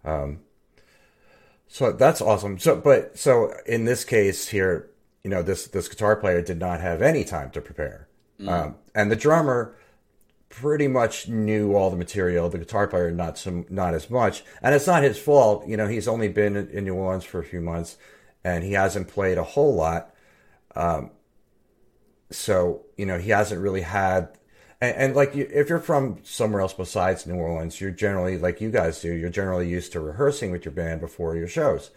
Um, 0.05 0.39
so 1.67 1.91
that's 1.91 2.21
awesome. 2.21 2.59
So, 2.59 2.75
but 2.75 3.17
so 3.17 3.51
in 3.65 3.85
this 3.85 4.05
case 4.05 4.49
here, 4.49 4.91
you 5.23 5.29
know, 5.29 5.41
this 5.41 5.67
this 5.67 5.87
guitar 5.87 6.15
player 6.15 6.41
did 6.41 6.59
not 6.59 6.81
have 6.81 7.01
any 7.01 7.23
time 7.23 7.49
to 7.51 7.61
prepare, 7.61 8.07
um, 8.45 8.75
and 8.93 9.11
the 9.11 9.15
drummer 9.15 9.75
pretty 10.49 10.87
much 10.87 11.27
knew 11.27 11.73
all 11.73 11.89
the 11.89 11.97
material. 11.97 12.47
The 12.47 12.59
guitar 12.59 12.87
player 12.87 13.09
not 13.09 13.39
some 13.39 13.65
not 13.69 13.95
as 13.95 14.09
much, 14.09 14.43
and 14.61 14.75
it's 14.75 14.85
not 14.85 15.01
his 15.01 15.17
fault. 15.17 15.67
You 15.67 15.77
know, 15.77 15.87
he's 15.87 16.07
only 16.07 16.27
been 16.27 16.55
in 16.55 16.69
in 16.69 16.83
New 16.83 16.93
Orleans 16.93 17.23
for 17.23 17.39
a 17.39 17.43
few 17.43 17.61
months, 17.61 17.97
and 18.43 18.63
he 18.63 18.73
hasn't 18.73 19.07
played 19.07 19.39
a 19.39 19.43
whole 19.43 19.73
lot. 19.73 20.13
Um, 20.75 21.09
so 22.29 22.83
you 22.97 23.07
know, 23.07 23.17
he 23.17 23.31
hasn't 23.31 23.61
really 23.61 23.81
had. 23.81 24.37
And, 24.83 24.95
and 24.97 25.15
like, 25.15 25.33
you, 25.33 25.47
if 25.51 25.69
you're 25.69 25.79
from 25.79 26.19
somewhere 26.23 26.61
else 26.61 26.73
besides 26.73 27.25
New 27.25 27.35
Orleans, 27.35 27.79
you're 27.79 27.91
generally 27.91 28.37
like 28.37 28.59
you 28.59 28.69
guys 28.69 28.99
do. 29.01 29.13
You're 29.13 29.29
generally 29.29 29.69
used 29.69 29.93
to 29.93 30.01
rehearsing 30.01 30.51
with 30.51 30.65
your 30.65 30.73
band 30.73 30.99
before 30.99 31.35
your 31.37 31.47
shows, 31.47 31.89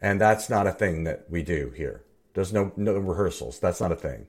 and 0.00 0.20
that's 0.20 0.50
not 0.50 0.66
a 0.66 0.72
thing 0.72 1.04
that 1.04 1.26
we 1.30 1.42
do 1.42 1.72
here. 1.76 2.02
There's 2.34 2.52
no 2.52 2.72
no 2.76 2.94
rehearsals. 2.98 3.60
That's 3.60 3.80
not 3.80 3.92
a 3.92 3.96
thing. 3.96 4.26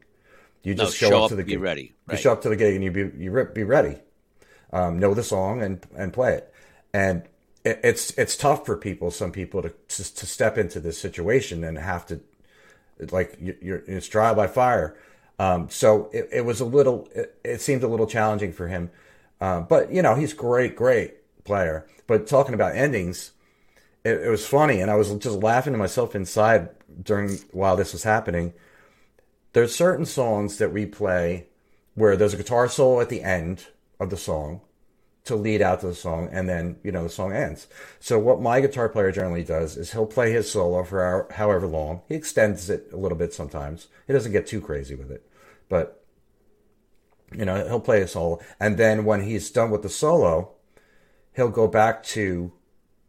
You 0.62 0.76
No, 0.76 0.84
just 0.86 0.96
show, 0.98 1.10
show 1.10 1.24
up 1.24 1.30
to 1.30 1.36
the 1.36 1.44
be 1.44 1.54
gig. 1.54 1.62
ready, 1.62 1.94
You 2.12 2.18
show 2.18 2.32
up 2.34 2.42
to 2.44 2.50
the 2.50 2.56
gig 2.56 2.76
and 2.76 2.84
you 2.84 2.92
be 2.92 3.24
you 3.24 3.32
re- 3.32 3.48
be 3.54 3.64
ready. 3.64 3.98
Um, 4.72 5.00
know 5.00 5.14
the 5.16 5.24
song 5.24 5.62
and 5.64 5.84
and 5.96 6.14
play 6.14 6.36
it. 6.36 6.54
And 6.94 7.24
it, 7.66 7.80
it's 7.84 8.12
it's 8.12 8.36
tough 8.38 8.66
for 8.66 8.78
people, 8.78 9.10
some 9.10 9.32
people, 9.32 9.62
to 9.64 9.70
to, 9.70 10.16
to 10.16 10.26
step 10.28 10.58
into 10.58 10.80
this 10.80 11.00
situation 11.00 11.64
and 11.64 11.80
have 11.80 12.06
to 12.08 12.20
like 13.12 13.38
you- 13.42 13.58
you're 13.62 13.84
it's 13.88 14.08
trial 14.08 14.36
by 14.36 14.46
fire. 14.48 14.96
Um, 15.40 15.70
so 15.70 16.10
it, 16.14 16.30
it 16.32 16.42
was 16.46 16.60
a 16.60 16.66
little, 16.66 17.08
it, 17.14 17.38
it 17.44 17.62
seemed 17.62 17.84
a 17.84 17.88
little 17.88 18.08
challenging 18.08 18.54
for 18.54 18.68
him. 18.68 18.92
Uh, 19.42 19.62
but 19.62 19.92
you 19.92 20.02
know, 20.02 20.16
he's 20.16 20.34
great, 20.34 20.76
great 20.76 21.16
player. 21.44 21.86
But 22.08 22.28
talking 22.28 22.54
about 22.54 22.76
endings, 22.76 23.32
it, 24.04 24.22
it 24.22 24.30
was 24.30 24.46
funny, 24.46 24.80
and 24.80 24.92
I 24.92 24.96
was 24.96 25.14
just 25.16 25.40
laughing 25.40 25.74
to 25.74 25.80
myself 25.80 26.16
inside 26.16 26.70
during 27.02 27.38
while 27.52 27.76
this 27.76 27.94
was 27.94 28.04
happening. 28.04 28.54
There's 29.54 29.76
certain 29.76 30.06
songs 30.06 30.58
that 30.58 30.74
we 30.74 30.86
play 30.86 31.48
where 31.96 32.16
there's 32.16 32.34
a 32.34 32.38
guitar 32.38 32.68
solo 32.68 33.02
at 33.02 33.10
the 33.10 33.22
end 33.22 33.68
of 34.00 34.10
the 34.10 34.18
song 34.18 34.62
to 35.26 35.36
lead 35.36 35.62
out 35.62 35.80
to 35.80 35.88
the 35.88 35.96
song, 35.96 36.28
and 36.32 36.50
then 36.50 36.78
you 36.84 36.92
know 36.92 37.04
the 37.04 37.10
song 37.10 37.34
ends. 37.34 37.68
So 38.00 38.20
what 38.20 38.42
my 38.42 38.60
guitar 38.60 38.90
player 38.90 39.12
generally 39.12 39.44
does 39.44 39.78
is 39.78 39.92
he'll 39.92 40.06
play 40.06 40.32
his 40.32 40.52
solo 40.52 40.84
for 40.84 41.02
our, 41.02 41.28
however 41.32 41.66
long. 41.66 42.02
He 42.10 42.16
extends 42.16 42.70
it 42.70 42.90
a 42.92 42.98
little 42.98 43.18
bit 43.18 43.34
sometimes. 43.34 43.88
He 44.06 44.14
doesn't 44.14 44.34
get 44.34 44.48
too 44.48 44.60
crazy 44.60 44.96
with 44.96 45.12
it, 45.12 45.26
but 45.70 46.04
you 47.34 47.46
know 47.46 47.66
he'll 47.66 47.80
play 47.80 48.02
a 48.02 48.08
solo, 48.08 48.40
and 48.60 48.78
then 48.78 49.06
when 49.06 49.24
he's 49.24 49.50
done 49.50 49.72
with 49.72 49.82
the 49.82 49.90
solo, 49.90 50.52
he'll 51.36 51.50
go 51.50 51.68
back 51.68 52.04
to 52.04 52.52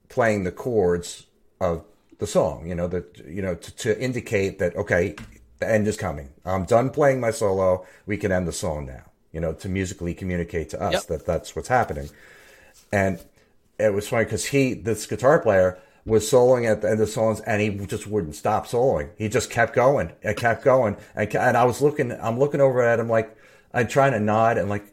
playing 0.08 0.44
the 0.44 0.52
chords 0.52 1.26
of 1.60 1.84
the 2.18 2.26
song. 2.28 2.68
You 2.68 2.76
know 2.76 2.86
that 2.88 3.18
you 3.26 3.42
know 3.42 3.56
to, 3.56 3.76
to 3.76 4.00
indicate 4.00 4.60
that 4.60 4.76
okay, 4.76 5.16
the 5.58 5.68
end 5.68 5.88
is 5.88 5.96
coming. 5.96 6.30
I'm 6.44 6.64
done 6.64 6.90
playing 6.90 7.20
my 7.20 7.32
solo. 7.32 7.84
We 8.06 8.18
can 8.18 8.30
end 8.30 8.46
the 8.46 8.52
song 8.52 8.86
now. 8.86 9.10
You 9.34 9.40
know 9.40 9.52
to 9.52 9.68
musically 9.68 10.14
communicate 10.14 10.70
to 10.70 10.80
us 10.80 10.92
Yep. 10.94 11.02
that 11.08 11.26
that's 11.26 11.54
what's 11.54 11.68
happening. 11.68 12.08
And 12.92 13.20
it 13.78 13.92
was 13.92 14.08
funny 14.08 14.24
because 14.24 14.46
he, 14.46 14.72
this 14.74 15.04
guitar 15.06 15.40
player, 15.40 15.78
was 16.06 16.30
soloing 16.30 16.70
at 16.70 16.82
the 16.82 16.90
end 16.90 17.00
of 17.00 17.08
songs, 17.08 17.40
and 17.40 17.60
he 17.60 17.86
just 17.86 18.06
wouldn't 18.06 18.36
stop 18.36 18.66
soloing. 18.66 19.10
He 19.16 19.28
just 19.28 19.50
kept 19.50 19.74
going 19.74 20.12
and 20.22 20.36
kept 20.36 20.62
going, 20.62 20.96
and 21.16 21.34
and 21.34 21.56
I 21.56 21.64
was 21.64 21.82
looking, 21.82 22.12
I'm 22.12 22.38
looking 22.38 22.60
over 22.60 22.82
at 22.82 23.00
him 23.00 23.08
like 23.08 23.36
I'm 23.72 23.88
trying 23.88 24.12
to 24.12 24.20
nod 24.20 24.58
and 24.58 24.68
like, 24.68 24.84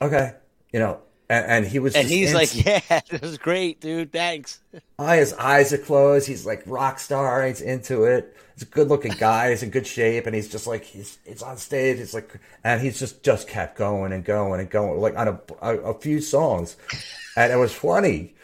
okay, 0.00 0.34
you 0.72 0.78
know, 0.78 1.00
and, 1.28 1.46
and 1.46 1.66
he 1.66 1.78
was, 1.78 1.94
And 1.94 2.08
he's 2.08 2.32
like, 2.32 2.64
"Yeah, 2.64 3.00
this 3.10 3.22
is 3.22 3.38
great, 3.38 3.80
dude. 3.80 4.12
Thanks." 4.12 4.60
Oh, 4.98 5.06
his 5.08 5.34
eyes 5.34 5.72
are 5.72 5.78
closed. 5.78 6.26
He's 6.26 6.46
like 6.46 6.62
rock 6.66 6.98
star. 6.98 7.46
He's 7.46 7.60
into 7.60 8.04
it. 8.04 8.34
He's 8.54 8.62
a 8.62 8.66
good 8.66 8.88
looking 8.88 9.12
guy. 9.12 9.50
He's 9.50 9.62
in 9.62 9.70
good 9.70 9.86
shape, 9.86 10.26
and 10.26 10.34
he's 10.34 10.48
just 10.48 10.66
like 10.66 10.84
he's 10.84 11.18
it's 11.26 11.42
on 11.42 11.58
stage. 11.58 11.98
It's 11.98 12.14
like, 12.14 12.40
and 12.64 12.80
he's 12.80 12.98
just 12.98 13.22
just 13.22 13.46
kept 13.46 13.76
going 13.76 14.12
and 14.12 14.24
going 14.24 14.60
and 14.60 14.70
going, 14.70 15.00
like 15.00 15.16
on 15.16 15.28
a 15.28 15.40
a, 15.60 15.76
a 15.90 15.94
few 16.00 16.20
songs, 16.20 16.76
and 17.36 17.52
it 17.52 17.56
was 17.56 17.74
funny 17.74 18.34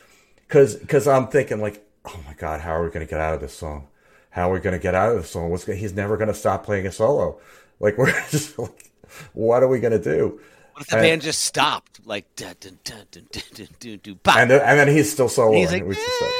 because 0.46 0.76
because 0.76 1.08
I'm 1.08 1.28
thinking 1.28 1.60
like, 1.60 1.84
oh 2.04 2.20
my 2.26 2.34
god, 2.34 2.60
how 2.60 2.72
are 2.72 2.84
we 2.84 2.90
gonna 2.90 3.06
get 3.06 3.20
out 3.20 3.34
of 3.34 3.40
this 3.40 3.54
song? 3.54 3.88
How 4.30 4.50
are 4.50 4.54
we 4.54 4.60
gonna 4.60 4.78
get 4.78 4.94
out 4.94 5.12
of 5.12 5.22
this 5.22 5.30
song? 5.30 5.50
What's 5.50 5.64
gonna, 5.64 5.78
he's 5.78 5.94
never 5.94 6.16
gonna 6.16 6.34
stop 6.34 6.64
playing 6.64 6.86
a 6.86 6.92
solo. 6.92 7.40
Like 7.80 7.96
we're 7.98 8.12
just 8.30 8.58
like, 8.58 8.92
what 9.32 9.62
are 9.62 9.68
we 9.68 9.80
gonna 9.80 9.98
do? 9.98 10.38
What 10.74 10.82
if 10.82 10.88
the 10.88 10.96
band 10.96 11.22
just 11.22 11.42
stopped? 11.42 12.00
Like, 12.04 12.34
dun, 12.34 12.56
dun, 12.58 12.78
dun, 12.82 13.06
dun, 13.12 13.26
dun, 13.30 13.42
dun, 13.54 13.68
dun, 13.78 14.00
dun, 14.02 14.20
bah. 14.24 14.34
And 14.38 14.50
then, 14.50 14.60
and 14.60 14.78
then 14.80 14.88
he's 14.88 15.10
still 15.10 15.28
soloing. 15.28 15.58
he's 15.58 15.70
like, 15.70 15.82
It 15.82 15.86
was 15.86 15.96
just 15.96 16.20
like- 16.20 16.30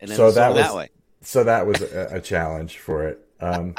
and 0.00 0.10
then 0.10 0.16
so 0.16 0.30
that 0.32 0.52
was 0.52 0.62
that 0.62 0.74
way. 0.74 0.88
so 1.22 1.44
that 1.44 1.64
was 1.66 1.80
a, 1.80 2.08
a 2.16 2.20
challenge 2.20 2.78
for 2.78 3.06
it. 3.06 3.24
Um, 3.40 3.76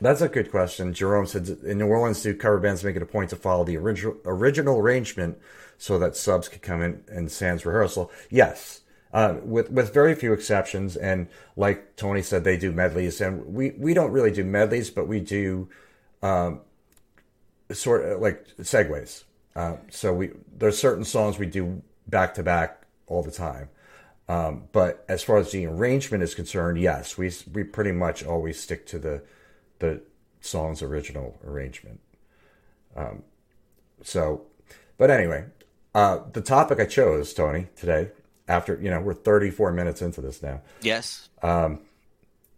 that's 0.00 0.20
a 0.20 0.28
good 0.28 0.50
question. 0.50 0.92
Jerome 0.94 1.26
said, 1.26 1.48
"In 1.64 1.78
New 1.78 1.86
Orleans, 1.86 2.22
do 2.22 2.34
cover 2.34 2.58
bands 2.58 2.82
make 2.82 2.96
it 2.96 3.02
a 3.02 3.06
point 3.06 3.30
to 3.30 3.36
follow 3.36 3.64
the 3.64 3.76
original 3.76 4.16
original 4.24 4.78
arrangement 4.78 5.38
so 5.78 5.98
that 5.98 6.16
subs 6.16 6.48
could 6.48 6.62
come 6.62 6.82
in 6.82 7.04
and 7.08 7.30
sans 7.30 7.64
rehearsal?" 7.64 8.10
Yes, 8.30 8.80
uh, 9.12 9.36
with 9.42 9.70
with 9.70 9.92
very 9.92 10.14
few 10.14 10.32
exceptions. 10.32 10.96
And 10.96 11.28
like 11.56 11.96
Tony 11.96 12.22
said, 12.22 12.44
they 12.44 12.56
do 12.56 12.72
medleys, 12.72 13.20
and 13.20 13.54
we 13.54 13.70
we 13.72 13.94
don't 13.94 14.12
really 14.12 14.30
do 14.30 14.44
medleys, 14.44 14.90
but 14.90 15.08
we 15.08 15.20
do 15.20 15.68
um, 16.22 16.60
sort 17.72 18.04
of 18.04 18.20
like 18.20 18.46
segues. 18.58 19.24
Uh, 19.56 19.76
so 19.90 20.12
we 20.12 20.30
there's 20.56 20.78
certain 20.78 21.04
songs 21.04 21.38
we 21.38 21.46
do 21.46 21.82
back 22.06 22.34
to 22.34 22.42
back 22.42 22.82
all 23.06 23.22
the 23.22 23.30
time. 23.30 23.68
Um, 24.28 24.68
but 24.70 25.04
as 25.08 25.24
far 25.24 25.38
as 25.38 25.50
the 25.50 25.66
arrangement 25.66 26.22
is 26.22 26.34
concerned, 26.34 26.78
yes, 26.78 27.18
we 27.18 27.32
we 27.52 27.64
pretty 27.64 27.92
much 27.92 28.24
always 28.24 28.60
stick 28.60 28.86
to 28.86 28.98
the 28.98 29.22
the 29.80 30.02
song's 30.40 30.82
original 30.82 31.38
arrangement. 31.44 32.00
Um, 32.96 33.24
so, 34.02 34.46
but 34.98 35.10
anyway, 35.10 35.46
uh, 35.94 36.20
the 36.32 36.40
topic 36.40 36.78
I 36.80 36.86
chose, 36.86 37.34
Tony, 37.34 37.66
today, 37.76 38.10
after 38.50 38.78
you 38.82 38.90
know 38.90 39.00
we're 39.00 39.14
34 39.14 39.72
minutes 39.72 40.02
into 40.02 40.20
this 40.20 40.42
now, 40.42 40.60
Yes. 40.82 41.28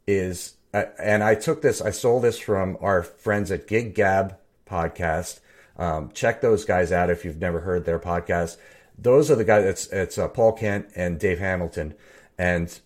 is 0.07 0.55
uh, 0.75 0.85
and 0.99 1.23
I 1.23 1.35
took 1.35 1.61
this, 1.63 1.83
I 1.83 1.91
stole 1.91 2.21
this 2.21 2.39
from 2.39 2.79
our 2.81 3.03
friends 3.03 3.51
at 3.51 3.67
Gig 3.69 3.95
Gab 3.95 4.37
podcast. 4.67 5.41
Um, 5.77 6.11
check 6.15 6.41
those 6.41 6.65
guys 6.65 6.93
out 6.93 7.11
if 7.11 7.25
you've 7.25 7.37
never 7.39 7.61
heard 7.61 7.85
their 7.85 7.99
podcast. 7.99 8.57
Those 8.99 9.31
are 9.31 9.35
the 9.37 9.45
guys. 9.45 9.65
It's 9.65 9.87
it's 9.89 10.19
uh, 10.19 10.29
Paul 10.29 10.53
Kent 10.53 10.87
and 10.97 11.19
Dave 11.21 11.39
Hamilton, 11.39 11.95
and 12.39 12.79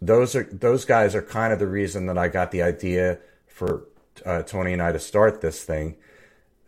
those 0.00 0.34
are 0.34 0.44
those 0.44 0.84
guys 0.84 1.14
are 1.14 1.22
kind 1.22 1.52
of 1.52 1.58
the 1.58 1.66
reason 1.66 2.06
that 2.06 2.16
I 2.18 2.28
got 2.28 2.50
the 2.50 2.62
idea 2.62 3.18
for 3.46 3.84
uh, 4.24 4.42
Tony 4.42 4.72
and 4.72 4.82
I 4.82 4.92
to 4.92 4.98
start 4.98 5.40
this 5.40 5.62
thing, 5.64 5.96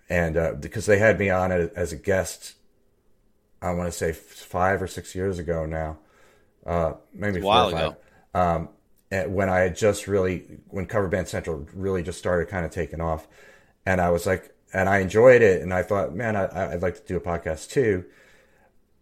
and 0.08 0.36
uh, 0.36 0.52
because 0.60 0.86
they 0.86 0.98
had 0.98 1.18
me 1.18 1.30
on 1.30 1.52
it 1.52 1.72
as 1.76 1.92
a 1.92 1.96
guest. 1.96 2.54
I 3.62 3.72
want 3.72 3.88
to 3.92 3.96
say 3.96 4.12
five 4.12 4.82
or 4.82 4.86
six 4.86 5.14
years 5.14 5.38
ago 5.38 5.66
now, 5.66 5.98
uh, 6.66 6.94
maybe 7.12 7.40
a 7.40 7.42
four 7.42 7.62
or 7.62 7.66
five 7.66 7.90
ago. 7.90 7.96
um, 8.34 8.68
when 9.10 9.48
I 9.48 9.60
had 9.60 9.76
just 9.76 10.06
really, 10.06 10.60
when 10.68 10.86
Cover 10.86 11.08
Band 11.08 11.28
Central 11.28 11.66
really 11.74 12.02
just 12.02 12.18
started 12.18 12.48
kind 12.48 12.64
of 12.64 12.70
taking 12.70 13.00
off, 13.00 13.26
and 13.86 14.00
I 14.00 14.10
was 14.10 14.26
like, 14.26 14.54
and 14.72 14.88
I 14.88 14.98
enjoyed 14.98 15.42
it, 15.42 15.62
and 15.62 15.74
I 15.74 15.82
thought, 15.82 16.14
man, 16.14 16.36
I, 16.36 16.72
I'd 16.74 16.82
like 16.82 16.94
to 16.96 17.06
do 17.06 17.16
a 17.16 17.20
podcast 17.20 17.70
too. 17.70 18.04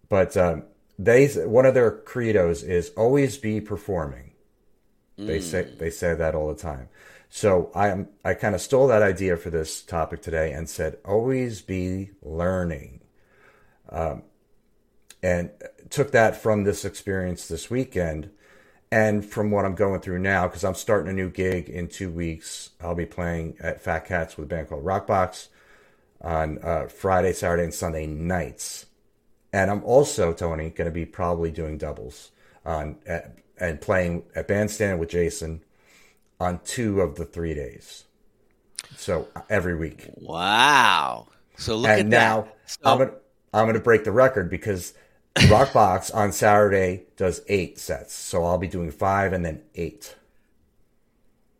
But 0.08 0.36
um, 0.36 0.64
they, 0.98 1.26
one 1.28 1.66
of 1.66 1.74
their 1.74 1.90
credos 1.90 2.62
is 2.62 2.90
always 2.96 3.36
be 3.36 3.60
performing. 3.60 4.32
They 5.26 5.40
say 5.40 5.68
they 5.78 5.90
say 5.90 6.14
that 6.14 6.34
all 6.34 6.48
the 6.48 6.60
time. 6.60 6.88
So 7.30 7.70
I 7.74 8.06
I 8.24 8.34
kind 8.34 8.54
of 8.54 8.60
stole 8.60 8.88
that 8.88 9.02
idea 9.02 9.36
for 9.36 9.50
this 9.50 9.82
topic 9.82 10.22
today 10.22 10.52
and 10.52 10.68
said 10.68 10.98
always 11.04 11.60
be 11.62 12.10
learning. 12.22 13.00
Um, 13.90 14.22
and 15.22 15.50
took 15.90 16.12
that 16.12 16.36
from 16.40 16.64
this 16.64 16.84
experience 16.84 17.48
this 17.48 17.70
weekend 17.70 18.30
and 18.90 19.24
from 19.24 19.50
what 19.50 19.64
I'm 19.64 19.74
going 19.74 20.00
through 20.00 20.20
now, 20.20 20.46
because 20.46 20.64
I'm 20.64 20.74
starting 20.74 21.10
a 21.10 21.12
new 21.12 21.28
gig 21.28 21.68
in 21.68 21.88
two 21.88 22.10
weeks. 22.10 22.70
I'll 22.80 22.94
be 22.94 23.06
playing 23.06 23.56
at 23.60 23.82
Fat 23.82 24.06
Cats 24.06 24.36
with 24.36 24.46
a 24.46 24.48
band 24.48 24.68
called 24.68 24.84
Rockbox 24.84 25.48
on 26.22 26.58
uh, 26.62 26.86
Friday, 26.86 27.32
Saturday, 27.32 27.64
and 27.64 27.74
Sunday 27.74 28.06
nights. 28.06 28.86
And 29.52 29.70
I'm 29.70 29.84
also, 29.84 30.32
Tony, 30.32 30.70
going 30.70 30.86
to 30.86 30.90
be 30.92 31.04
probably 31.06 31.50
doing 31.50 31.78
doubles 31.78 32.30
on 32.64 32.96
at, 33.06 33.36
and 33.58 33.80
playing 33.80 34.24
at 34.34 34.48
Bandstand 34.48 35.00
with 35.00 35.10
Jason 35.10 35.62
on 36.40 36.60
two 36.64 37.00
of 37.00 37.16
the 37.16 37.24
three 37.24 37.54
days. 37.54 38.04
So 38.96 39.28
every 39.50 39.74
week. 39.76 40.08
Wow. 40.16 41.28
So 41.56 41.76
look 41.76 41.90
and 41.90 42.00
at 42.00 42.06
now 42.06 42.42
that. 42.42 42.56
So- 42.66 42.80
I'm 42.84 42.98
gonna 42.98 43.12
I'm 43.52 43.66
gonna 43.66 43.80
break 43.80 44.04
the 44.04 44.12
record 44.12 44.50
because 44.50 44.94
Rockbox 45.42 46.14
on 46.14 46.32
Saturday 46.32 47.04
does 47.16 47.40
eight 47.48 47.78
sets. 47.78 48.14
So 48.14 48.44
I'll 48.44 48.58
be 48.58 48.68
doing 48.68 48.90
five 48.90 49.32
and 49.32 49.44
then 49.44 49.62
eight. 49.74 50.14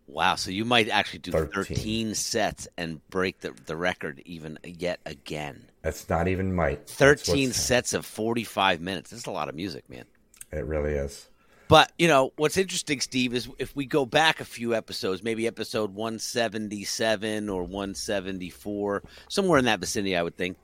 Wow, 0.06 0.36
so 0.36 0.50
you 0.50 0.64
might 0.64 0.88
actually 0.88 1.18
do 1.18 1.32
13, 1.32 1.52
13. 1.52 2.14
sets 2.14 2.66
and 2.78 3.06
break 3.10 3.40
the, 3.40 3.52
the 3.66 3.76
record 3.76 4.22
even 4.24 4.58
yet 4.64 5.00
again. 5.04 5.64
That's 5.82 6.08
not 6.08 6.28
even 6.28 6.54
might. 6.54 6.88
13 6.88 7.52
sets 7.52 7.92
of 7.92 8.06
45 8.06 8.80
minutes. 8.80 9.10
That's 9.10 9.26
a 9.26 9.30
lot 9.30 9.50
of 9.50 9.54
music, 9.54 9.88
man. 9.90 10.06
It 10.50 10.64
really 10.64 10.92
is. 10.92 11.28
But, 11.68 11.92
you 11.98 12.08
know, 12.08 12.32
what's 12.36 12.56
interesting, 12.56 13.00
Steve, 13.00 13.34
is 13.34 13.50
if 13.58 13.76
we 13.76 13.84
go 13.84 14.06
back 14.06 14.40
a 14.40 14.44
few 14.46 14.74
episodes, 14.74 15.22
maybe 15.22 15.46
episode 15.46 15.94
177 15.94 17.50
or 17.50 17.62
174, 17.62 19.02
somewhere 19.28 19.58
in 19.58 19.66
that 19.66 19.78
vicinity, 19.78 20.16
I 20.16 20.22
would 20.22 20.36
think, 20.36 20.56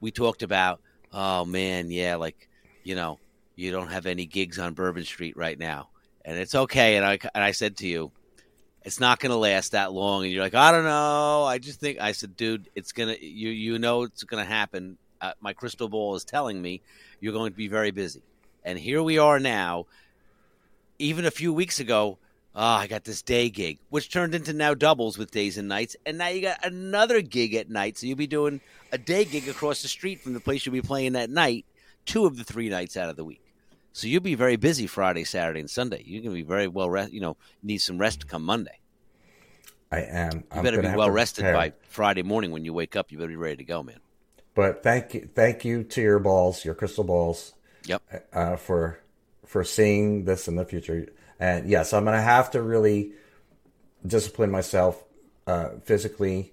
we 0.00 0.12
talked 0.12 0.44
about, 0.44 0.80
oh, 1.12 1.44
man, 1.44 1.90
yeah, 1.90 2.14
like, 2.14 2.48
you 2.84 2.94
know, 2.94 3.18
you 3.56 3.70
don't 3.70 3.88
have 3.88 4.06
any 4.06 4.26
gigs 4.26 4.58
on 4.58 4.74
Bourbon 4.74 5.04
Street 5.04 5.36
right 5.36 5.58
now. 5.58 5.88
And 6.24 6.38
it's 6.38 6.54
okay. 6.54 6.96
And 6.96 7.04
I, 7.04 7.18
and 7.34 7.42
I 7.44 7.52
said 7.52 7.78
to 7.78 7.86
you, 7.86 8.12
it's 8.84 9.00
not 9.00 9.20
going 9.20 9.30
to 9.30 9.36
last 9.36 9.72
that 9.72 9.92
long. 9.92 10.24
And 10.24 10.32
you're 10.32 10.42
like, 10.42 10.54
I 10.54 10.72
don't 10.72 10.84
know. 10.84 11.44
I 11.44 11.58
just 11.58 11.80
think, 11.80 12.00
I 12.00 12.12
said, 12.12 12.36
dude, 12.36 12.68
it's 12.74 12.92
to, 12.92 13.24
you, 13.24 13.50
you 13.50 13.78
know, 13.78 14.02
it's 14.02 14.24
going 14.24 14.44
to 14.44 14.50
happen. 14.50 14.98
Uh, 15.20 15.32
my 15.40 15.52
crystal 15.52 15.88
ball 15.88 16.16
is 16.16 16.24
telling 16.24 16.60
me 16.60 16.80
you're 17.20 17.32
going 17.32 17.52
to 17.52 17.56
be 17.56 17.68
very 17.68 17.90
busy. 17.90 18.22
And 18.64 18.78
here 18.78 19.02
we 19.02 19.18
are 19.18 19.38
now 19.38 19.86
even 21.02 21.24
a 21.24 21.30
few 21.30 21.52
weeks 21.52 21.80
ago, 21.80 22.18
oh, 22.54 22.60
I 22.60 22.86
got 22.86 23.04
this 23.04 23.22
day 23.22 23.50
gig, 23.50 23.78
which 23.90 24.10
turned 24.10 24.34
into 24.34 24.52
now 24.52 24.74
doubles 24.74 25.18
with 25.18 25.30
days 25.30 25.58
and 25.58 25.68
nights. 25.68 25.96
And 26.06 26.18
now 26.18 26.28
you 26.28 26.42
got 26.42 26.64
another 26.64 27.20
gig 27.20 27.54
at 27.54 27.68
night. 27.68 27.98
So 27.98 28.06
you'll 28.06 28.16
be 28.16 28.26
doing 28.26 28.60
a 28.92 28.98
day 28.98 29.24
gig 29.24 29.48
across 29.48 29.82
the 29.82 29.88
street 29.88 30.20
from 30.20 30.34
the 30.34 30.40
place 30.40 30.64
you'll 30.64 30.74
be 30.74 30.82
playing 30.82 31.14
that 31.14 31.30
night, 31.30 31.66
two 32.06 32.26
of 32.26 32.36
the 32.36 32.44
three 32.44 32.68
nights 32.68 32.96
out 32.96 33.08
of 33.10 33.16
the 33.16 33.24
week. 33.24 33.44
So 33.92 34.06
you'll 34.06 34.22
be 34.22 34.34
very 34.34 34.56
busy 34.56 34.86
Friday, 34.86 35.24
Saturday, 35.24 35.60
and 35.60 35.68
Sunday. 35.68 36.02
You're 36.06 36.22
going 36.22 36.34
to 36.34 36.42
be 36.42 36.48
very 36.48 36.66
well 36.66 36.88
rest. 36.88 37.12
You 37.12 37.20
know, 37.20 37.36
need 37.62 37.78
some 37.78 37.98
rest 37.98 38.20
to 38.20 38.26
come 38.26 38.42
Monday. 38.42 38.78
I 39.90 40.00
am. 40.00 40.44
You 40.56 40.62
better 40.62 40.80
be 40.80 40.88
well 40.88 41.10
rested 41.10 41.42
prepare. 41.42 41.54
by 41.54 41.72
Friday 41.88 42.22
morning 42.22 42.50
when 42.50 42.64
you 42.64 42.72
wake 42.72 42.96
up. 42.96 43.12
You 43.12 43.18
better 43.18 43.28
be 43.28 43.36
ready 43.36 43.56
to 43.56 43.64
go, 43.64 43.82
man. 43.82 43.98
But 44.54 44.82
thank 44.82 45.14
you, 45.14 45.28
thank 45.34 45.64
you 45.64 45.82
to 45.84 46.00
your 46.00 46.18
balls, 46.18 46.64
your 46.64 46.74
crystal 46.74 47.04
balls, 47.04 47.52
Yep. 47.84 48.28
uh, 48.32 48.56
for 48.56 48.98
for 49.46 49.64
seeing 49.64 50.24
this 50.24 50.48
in 50.48 50.56
the 50.56 50.64
future. 50.64 51.08
And 51.38 51.68
yes, 51.68 51.92
I'm 51.92 52.04
going 52.04 52.16
to 52.16 52.22
have 52.22 52.50
to 52.52 52.62
really 52.62 53.12
discipline 54.06 54.50
myself 54.50 55.02
uh, 55.46 55.70
physically 55.84 56.52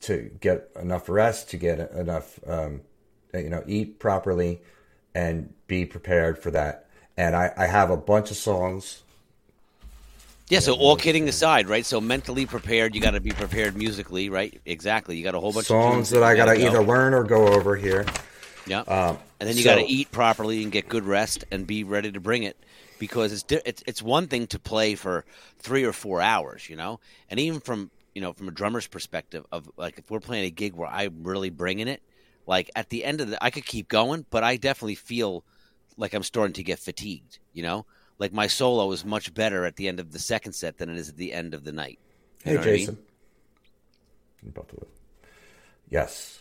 to 0.00 0.30
get 0.40 0.70
enough 0.80 1.08
rest, 1.08 1.50
to 1.50 1.56
get 1.56 1.78
enough, 1.92 2.38
um, 2.46 2.82
you 3.40 3.48
know, 3.48 3.62
eat 3.66 3.98
properly, 3.98 4.60
and 5.14 5.52
be 5.66 5.84
prepared 5.84 6.38
for 6.38 6.50
that. 6.50 6.86
And 7.16 7.34
I, 7.36 7.52
I 7.56 7.66
have 7.66 7.90
a 7.90 7.96
bunch 7.96 8.30
of 8.30 8.36
songs. 8.36 9.02
Yeah, 10.48 10.58
so 10.60 10.74
all 10.74 10.96
kidding 10.96 11.28
aside, 11.28 11.68
right? 11.68 11.84
So 11.84 12.00
mentally 12.00 12.44
prepared, 12.44 12.94
you 12.94 13.00
got 13.00 13.12
to 13.12 13.20
be 13.20 13.30
prepared 13.30 13.76
musically, 13.76 14.28
right? 14.28 14.60
Exactly. 14.66 15.16
You 15.16 15.24
got 15.24 15.34
a 15.34 15.40
whole 15.40 15.52
bunch 15.52 15.64
of 15.64 15.68
songs 15.68 16.10
that 16.10 16.22
I 16.22 16.34
got 16.34 16.46
to 16.46 16.58
go. 16.58 16.66
either 16.66 16.82
learn 16.82 17.14
or 17.14 17.24
go 17.24 17.48
over 17.48 17.74
here. 17.74 18.04
Yeah. 18.66 18.80
Um, 18.80 19.18
and 19.40 19.48
then 19.48 19.56
you 19.56 19.62
so- 19.62 19.70
got 19.70 19.76
to 19.76 19.86
eat 19.86 20.10
properly 20.10 20.62
and 20.62 20.70
get 20.70 20.88
good 20.88 21.04
rest 21.04 21.44
and 21.50 21.66
be 21.66 21.84
ready 21.84 22.12
to 22.12 22.20
bring 22.20 22.42
it 22.42 22.56
because 22.98 23.32
it's 23.32 23.44
it's 23.64 23.82
it's 23.86 24.02
one 24.02 24.28
thing 24.28 24.46
to 24.48 24.58
play 24.58 24.94
for 24.94 25.24
3 25.60 25.84
or 25.84 25.92
4 25.92 26.20
hours, 26.20 26.68
you 26.68 26.76
know? 26.76 27.00
And 27.30 27.40
even 27.40 27.60
from, 27.60 27.90
you 28.14 28.20
know, 28.20 28.32
from 28.34 28.48
a 28.48 28.52
drummer's 28.52 28.86
perspective 28.86 29.46
of 29.50 29.70
like 29.76 29.98
if 29.98 30.10
we're 30.10 30.20
playing 30.20 30.44
a 30.44 30.50
gig 30.50 30.74
where 30.74 30.88
I'm 30.88 31.24
really 31.24 31.50
bringing 31.50 31.88
it, 31.88 32.02
like 32.46 32.70
at 32.74 32.90
the 32.90 33.04
end 33.04 33.20
of 33.20 33.30
the 33.30 33.42
I 33.42 33.50
could 33.50 33.66
keep 33.66 33.88
going, 33.88 34.26
but 34.30 34.44
I 34.44 34.56
definitely 34.56 34.96
feel 34.96 35.44
like 35.96 36.14
I'm 36.14 36.22
starting 36.22 36.54
to 36.54 36.62
get 36.62 36.78
fatigued, 36.78 37.38
you 37.52 37.62
know? 37.62 37.86
Like 38.18 38.32
my 38.32 38.46
solo 38.46 38.90
is 38.92 39.04
much 39.04 39.34
better 39.34 39.64
at 39.66 39.76
the 39.76 39.88
end 39.88 40.00
of 40.00 40.12
the 40.12 40.18
second 40.18 40.52
set 40.52 40.78
than 40.78 40.90
it 40.90 40.96
is 40.96 41.08
at 41.08 41.16
the 41.16 41.32
end 41.32 41.54
of 41.54 41.64
the 41.64 41.72
night. 41.72 41.98
You 42.44 42.52
Hey, 42.52 42.56
what 42.56 42.66
I 42.66 42.70
mean? 42.70 42.78
Jason. 42.78 42.98
Yes. 45.88 46.40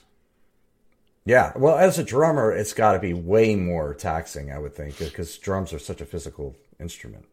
Yeah. 1.25 1.51
Well, 1.55 1.77
as 1.77 1.99
a 1.99 2.03
drummer, 2.03 2.51
it's 2.51 2.73
got 2.73 2.93
to 2.93 2.99
be 2.99 3.13
way 3.13 3.55
more 3.55 3.93
taxing, 3.93 4.51
I 4.51 4.59
would 4.59 4.73
think, 4.73 4.97
because 4.97 5.37
drums 5.37 5.73
are 5.73 5.79
such 5.79 6.01
a 6.01 6.05
physical 6.05 6.55
instrument. 6.79 7.25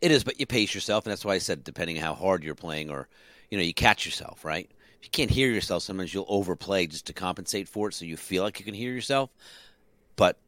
It 0.00 0.10
is, 0.10 0.24
but 0.24 0.38
you 0.38 0.46
pace 0.46 0.74
yourself, 0.74 1.04
and 1.04 1.10
that's 1.10 1.24
why 1.24 1.34
I 1.34 1.38
said 1.38 1.64
depending 1.64 1.98
on 1.98 2.04
how 2.04 2.14
hard 2.14 2.44
you're 2.44 2.54
playing, 2.54 2.90
or 2.90 3.08
you 3.50 3.58
know, 3.58 3.64
you 3.64 3.74
catch 3.74 4.06
yourself, 4.06 4.44
right? 4.44 4.70
You 5.04 5.10
can't 5.10 5.30
hear 5.30 5.48
yourself, 5.50 5.82
sometimes 5.82 6.12
you'll 6.14 6.26
overplay 6.28 6.86
just 6.86 7.06
to 7.06 7.12
compensate 7.12 7.68
for 7.68 7.88
it, 7.88 7.94
so 7.94 8.04
you 8.06 8.16
feel 8.16 8.42
like 8.42 8.58
you 8.58 8.64
can 8.64 8.74
hear 8.74 8.92
yourself. 8.92 9.30
But 10.16 10.38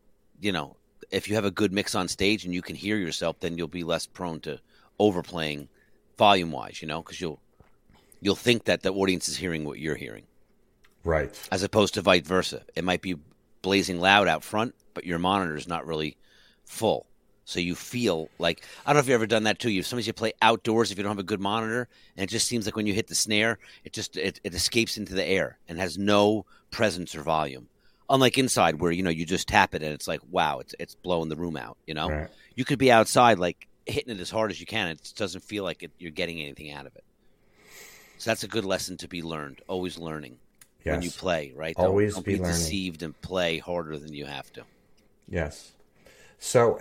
you 0.40 0.50
know, 0.50 0.76
if 1.10 1.28
you 1.28 1.34
have 1.34 1.44
a 1.44 1.50
good 1.50 1.72
mix 1.72 1.94
on 1.94 2.08
stage 2.08 2.44
and 2.44 2.54
you 2.54 2.62
can 2.62 2.74
hear 2.74 2.96
yourself, 2.96 3.38
then 3.40 3.56
you'll 3.56 3.68
be 3.68 3.84
less 3.84 4.06
prone 4.06 4.40
to 4.40 4.58
overplaying 4.98 5.68
volume 6.18 6.50
wise, 6.50 6.80
you 6.80 6.88
know, 6.88 7.02
because 7.02 7.20
you'll 7.20 7.38
you'll 8.20 8.34
think 8.34 8.64
that 8.64 8.82
the 8.82 8.92
audience 8.92 9.28
is 9.28 9.36
hearing 9.36 9.64
what 9.64 9.78
you're 9.78 9.94
hearing, 9.94 10.24
Right. 11.04 11.38
as 11.52 11.62
opposed 11.62 11.94
to 11.94 12.00
vice 12.00 12.26
versa. 12.26 12.62
It 12.74 12.82
might 12.82 13.02
be 13.02 13.16
blazing 13.62 14.00
loud 14.00 14.26
out 14.26 14.42
front, 14.42 14.74
but 14.94 15.04
your 15.04 15.18
monitor 15.18 15.56
is 15.56 15.68
not 15.68 15.86
really 15.86 16.16
full. 16.64 17.06
So 17.46 17.60
you 17.60 17.76
feel 17.76 18.28
like 18.40 18.64
I 18.84 18.90
don't 18.90 18.96
know 18.96 19.00
if 19.00 19.06
you've 19.06 19.14
ever 19.14 19.26
done 19.26 19.44
that 19.44 19.60
too. 19.60 19.70
You 19.70 19.84
sometimes 19.84 20.08
you 20.08 20.12
play 20.12 20.32
outdoors 20.42 20.90
if 20.90 20.98
you 20.98 21.04
don't 21.04 21.12
have 21.12 21.20
a 21.20 21.22
good 21.22 21.40
monitor, 21.40 21.88
and 22.16 22.24
it 22.24 22.28
just 22.28 22.48
seems 22.48 22.66
like 22.66 22.74
when 22.74 22.88
you 22.88 22.92
hit 22.92 23.06
the 23.06 23.14
snare, 23.14 23.60
it 23.84 23.92
just 23.92 24.16
it, 24.16 24.40
it 24.42 24.52
escapes 24.52 24.98
into 24.98 25.14
the 25.14 25.24
air 25.24 25.56
and 25.68 25.78
has 25.78 25.96
no 25.96 26.44
presence 26.72 27.14
or 27.14 27.22
volume. 27.22 27.68
Unlike 28.10 28.38
inside, 28.38 28.80
where 28.80 28.90
you 28.90 29.04
know 29.04 29.10
you 29.10 29.24
just 29.24 29.46
tap 29.46 29.76
it 29.76 29.82
and 29.84 29.92
it's 29.92 30.08
like 30.08 30.20
wow, 30.28 30.58
it's 30.58 30.74
it's 30.80 30.96
blowing 30.96 31.28
the 31.28 31.36
room 31.36 31.56
out. 31.56 31.78
You 31.86 31.94
know, 31.94 32.08
Right. 32.10 32.28
you 32.56 32.64
could 32.64 32.80
be 32.80 32.90
outside 32.90 33.38
like 33.38 33.68
hitting 33.86 34.14
it 34.14 34.20
as 34.20 34.30
hard 34.30 34.50
as 34.50 34.58
you 34.58 34.66
can. 34.66 34.88
It 34.88 35.02
just 35.02 35.16
doesn't 35.16 35.44
feel 35.44 35.62
like 35.62 35.84
it, 35.84 35.92
you're 36.00 36.10
getting 36.10 36.40
anything 36.40 36.72
out 36.72 36.86
of 36.86 36.96
it. 36.96 37.04
So 38.18 38.30
that's 38.30 38.42
a 38.42 38.48
good 38.48 38.64
lesson 38.64 38.96
to 38.98 39.08
be 39.08 39.22
learned. 39.22 39.60
Always 39.68 39.98
learning 39.98 40.38
when 40.82 41.02
you 41.02 41.12
play, 41.12 41.52
right? 41.54 41.76
Always 41.76 42.14
don't, 42.14 42.24
don't 42.24 42.32
be 42.32 42.40
be, 42.40 42.44
deceived 42.44 43.04
and 43.04 43.20
play 43.20 43.58
harder 43.58 43.96
than 43.98 44.14
you 44.14 44.26
have 44.26 44.52
to. 44.54 44.64
Yes. 45.28 45.75
So, 46.38 46.78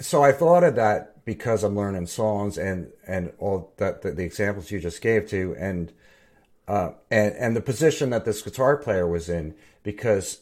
so 0.00 0.22
I 0.22 0.32
thought 0.32 0.64
of 0.64 0.76
that 0.76 1.24
because 1.24 1.62
I'm 1.62 1.76
learning 1.76 2.06
songs 2.06 2.58
and 2.58 2.92
and 3.06 3.32
all 3.38 3.72
that 3.76 4.02
the, 4.02 4.12
the 4.12 4.24
examples 4.24 4.70
you 4.70 4.80
just 4.80 5.00
gave 5.00 5.28
to, 5.28 5.54
and 5.58 5.92
uh, 6.68 6.90
and 7.10 7.34
and 7.36 7.56
the 7.56 7.60
position 7.60 8.10
that 8.10 8.24
this 8.24 8.42
guitar 8.42 8.76
player 8.76 9.06
was 9.06 9.28
in, 9.28 9.54
because 9.82 10.40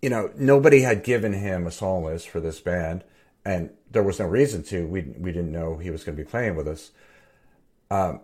you 0.00 0.10
know 0.10 0.30
nobody 0.36 0.80
had 0.80 1.02
given 1.02 1.32
him 1.32 1.66
a 1.66 1.70
song 1.70 2.04
list 2.04 2.28
for 2.28 2.40
this 2.40 2.60
band, 2.60 3.04
and 3.44 3.70
there 3.90 4.02
was 4.02 4.18
no 4.18 4.26
reason 4.26 4.62
to. 4.64 4.86
We 4.86 5.02
we 5.18 5.32
didn't 5.32 5.52
know 5.52 5.76
he 5.78 5.90
was 5.90 6.04
going 6.04 6.16
to 6.16 6.22
be 6.22 6.28
playing 6.28 6.56
with 6.56 6.68
us. 6.68 6.90
Um, 7.90 8.20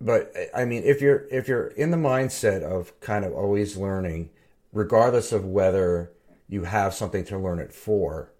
but 0.00 0.34
I 0.54 0.64
mean, 0.64 0.82
if 0.84 1.00
you're 1.00 1.26
if 1.30 1.46
you're 1.46 1.68
in 1.68 1.90
the 1.90 1.96
mindset 1.96 2.62
of 2.62 2.98
kind 3.00 3.24
of 3.24 3.32
always 3.32 3.76
learning, 3.76 4.30
regardless 4.72 5.32
of 5.32 5.44
whether 5.44 6.10
you 6.48 6.64
have 6.64 6.92
something 6.92 7.24
to 7.26 7.38
learn 7.38 7.60
it 7.60 7.72
for, 7.72 8.31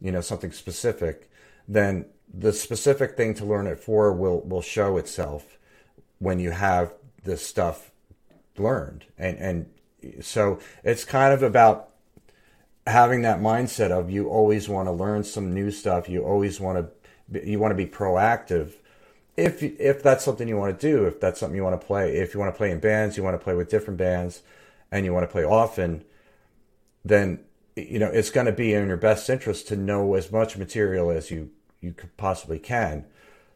you 0.00 0.12
know, 0.12 0.20
something 0.20 0.52
specific, 0.52 1.30
then 1.66 2.06
the 2.32 2.52
specific 2.52 3.16
thing 3.16 3.34
to 3.34 3.44
learn 3.44 3.66
it 3.66 3.80
for 3.80 4.12
will 4.12 4.40
will 4.42 4.62
show 4.62 4.96
itself 4.96 5.58
when 6.18 6.38
you 6.38 6.50
have 6.50 6.92
this 7.24 7.44
stuff 7.44 7.90
learned, 8.56 9.04
and 9.16 9.38
and 9.38 10.24
so 10.24 10.60
it's 10.84 11.04
kind 11.04 11.32
of 11.32 11.42
about 11.42 11.90
having 12.86 13.22
that 13.22 13.40
mindset 13.40 13.90
of 13.90 14.10
you 14.10 14.28
always 14.28 14.68
want 14.68 14.86
to 14.86 14.92
learn 14.92 15.22
some 15.24 15.52
new 15.52 15.70
stuff. 15.70 16.08
You 16.08 16.24
always 16.24 16.60
want 16.60 16.88
to 17.30 17.48
you 17.48 17.58
want 17.58 17.72
to 17.72 17.76
be 17.76 17.86
proactive 17.86 18.74
if 19.38 19.62
if 19.62 20.02
that's 20.02 20.24
something 20.24 20.48
you 20.48 20.56
want 20.56 20.78
to 20.78 20.90
do, 20.90 21.04
if 21.04 21.20
that's 21.20 21.38
something 21.38 21.56
you 21.56 21.62
want 21.62 21.80
to 21.80 21.86
play, 21.86 22.16
if 22.16 22.34
you 22.34 22.40
want 22.40 22.52
to 22.52 22.56
play 22.56 22.72
in 22.72 22.80
bands, 22.80 23.16
you 23.16 23.22
want 23.22 23.38
to 23.38 23.42
play 23.42 23.54
with 23.54 23.70
different 23.70 23.96
bands, 23.96 24.42
and 24.90 25.04
you 25.04 25.14
want 25.14 25.22
to 25.22 25.30
play 25.30 25.44
often, 25.44 26.04
then 27.04 27.38
you 27.78 27.98
know 27.98 28.08
it's 28.08 28.30
going 28.30 28.46
to 28.46 28.52
be 28.52 28.72
in 28.74 28.88
your 28.88 28.96
best 28.96 29.28
interest 29.30 29.68
to 29.68 29.76
know 29.76 30.14
as 30.14 30.32
much 30.32 30.56
material 30.56 31.10
as 31.10 31.30
you 31.30 31.50
you 31.80 31.92
could 31.92 32.16
possibly 32.16 32.58
can. 32.58 33.04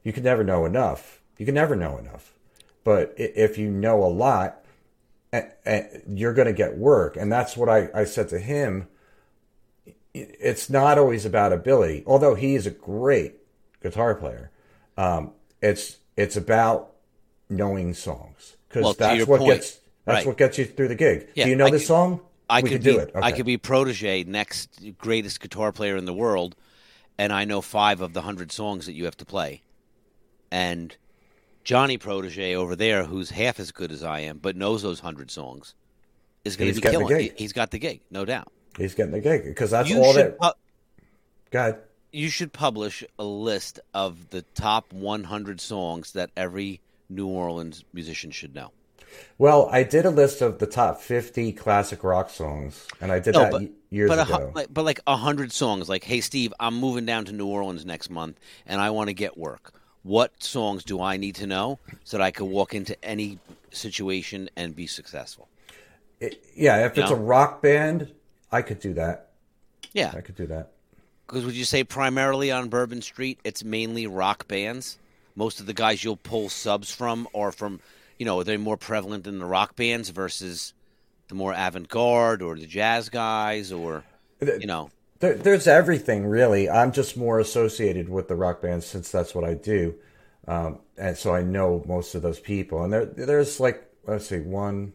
You 0.03 0.13
can 0.13 0.23
never 0.23 0.45
know 0.45 0.65
enough. 0.65 1.21
You 1.39 1.47
can 1.47 1.55
never 1.55 1.77
know 1.77 1.99
enough. 1.99 2.33
But 2.85 3.15
if 3.17 3.59
you 3.59 3.71
know 3.71 4.03
a 4.03 4.07
lot, 4.07 4.65
you're 6.09 6.35
going 6.35 6.47
to 6.47 6.53
get 6.53 6.77
work, 6.77 7.17
and 7.17 7.31
that's 7.31 7.57
what 7.57 7.69
I, 7.69 7.89
I 7.95 8.05
said 8.05 8.29
to 8.31 8.39
him. 8.39 8.89
It's 10.15 10.69
not 10.69 10.99
always 10.99 11.25
about 11.25 11.53
ability, 11.53 12.03
although 12.07 12.35
he 12.35 12.55
is 12.55 12.67
a 12.67 12.71
great 12.71 13.37
guitar 13.83 14.15
player. 14.15 14.51
Um, 14.97 15.33
it's 15.61 15.99
it's 16.17 16.37
about 16.37 16.93
knowing 17.49 17.95
songs 17.95 18.57
because 18.69 18.85
Well, 18.85 18.95
that's 18.95 19.27
what 19.27 19.41
point, 19.41 19.55
gets 19.55 19.81
that's 20.05 20.19
right. 20.19 20.27
what 20.27 20.37
gets 20.37 20.59
you 20.59 20.65
through 20.67 20.89
the 20.89 20.95
gig. 20.95 21.29
Yeah, 21.35 21.45
do 21.45 21.51
you 21.51 21.57
know 21.57 21.67
I 21.67 21.71
this 21.71 21.87
song? 21.87 22.21
I 22.53 22.61
we 22.61 22.69
could 22.69 22.73
could 22.77 22.83
do 22.85 22.97
be, 22.97 23.03
it. 23.03 23.11
I 23.15 23.33
could 23.33 23.47
be 23.47 23.57
protege, 23.57 24.25
next 24.25 24.81
greatest 24.99 25.41
guitar 25.41 25.73
player 25.73 25.97
in 25.97 26.05
the 26.05 26.13
world, 26.13 26.55
and 27.19 27.33
I 27.33 27.45
know 27.45 27.61
five 27.61 28.01
of 28.01 28.13
the 28.13 28.23
hundred 28.23 28.53
songs 28.53 28.87
that 28.87 28.93
you 28.93 29.07
have 29.07 29.17
to 29.19 29.25
play, 29.25 29.63
and 30.51 30.95
Johnny 31.65 31.97
Protege 31.97 32.55
over 32.55 32.77
there, 32.77 33.05
who's 33.05 33.31
half 33.31 33.61
as 33.61 33.73
good 33.73 33.93
as 33.93 34.03
I 34.03 34.21
am, 34.21 34.39
but 34.39 34.57
knows 34.57 34.83
those 34.83 35.01
hundred 35.01 35.31
songs, 35.31 35.75
is 36.45 36.57
going 36.57 36.71
to 36.71 36.75
be 36.75 36.81
getting 36.81 37.01
the 37.01 37.07
killing. 37.07 37.23
gig. 37.25 37.39
He, 37.39 37.45
has 37.45 37.53
got 37.53 37.71
the 37.71 37.79
gig, 37.79 38.01
no 38.11 38.25
doubt. 38.25 38.49
He's 38.77 38.95
getting 38.95 39.13
the 39.13 39.21
gig 39.21 39.45
because 39.45 39.71
that's 39.71 39.89
you 39.89 40.03
all 40.03 40.13
that. 40.13 40.39
pu- 40.39 40.51
God, 41.51 41.79
you 42.11 42.29
should 42.29 42.53
publish 42.53 43.05
a 43.19 43.25
list 43.25 43.81
of 43.95 44.31
the 44.31 44.43
top 44.55 44.93
100 44.93 45.61
songs 45.61 46.13
that 46.13 46.31
every 46.37 46.81
New 47.09 47.27
Orleans 47.29 47.85
musician 47.93 48.31
should 48.31 48.55
know. 48.55 48.73
Well, 49.39 49.69
I 49.71 49.83
did 49.83 50.05
a 50.07 50.11
list 50.11 50.41
of 50.43 50.59
the 50.59 50.67
top 50.67 51.01
fifty 51.01 51.53
classic 51.53 52.03
rock 52.05 52.31
songs, 52.31 52.87
and 53.01 53.11
I 53.13 53.19
did 53.19 53.35
that 53.35 53.53
y- 53.53 53.71
years 53.91 54.09
but 54.09 54.19
ago. 54.29 54.53
like, 54.55 54.73
but 54.73 54.85
like 54.85 55.01
a 55.07 55.17
hundred 55.17 55.53
songs. 55.53 55.89
Like, 55.89 56.05
hey 56.05 56.21
Steve, 56.21 56.53
I'm 56.61 56.75
moving 56.77 57.07
down 57.07 57.25
to 57.27 57.33
New 57.33 57.47
Orleans 57.47 57.85
next 57.85 58.11
month, 58.11 58.39
and 58.67 58.81
I 58.81 58.91
want 58.91 59.09
to 59.09 59.15
get 59.15 59.37
work. 59.37 59.75
What 60.03 60.43
songs 60.43 60.83
do 60.85 61.01
I 61.01 61.17
need 61.17 61.37
to 61.37 61.47
know 61.47 61.79
so 62.05 62.17
that 62.19 62.25
I 62.25 62.31
could 62.33 62.47
walk 62.47 62.75
into 62.75 63.03
any 63.05 63.39
situation 63.71 64.51
and 64.57 64.75
be 64.75 64.87
successful? 64.87 65.49
yeah, 66.55 66.87
if 66.87 66.97
it's 66.99 67.11
Yeah. 67.11 67.17
a 67.17 67.21
rock 67.21 67.63
band, 67.63 68.13
I 68.53 68.63
could 68.63 68.79
do 68.81 68.95
that. 68.95 69.31
Yeah, 69.93 70.13
I 70.17 70.21
could 70.21 70.37
do 70.37 70.47
that. 70.47 70.71
because 71.27 71.45
would 71.45 71.55
you 71.55 71.65
say 71.65 71.83
primarily 71.85 72.51
on 72.51 72.69
Bourbon 72.69 73.03
Street, 73.03 73.39
it's 73.45 73.65
mainly 73.65 74.07
rock 74.07 74.47
bands? 74.49 74.99
Most 75.35 75.61
of 75.61 75.67
the 75.67 75.73
guys 75.75 76.05
you'll 76.05 76.17
pull 76.19 76.49
subs 76.49 76.91
from 76.95 77.27
are 77.35 77.51
from, 77.53 77.81
you 78.19 78.27
know, 78.27 78.41
are 78.41 78.45
they're 78.45 78.59
more 78.59 78.77
prevalent 78.77 79.27
in 79.27 79.39
the 79.39 79.47
rock 79.47 79.77
bands 79.77 80.11
versus 80.11 80.75
the 81.29 81.35
more 81.35 81.55
avant-garde 81.57 82.43
or 82.43 82.57
the 82.57 82.67
jazz 82.67 83.09
guys 83.09 83.73
or, 83.73 84.05
you 84.41 84.67
know. 84.67 84.91
There, 85.21 85.35
there's 85.35 85.67
everything 85.67 86.27
really. 86.27 86.69
I'm 86.69 86.93
just 86.93 87.17
more 87.17 87.39
associated 87.39 88.09
with 88.09 88.29
the 88.29 88.35
rock 88.35 88.61
bands 88.61 88.87
since 88.87 89.11
that's 89.11 89.35
what 89.35 89.45
I 89.45 89.55
do, 89.55 89.95
um, 90.49 90.81
and 90.99 91.17
so 91.17 91.33
I 91.33 91.43
know 91.43 91.85
most 91.87 92.17
of 92.17 92.23
those 92.23 92.41
people. 92.41 92.83
And 92.83 92.93
there, 92.93 93.07
there's 93.07 93.61
like 93.61 93.89
let's 94.05 94.27
see, 94.27 94.41
one, 94.41 94.93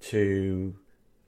two, 0.00 0.76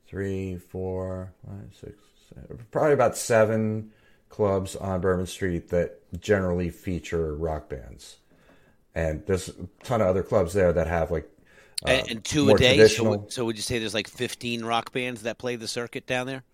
three, 0.07 0.57
four, 0.57 1.33
five, 1.47 1.75
six, 1.79 1.95
seven, 2.35 2.67
probably 2.71 2.95
about 2.95 3.17
seven 3.17 3.91
clubs 4.29 4.77
on 4.77 5.01
Bourbon 5.01 5.27
Street 5.27 5.69
that 5.69 6.01
generally 6.21 6.71
feature 6.71 7.35
rock 7.35 7.69
bands. 7.69 8.17
And 8.95 9.25
there's 9.27 9.49
a 9.49 9.55
ton 9.85 10.01
of 10.03 10.09
other 10.09 10.23
clubs 10.23 10.53
there 10.53 10.73
that 10.73 10.87
have 10.87 11.11
like 11.11 11.29
and, 11.87 12.09
and 12.11 12.25
two 12.25 12.51
a 12.51 12.59
day. 12.59 12.87
So, 12.89 13.05
would- 13.11 13.33
so 13.33 13.45
would 13.45 13.57
you 13.57 13.63
say 13.63 13.79
there's 13.79 13.95
like 13.95 14.07
15 14.09 14.65
rock 14.65 14.93
bands 14.93 15.23
that 15.23 15.39
play 15.39 15.57
the 15.57 15.67
circuit 15.69 16.07
down 16.07 16.27
there? 16.27 16.45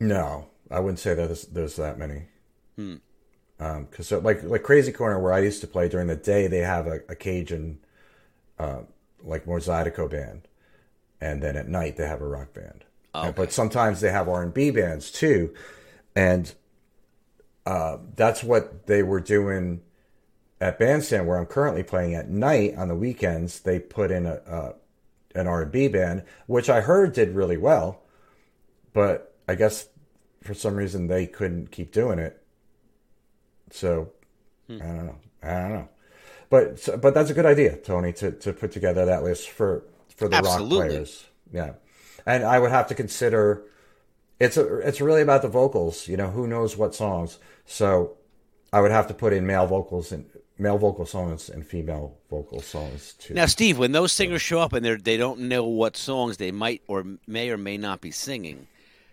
No, 0.00 0.46
I 0.70 0.80
wouldn't 0.80 0.98
say 0.98 1.14
that 1.14 1.26
there's, 1.26 1.42
there's 1.46 1.76
that 1.76 1.98
many. 1.98 2.22
Because 3.58 4.08
so 4.08 4.18
like 4.18 4.42
like 4.42 4.62
Crazy 4.64 4.90
Corner, 4.92 5.18
where 5.20 5.32
I 5.32 5.38
used 5.38 5.60
to 5.60 5.66
play 5.68 5.88
during 5.88 6.08
the 6.08 6.16
day, 6.16 6.46
they 6.48 6.58
have 6.58 6.86
a, 6.88 7.00
a 7.08 7.14
Cajun, 7.14 7.78
uh, 8.58 8.80
like 9.22 9.46
more 9.46 9.60
Zydeco 9.60 10.10
band, 10.10 10.48
and 11.20 11.40
then 11.42 11.54
at 11.56 11.68
night 11.68 11.96
they 11.96 12.06
have 12.06 12.20
a 12.22 12.26
rock 12.26 12.52
band. 12.54 12.84
And- 13.14 13.34
But 13.36 13.52
sometimes 13.52 14.00
they 14.00 14.10
have 14.10 14.28
R 14.28 14.42
and 14.42 14.52
B 14.52 14.70
bands 14.72 15.12
too, 15.12 15.54
and 16.16 16.52
uh, 17.66 17.98
that's 18.16 18.42
what 18.42 18.86
they 18.86 19.04
were 19.04 19.20
doing 19.20 19.82
at 20.62 20.78
Bandstand, 20.78 21.26
where 21.26 21.38
I'm 21.38 21.46
currently 21.46 21.82
playing 21.82 22.14
at 22.14 22.28
night 22.28 22.74
on 22.76 22.88
the 22.88 22.94
weekends. 22.94 23.60
They 23.60 23.78
put 23.80 24.10
in 24.10 24.26
a, 24.26 24.40
a 24.46 24.74
an 25.34 25.46
R 25.46 25.62
and 25.62 25.72
B 25.72 25.88
band, 25.88 26.22
which 26.46 26.68
I 26.70 26.82
heard 26.82 27.12
did 27.12 27.34
really 27.34 27.56
well 27.56 28.02
but 28.92 29.34
I 29.48 29.54
guess 29.54 29.88
for 30.42 30.54
some 30.54 30.76
reason 30.76 31.06
they 31.06 31.26
couldn't 31.26 31.70
keep 31.70 31.92
doing 31.92 32.18
it. 32.18 32.42
So 33.70 34.12
hmm. 34.68 34.78
I 34.82 34.86
don't 34.86 35.06
know. 35.06 35.16
I 35.42 35.60
don't 35.60 35.72
know. 35.72 35.88
But 36.50 36.78
so- 36.78 36.96
but 36.96 37.14
that's 37.14 37.30
a 37.30 37.34
good 37.34 37.46
idea, 37.46 37.76
Tony, 37.76 38.12
to, 38.14 38.32
to 38.32 38.52
put 38.52 38.72
together 38.72 39.06
that 39.06 39.22
list 39.22 39.48
for 39.48 39.84
for 40.14 40.28
the 40.28 40.40
rock 40.40 40.68
players. 40.68 41.24
Yeah, 41.52 41.72
and 42.26 42.44
I 42.44 42.58
would 42.58 42.70
have 42.70 42.88
to 42.88 42.94
consider 42.94 43.64
it's 44.38 44.56
a, 44.56 44.78
it's 44.78 45.00
really 45.00 45.22
about 45.22 45.42
the 45.42 45.48
vocals. 45.48 46.08
You 46.08 46.16
know, 46.16 46.30
who 46.30 46.46
knows 46.46 46.76
what 46.76 46.94
songs? 46.94 47.38
So 47.64 48.16
I 48.72 48.80
would 48.80 48.90
have 48.90 49.06
to 49.08 49.14
put 49.14 49.32
in 49.32 49.46
male 49.46 49.66
vocals 49.66 50.12
and 50.12 50.26
male 50.58 50.78
vocal 50.78 51.06
songs 51.06 51.48
and 51.48 51.66
female 51.66 52.16
vocal 52.30 52.60
songs 52.60 53.14
too. 53.14 53.34
Now, 53.34 53.46
Steve, 53.46 53.78
when 53.78 53.92
those 53.92 54.12
singers 54.12 54.42
show 54.42 54.60
up 54.60 54.72
and 54.72 54.84
they 54.84 54.96
they 54.96 55.16
don't 55.16 55.40
know 55.40 55.64
what 55.64 55.96
songs 55.96 56.36
they 56.36 56.52
might 56.52 56.82
or 56.86 57.04
may 57.26 57.50
or 57.50 57.56
may 57.56 57.76
not 57.76 58.00
be 58.00 58.10
singing, 58.10 58.66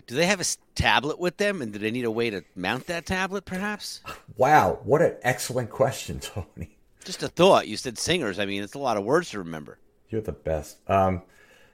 do 0.07 0.15
they 0.15 0.25
have 0.25 0.41
a 0.41 0.45
tablet 0.75 1.19
with 1.19 1.37
them, 1.37 1.61
and 1.61 1.71
do 1.71 1.77
they 1.77 1.91
need 1.91 2.05
a 2.05 2.11
way 2.11 2.29
to 2.29 2.43
mount 2.55 2.87
that 2.87 3.05
tablet? 3.05 3.45
Perhaps. 3.45 4.01
wow, 4.37 4.79
what 4.83 5.01
an 5.01 5.15
excellent 5.21 5.69
question, 5.69 6.19
Tony. 6.21 6.77
Just 7.05 7.23
a 7.23 7.27
thought. 7.27 7.67
You 7.67 7.77
said 7.77 7.97
singers. 7.97 8.39
I 8.39 8.45
mean, 8.45 8.63
it's 8.63 8.73
a 8.73 8.79
lot 8.79 8.97
of 8.97 9.03
words 9.03 9.29
to 9.31 9.39
remember. 9.39 9.77
You're 10.09 10.21
the 10.21 10.31
best. 10.31 10.77
Um, 10.89 11.21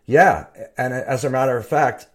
yeah, 0.06 0.48
and 0.78 0.94
as 0.94 1.24
a 1.24 1.30
matter 1.30 1.58
of 1.58 1.66
fact, 1.66 2.08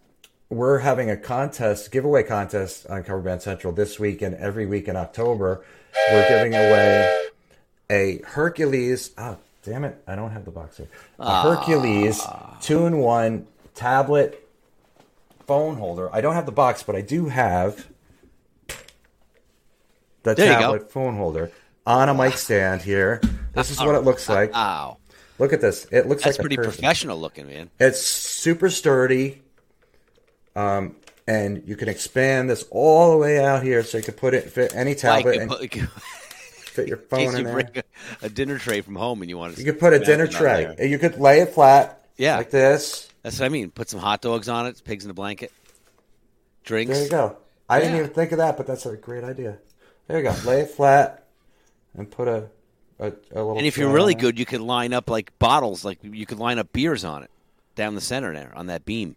we're 0.50 0.80
having 0.80 1.10
a 1.10 1.16
contest, 1.16 1.90
giveaway 1.90 2.22
contest 2.22 2.86
on 2.88 3.02
Cover 3.04 3.20
Band 3.20 3.40
Central 3.40 3.72
this 3.72 3.98
week 3.98 4.20
and 4.20 4.34
every 4.34 4.66
week 4.66 4.88
in 4.88 4.96
October. 4.96 5.64
We're 6.10 6.28
giving 6.28 6.54
away 6.54 7.28
a 7.90 8.20
Hercules. 8.24 9.10
Oh, 9.18 9.36
damn 9.64 9.84
it! 9.84 10.02
I 10.06 10.14
don't 10.14 10.30
have 10.30 10.44
the 10.44 10.50
box 10.50 10.78
here. 10.78 10.88
A 11.18 11.42
Hercules 11.42 12.22
two-in-one 12.62 13.46
tablet 13.74 14.48
phone 15.46 15.76
holder. 15.76 16.08
I 16.14 16.20
don't 16.20 16.34
have 16.34 16.46
the 16.46 16.52
box, 16.52 16.82
but 16.82 16.94
I 16.96 17.00
do 17.00 17.26
have 17.26 17.86
the 20.22 20.34
There 20.34 20.46
tablet 20.46 20.90
phone 20.92 21.16
holder 21.16 21.50
on 21.86 22.08
a 22.08 22.14
mic 22.14 22.34
stand 22.34 22.82
here. 22.82 23.20
This 23.54 23.70
is 23.70 23.78
what 23.80 23.94
it 23.94 24.00
looks 24.00 24.28
like. 24.28 24.52
Wow, 24.52 24.98
Look 25.38 25.52
at 25.52 25.60
this. 25.60 25.86
It 25.90 26.06
looks 26.06 26.22
that's 26.22 26.36
like 26.36 26.42
pretty 26.42 26.56
person. 26.56 26.72
professional 26.72 27.18
looking, 27.18 27.46
man. 27.48 27.70
It's 27.80 28.00
super 28.02 28.68
sturdy. 28.68 29.42
Um, 30.54 30.96
and 31.26 31.62
you 31.66 31.76
can 31.76 31.88
expand 31.88 32.50
this 32.50 32.64
all 32.70 33.12
the 33.12 33.16
way 33.16 33.42
out 33.42 33.62
here 33.62 33.82
so 33.82 33.98
you 33.98 34.04
can 34.04 34.14
put 34.14 34.34
it 34.34 34.50
fit 34.50 34.74
any 34.74 34.94
tablet 34.94 35.36
in 35.36 35.42
and 35.42 35.50
fit 36.70 36.88
your 36.88 36.96
phone 36.96 37.20
you 37.20 37.36
in 37.36 37.44
there. 37.44 37.52
bring 37.52 37.68
a, 37.76 37.82
a 38.26 38.28
dinner 38.28 38.58
tray 38.58 38.80
from 38.80 38.96
home 38.96 39.20
and 39.22 39.28
you 39.28 39.36
want 39.38 39.54
to, 39.54 39.60
You 39.60 39.70
could 39.72 39.80
put 39.80 39.92
a 39.92 39.98
dinner 39.98 40.26
tray. 40.26 40.74
You 40.80 40.98
could 40.98 41.18
lay 41.18 41.40
it 41.40 41.50
flat. 41.54 42.06
Yeah. 42.16 42.36
Like 42.36 42.50
this. 42.50 43.08
That's 43.22 43.38
what 43.38 43.46
I 43.46 43.48
mean. 43.50 43.70
Put 43.70 43.90
some 43.90 44.00
hot 44.00 44.20
dogs 44.20 44.48
on 44.48 44.66
it. 44.66 44.82
Pigs 44.84 45.04
in 45.04 45.10
a 45.10 45.14
blanket. 45.14 45.52
Drinks. 46.64 46.92
There 46.94 47.04
you 47.04 47.10
go. 47.10 47.36
I 47.68 47.80
didn't 47.80 47.96
even 47.96 48.10
think 48.10 48.32
of 48.32 48.38
that, 48.38 48.56
but 48.56 48.66
that's 48.66 48.86
a 48.86 48.96
great 48.96 49.24
idea. 49.24 49.58
There 50.06 50.18
you 50.18 50.24
go. 50.24 50.34
Lay 50.44 50.60
it 50.62 50.70
flat 50.70 51.26
and 51.96 52.10
put 52.10 52.28
a 52.28 52.48
a, 52.98 53.06
a 53.06 53.12
little. 53.34 53.56
And 53.56 53.66
if 53.66 53.78
you're 53.78 53.92
really 53.92 54.14
good, 54.14 54.38
you 54.38 54.46
could 54.46 54.60
line 54.60 54.92
up 54.92 55.08
like 55.08 55.36
bottles, 55.38 55.84
like 55.84 55.98
you 56.02 56.26
could 56.26 56.38
line 56.38 56.58
up 56.58 56.72
beers 56.72 57.04
on 57.04 57.22
it 57.22 57.30
down 57.74 57.94
the 57.94 58.00
center 58.00 58.32
there 58.34 58.52
on 58.54 58.66
that 58.66 58.84
beam. 58.84 59.16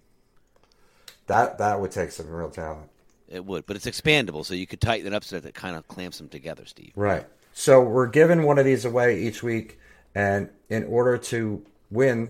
that 1.28 1.58
that 1.58 1.80
would 1.80 1.92
take 1.92 2.12
some 2.12 2.30
real 2.30 2.50
talent. 2.50 2.90
It 3.28 3.44
would, 3.44 3.66
but 3.66 3.76
it's 3.76 3.86
expandable, 3.86 4.46
so 4.46 4.54
you 4.54 4.68
could 4.68 4.80
tighten 4.80 5.08
it 5.08 5.14
up 5.14 5.24
so 5.24 5.40
that 5.40 5.50
it 5.50 5.56
kind 5.56 5.76
of 5.76 5.88
clamps 5.88 6.20
them 6.20 6.30
together, 6.30 6.66
Steve. 6.66 6.92
Right. 6.96 7.26
So 7.54 7.82
we're 7.82 8.08
giving 8.08 8.44
one 8.44 8.58
of 8.58 8.66
these 8.66 8.84
away 8.84 9.20
each 9.22 9.44
week, 9.44 9.80
and 10.16 10.50
in 10.70 10.84
order 10.86 11.18
to 11.18 11.64
win 11.92 12.30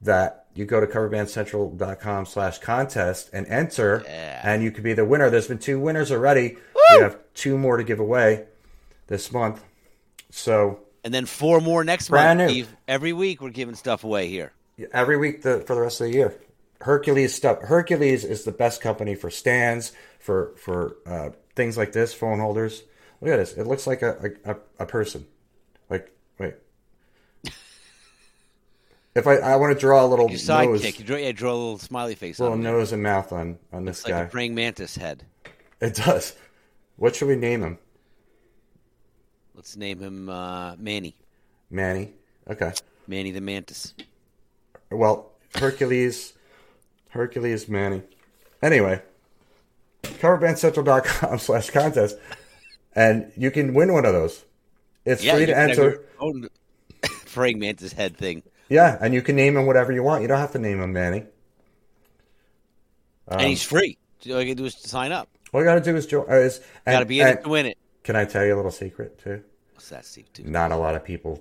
that, 0.00 0.46
you 0.54 0.64
go 0.64 0.80
to 0.80 0.86
coverbandcentral.com 0.86 2.26
slash 2.26 2.58
contest 2.58 3.30
and 3.32 3.46
enter, 3.46 4.02
Yeah. 4.06 4.40
and 4.42 4.62
you 4.62 4.70
could 4.70 4.84
be 4.84 4.94
the 4.94 5.04
winner. 5.04 5.28
There's 5.30 5.48
been 5.48 5.58
two 5.58 5.78
winners 5.80 6.10
already. 6.10 6.56
We 6.96 7.02
have 7.02 7.18
two 7.34 7.58
more 7.58 7.76
to 7.76 7.84
give 7.84 7.98
away 8.00 8.44
this 9.08 9.32
month. 9.32 9.62
So 10.30 10.80
And 11.02 11.12
then 11.12 11.26
four 11.26 11.60
more 11.60 11.84
next 11.84 12.08
Brand 12.08 12.38
month, 12.38 12.52
new. 12.52 12.66
Every 12.88 13.12
week 13.12 13.40
we're 13.42 13.50
giving 13.50 13.74
stuff 13.74 14.04
away 14.04 14.28
here. 14.28 14.52
every 14.92 15.16
week 15.16 15.42
the, 15.42 15.60
for 15.60 15.74
the 15.74 15.80
rest 15.82 16.00
of 16.00 16.06
the 16.08 16.12
year. 16.14 16.34
Hercules 16.80 17.34
stuff. 17.34 17.60
Hercules 17.62 18.24
is 18.24 18.44
the 18.44 18.52
best 18.52 18.80
company 18.80 19.14
for 19.14 19.30
stands, 19.30 19.92
for 20.18 20.52
for 20.56 20.96
uh, 21.06 21.30
things 21.56 21.76
like 21.78 21.92
this, 21.92 22.12
phone 22.12 22.38
holders. 22.40 22.82
Look 23.24 23.32
at 23.32 23.36
this. 23.38 23.54
It 23.54 23.66
looks 23.66 23.86
like 23.86 24.02
a 24.02 24.32
a, 24.44 24.56
a, 24.80 24.86
person. 24.86 25.26
Like 25.88 26.14
wait. 26.38 26.54
If 29.14 29.26
I, 29.26 29.36
I 29.36 29.56
want 29.56 29.72
to 29.72 29.80
draw 29.80 30.04
a 30.04 30.08
little 30.08 30.28
Your 30.28 30.38
nose, 30.46 30.82
sidekick, 30.82 30.98
you 30.98 31.04
draw, 31.04 31.16
yeah, 31.16 31.32
draw 31.32 31.52
a 31.52 31.54
little 31.54 31.78
smiley 31.78 32.16
face 32.16 32.38
little 32.38 32.52
on 32.52 32.60
it. 32.60 32.64
nose 32.64 32.92
and 32.92 33.02
mouth 33.02 33.32
on 33.32 33.58
on 33.72 33.86
this 33.86 34.00
It's 34.00 34.08
like 34.08 34.14
guy. 34.14 34.20
a 34.22 34.28
praying 34.28 34.54
mantis 34.54 34.96
head. 34.96 35.24
It 35.80 35.94
does. 35.94 36.34
What 36.96 37.16
should 37.16 37.28
we 37.28 37.36
name 37.36 37.62
him? 37.62 37.78
Let's 39.54 39.74
name 39.74 40.00
him 40.00 40.28
uh, 40.28 40.76
Manny. 40.76 41.16
Manny. 41.70 42.12
Okay. 42.50 42.72
Manny 43.06 43.30
the 43.30 43.40
mantis. 43.40 43.94
Well, 44.90 45.30
Hercules, 45.54 46.34
Hercules 47.08 47.68
Manny. 47.68 48.02
Anyway, 48.62 49.00
coverbandcentral.com 50.02 51.38
slash 51.38 51.70
contest, 51.70 52.18
and 52.94 53.32
you 53.36 53.50
can 53.50 53.74
win 53.74 53.92
one 53.92 54.04
of 54.04 54.12
those. 54.12 54.44
It's 55.04 55.22
Yeah, 55.22 55.34
free 55.36 55.46
to 55.46 55.56
enter. 55.56 56.04
praying 57.32 57.58
mantis 57.58 57.92
head 57.92 58.16
thing. 58.16 58.42
Yeah, 58.68 58.96
and 59.00 59.12
you 59.12 59.20
can 59.22 59.36
name 59.36 59.56
him 59.56 59.66
whatever 59.66 59.92
you 59.92 60.02
want. 60.02 60.22
You 60.22 60.28
don't 60.28 60.38
have 60.38 60.52
to 60.52 60.58
name 60.58 60.80
him 60.80 60.92
Manny. 60.92 61.24
and 63.28 63.40
he's 63.42 63.62
free. 63.62 63.98
So 64.20 64.34
all 64.34 64.40
you 64.40 64.46
gotta 64.46 64.54
do 64.54 64.64
is 64.64 64.74
sign 64.74 65.12
up. 65.12 65.28
All 65.52 65.60
you 65.60 65.66
got 65.66 65.74
to 65.76 65.80
do 65.80 65.94
is 65.94 66.06
join. 66.06 66.28
Uh, 66.28 66.48
Got 66.84 66.98
to 67.00 67.04
be 67.06 67.20
in 67.20 67.28
and 67.28 67.38
it 67.38 67.42
to 67.44 67.48
win 67.48 67.66
it. 67.66 67.78
Can 68.02 68.16
I 68.16 68.24
tell 68.24 68.44
you 68.44 68.54
a 68.54 68.56
little 68.56 68.72
secret 68.72 69.20
too? 69.22 69.40
What's 69.74 69.88
that, 69.90 70.04
Steve? 70.04 70.32
Too? 70.32 70.42
Not 70.44 70.72
a 70.72 70.76
lot 70.76 70.96
of 70.96 71.04
people 71.04 71.40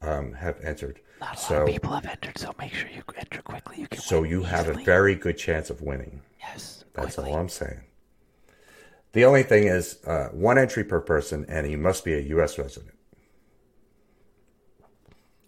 um, 0.00 0.32
have 0.34 0.60
entered. 0.62 1.00
Not 1.20 1.30
a 1.30 1.32
lot 1.32 1.38
so, 1.40 1.62
of 1.62 1.68
people 1.68 1.90
have 1.90 2.06
entered, 2.06 2.38
so 2.38 2.54
make 2.58 2.72
sure 2.72 2.88
you 2.88 3.02
enter 3.16 3.42
quickly. 3.42 3.80
You 3.80 3.88
can 3.88 4.00
so 4.00 4.22
you 4.22 4.44
have 4.44 4.68
a 4.68 4.74
very 4.74 5.16
good 5.16 5.36
chance 5.38 5.70
of 5.70 5.82
winning. 5.82 6.20
yes. 6.38 6.84
That's 6.92 7.16
quickly. 7.16 7.32
all 7.32 7.40
I'm 7.40 7.48
saying. 7.48 7.80
The 9.16 9.24
only 9.24 9.44
thing 9.44 9.66
is 9.66 9.96
uh, 10.06 10.28
one 10.32 10.58
entry 10.58 10.84
per 10.84 11.00
person, 11.00 11.46
and 11.48 11.66
he 11.66 11.74
must 11.74 12.04
be 12.04 12.12
a 12.12 12.20
U.S. 12.36 12.58
resident. 12.58 12.92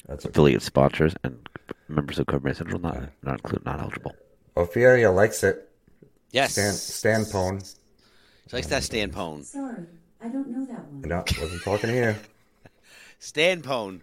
That's 0.06 0.24
okay. 0.24 0.30
affiliate 0.30 0.62
sponsors 0.62 1.14
and 1.22 1.46
members 1.86 2.18
of 2.18 2.24
Cobra 2.24 2.54
Central 2.54 2.80
not 2.80 3.10
not 3.22 3.34
included, 3.34 3.66
not 3.66 3.78
eligible. 3.78 4.16
Ophelia 4.56 5.10
likes 5.10 5.44
it. 5.44 5.68
Yes, 6.30 6.52
Stan, 6.52 6.72
Stan 6.72 7.24
Pone. 7.26 7.60
She 8.48 8.56
likes 8.56 8.68
that 8.68 8.84
Stan 8.84 9.10
Pone. 9.10 9.44
Sorry, 9.44 9.84
I 10.22 10.28
don't 10.28 10.48
know 10.48 10.64
that 10.64 10.86
one. 10.86 11.02
No, 11.02 11.18
wasn't 11.38 11.62
talking 11.62 11.90
to 11.90 11.94
you. 11.94 12.14
Stan 13.18 13.60
Pone. 13.60 14.00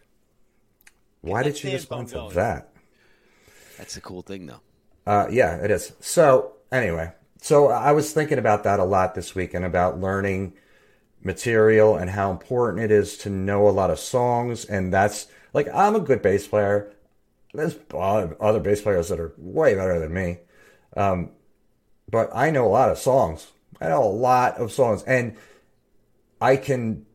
Why 1.21 1.41
did 1.41 1.55
she 1.57 1.69
Stan 1.69 1.73
respond 1.73 2.09
to 2.09 2.29
that? 2.35 2.69
That's 3.79 3.97
a 3.97 4.01
cool 4.01 4.21
thing, 4.21 4.45
though. 4.45 4.61
Uh, 5.07 5.25
yeah, 5.31 5.55
it 5.55 5.71
is. 5.71 5.93
So 6.01 6.53
anyway, 6.71 7.13
so 7.41 7.67
I 7.67 7.91
was 7.91 8.11
thinking 8.11 8.39
about 8.39 8.63
that 8.63 8.79
a 8.79 8.83
lot 8.83 9.15
this 9.15 9.35
week 9.35 9.53
and 9.53 9.65
about 9.65 9.99
learning 9.99 10.53
material 11.23 11.95
and 11.95 12.09
how 12.09 12.31
important 12.31 12.83
it 12.83 12.91
is 12.91 13.17
to 13.17 13.29
know 13.29 13.67
a 13.67 13.71
lot 13.71 13.89
of 13.89 13.99
songs. 13.99 14.65
And 14.65 14.93
that's 14.93 15.27
like 15.53 15.67
I'm 15.73 15.95
a 15.95 15.99
good 15.99 16.21
bass 16.21 16.47
player. 16.47 16.91
There's 17.53 17.77
other 17.93 18.59
bass 18.59 18.81
players 18.81 19.09
that 19.09 19.19
are 19.19 19.33
way 19.37 19.75
better 19.75 19.99
than 19.99 20.13
me, 20.13 20.39
um, 20.97 21.31
but 22.09 22.29
I 22.35 22.51
know 22.51 22.65
a 22.65 22.67
lot 22.67 22.89
of 22.89 22.97
songs. 22.97 23.51
I 23.79 23.89
know 23.89 24.03
a 24.03 24.05
lot 24.05 24.57
of 24.57 24.71
songs, 24.71 25.03
and 25.03 25.37
I 26.41 26.57
can 26.57 27.05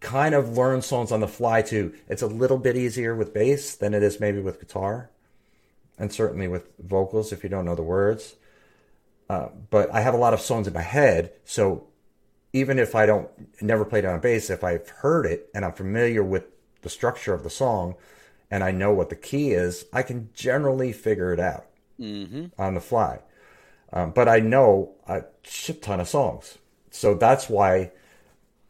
kind 0.00 0.34
of 0.34 0.56
learn 0.56 0.82
songs 0.82 1.12
on 1.12 1.20
the 1.20 1.28
fly 1.28 1.62
too. 1.62 1.94
It's 2.08 2.22
a 2.22 2.26
little 2.26 2.58
bit 2.58 2.76
easier 2.76 3.14
with 3.14 3.34
bass 3.34 3.74
than 3.74 3.94
it 3.94 4.02
is 4.02 4.20
maybe 4.20 4.40
with 4.40 4.60
guitar 4.60 5.10
and 5.98 6.12
certainly 6.12 6.48
with 6.48 6.70
vocals 6.78 7.32
if 7.32 7.42
you 7.42 7.48
don't 7.48 7.64
know 7.64 7.74
the 7.74 7.82
words. 7.82 8.36
Uh, 9.28 9.48
but 9.70 9.92
I 9.92 10.00
have 10.00 10.14
a 10.14 10.18
lot 10.18 10.32
of 10.32 10.40
songs 10.40 10.66
in 10.66 10.72
my 10.72 10.82
head, 10.82 11.32
so 11.44 11.86
even 12.52 12.78
if 12.78 12.94
I 12.94 13.04
don't 13.06 13.28
never 13.62 13.84
played 13.84 14.04
on 14.04 14.20
bass, 14.20 14.48
if 14.50 14.64
I've 14.64 14.88
heard 14.88 15.26
it 15.26 15.50
and 15.54 15.64
I'm 15.64 15.72
familiar 15.72 16.24
with 16.24 16.44
the 16.82 16.88
structure 16.88 17.34
of 17.34 17.42
the 17.42 17.50
song 17.50 17.94
and 18.50 18.64
I 18.64 18.70
know 18.70 18.92
what 18.92 19.10
the 19.10 19.16
key 19.16 19.50
is, 19.50 19.84
I 19.92 20.02
can 20.02 20.30
generally 20.34 20.92
figure 20.92 21.32
it 21.32 21.40
out 21.40 21.66
on 22.58 22.74
the 22.74 22.80
fly. 22.80 23.20
Um, 23.92 24.12
but 24.12 24.28
I 24.28 24.40
know 24.40 24.92
a 25.06 25.24
shit 25.42 25.82
ton 25.82 26.00
of 26.00 26.08
songs, 26.08 26.58
so 26.90 27.14
that's 27.14 27.48
why 27.48 27.90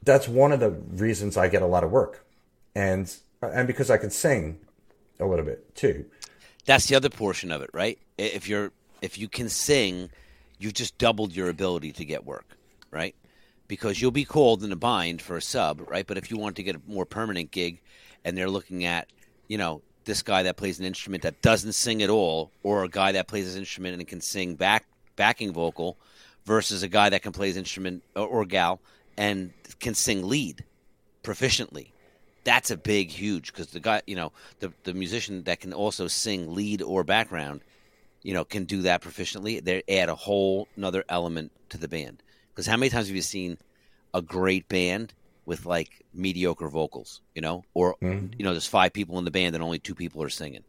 that's 0.02 0.28
one 0.28 0.52
of 0.52 0.60
the 0.60 0.70
reasons 0.70 1.36
I 1.36 1.48
get 1.48 1.62
a 1.62 1.66
lot 1.66 1.84
of 1.84 1.90
work, 1.90 2.24
and 2.74 3.12
and 3.42 3.66
because 3.66 3.90
I 3.90 3.96
can 3.96 4.10
sing 4.10 4.58
a 5.20 5.26
little 5.26 5.44
bit 5.44 5.74
too. 5.74 6.06
That's 6.66 6.86
the 6.86 6.94
other 6.94 7.10
portion 7.10 7.50
of 7.50 7.62
it, 7.62 7.70
right? 7.72 7.98
If 8.16 8.48
you're 8.48 8.72
if 9.02 9.18
you 9.18 9.28
can 9.28 9.48
sing, 9.48 10.10
you've 10.58 10.74
just 10.74 10.98
doubled 10.98 11.34
your 11.34 11.48
ability 11.48 11.92
to 11.92 12.04
get 12.04 12.24
work, 12.24 12.56
right? 12.90 13.14
Because 13.66 14.00
you'll 14.00 14.10
be 14.10 14.24
called 14.24 14.64
in 14.64 14.72
a 14.72 14.76
bind 14.76 15.22
for 15.22 15.36
a 15.36 15.42
sub, 15.42 15.88
right? 15.88 16.06
But 16.06 16.18
if 16.18 16.30
you 16.30 16.36
want 16.36 16.56
to 16.56 16.62
get 16.62 16.76
a 16.76 16.80
more 16.86 17.04
permanent 17.04 17.50
gig, 17.50 17.80
and 18.24 18.36
they're 18.36 18.50
looking 18.50 18.84
at, 18.84 19.08
you 19.46 19.58
know, 19.58 19.82
this 20.04 20.22
guy 20.22 20.42
that 20.44 20.56
plays 20.56 20.78
an 20.78 20.86
instrument 20.86 21.22
that 21.22 21.42
doesn't 21.42 21.72
sing 21.72 22.02
at 22.02 22.10
all, 22.10 22.50
or 22.62 22.84
a 22.84 22.88
guy 22.88 23.12
that 23.12 23.28
plays 23.28 23.44
his 23.44 23.56
instrument 23.56 23.98
and 23.98 24.08
can 24.08 24.20
sing 24.20 24.54
back 24.54 24.86
backing 25.16 25.52
vocal, 25.52 25.96
versus 26.44 26.82
a 26.82 26.88
guy 26.88 27.10
that 27.10 27.22
can 27.22 27.32
play 27.32 27.48
his 27.48 27.58
instrument 27.58 28.02
or, 28.16 28.26
or 28.26 28.44
gal 28.46 28.80
and 29.18 29.52
can 29.80 29.94
sing 29.94 30.26
lead 30.26 30.64
proficiently 31.22 31.90
that's 32.48 32.70
a 32.70 32.76
big 32.78 33.10
huge 33.10 33.52
because 33.52 33.66
the 33.68 33.80
guy 33.80 34.00
you 34.06 34.16
know 34.16 34.32
the 34.60 34.72
the 34.84 34.94
musician 34.94 35.42
that 35.42 35.60
can 35.60 35.74
also 35.74 36.08
sing 36.08 36.54
lead 36.54 36.80
or 36.80 37.04
background 37.04 37.60
you 38.22 38.34
know 38.34 38.44
can 38.44 38.64
do 38.64 38.82
that 38.82 39.02
proficiently 39.02 39.62
they 39.62 39.82
add 39.88 40.08
a 40.08 40.14
whole 40.14 40.68
another 40.76 41.04
element 41.08 41.52
to 41.70 41.78
the 41.78 41.88
band. 41.88 42.22
Because 42.50 42.66
how 42.66 42.76
many 42.76 42.90
times 42.90 43.06
have 43.06 43.16
you 43.16 43.22
seen 43.22 43.58
a 44.14 44.22
great 44.22 44.68
band 44.68 45.14
with 45.46 45.64
like 45.66 46.04
mediocre 46.12 46.68
vocals 46.68 47.20
you 47.34 47.42
know? 47.42 47.64
Or 47.74 47.96
mm-hmm. 48.02 48.32
you 48.38 48.44
know 48.44 48.52
there's 48.52 48.66
five 48.66 48.92
people 48.92 49.18
in 49.18 49.24
the 49.24 49.30
band 49.30 49.54
and 49.54 49.62
only 49.62 49.78
two 49.78 49.94
people 49.94 50.22
are 50.22 50.28
singing. 50.28 50.64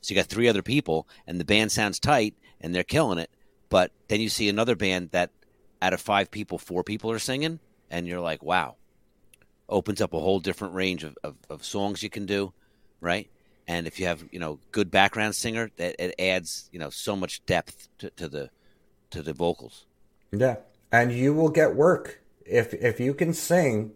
So 0.00 0.14
you 0.14 0.20
got 0.20 0.28
three 0.28 0.48
other 0.48 0.62
people 0.62 1.08
and 1.26 1.40
the 1.40 1.44
band 1.44 1.72
sounds 1.72 1.98
tight 1.98 2.34
and 2.60 2.74
they're 2.74 2.84
killing 2.84 3.18
it 3.18 3.30
but 3.68 3.92
then 4.08 4.20
you 4.20 4.28
see 4.28 4.48
another 4.48 4.76
band 4.76 5.10
that 5.10 5.30
out 5.82 5.92
of 5.92 6.00
five 6.00 6.30
people 6.30 6.58
four 6.58 6.82
people 6.82 7.10
are 7.10 7.18
singing 7.18 7.60
and 7.90 8.06
you're 8.06 8.20
like 8.20 8.42
wow. 8.42 8.76
Opens 9.68 10.00
up 10.00 10.12
a 10.12 10.20
whole 10.20 10.38
different 10.38 10.74
range 10.74 11.02
of, 11.02 11.18
of, 11.24 11.34
of 11.50 11.64
songs 11.64 12.00
you 12.00 12.08
can 12.08 12.24
do, 12.24 12.52
right? 13.00 13.28
And 13.68 13.86
if 13.86 13.98
you 13.98 14.06
have 14.06 14.24
you 14.30 14.38
know 14.38 14.58
good 14.72 14.90
background 14.90 15.34
singer, 15.34 15.70
that 15.76 15.96
it 15.98 16.14
adds 16.18 16.68
you 16.72 16.78
know 16.78 16.90
so 16.90 17.16
much 17.16 17.44
depth 17.46 17.88
to, 17.98 18.10
to 18.10 18.28
the 18.28 18.50
to 19.10 19.22
the 19.22 19.32
vocals. 19.32 19.86
Yeah, 20.32 20.56
and 20.92 21.12
you 21.12 21.34
will 21.34 21.48
get 21.48 21.74
work 21.74 22.20
if 22.44 22.74
if 22.74 23.00
you 23.00 23.14
can 23.14 23.32
sing, 23.32 23.92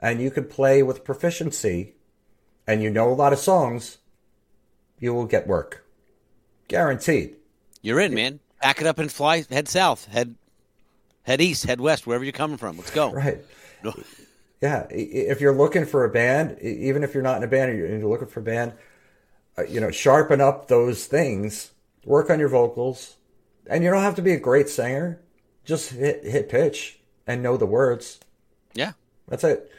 and 0.00 0.20
you 0.20 0.30
can 0.30 0.44
play 0.44 0.82
with 0.82 1.04
proficiency, 1.04 1.94
and 2.66 2.82
you 2.82 2.90
know 2.90 3.10
a 3.10 3.14
lot 3.14 3.32
of 3.32 3.38
songs. 3.38 3.98
You 4.98 5.14
will 5.14 5.26
get 5.26 5.48
work, 5.48 5.84
guaranteed. 6.68 7.36
You're 7.80 7.98
in, 8.00 8.14
man. 8.14 8.38
Pack 8.60 8.80
it 8.80 8.86
up 8.86 8.98
and 8.98 9.10
fly. 9.10 9.44
Head 9.50 9.68
south. 9.68 10.06
Head 10.06 10.36
head 11.24 11.40
east. 11.40 11.64
Head 11.64 11.80
west. 11.80 12.06
Wherever 12.06 12.24
you're 12.24 12.32
coming 12.32 12.56
from. 12.56 12.76
Let's 12.76 12.90
go. 12.90 13.10
Right? 13.22 13.38
Yeah. 14.60 14.86
If 14.90 15.40
you're 15.40 15.56
looking 15.56 15.86
for 15.86 16.04
a 16.04 16.08
band, 16.08 16.58
even 16.60 17.02
if 17.02 17.14
you're 17.14 17.22
not 17.24 17.36
in 17.36 17.42
a 17.42 17.48
band, 17.48 17.72
and 17.72 18.00
you're 18.00 18.08
looking 18.08 18.28
for 18.28 18.38
a 18.38 18.44
band, 18.44 18.74
uh, 19.58 19.64
you 19.64 19.80
know, 19.80 19.90
sharpen 19.90 20.40
up 20.40 20.68
those 20.68 21.06
things. 21.06 21.72
Work 22.04 22.30
on 22.30 22.40
your 22.40 22.48
vocals, 22.48 23.16
and 23.68 23.84
you 23.84 23.90
don't 23.90 24.02
have 24.02 24.16
to 24.16 24.22
be 24.22 24.32
a 24.32 24.40
great 24.40 24.68
singer. 24.68 25.20
Just 25.64 25.90
hit 25.90 26.24
hit 26.24 26.48
pitch 26.48 26.98
and 27.26 27.42
know 27.42 27.56
the 27.56 27.66
words. 27.66 28.18
Yeah. 28.74 28.92
That's 29.28 29.44
it. 29.44 29.70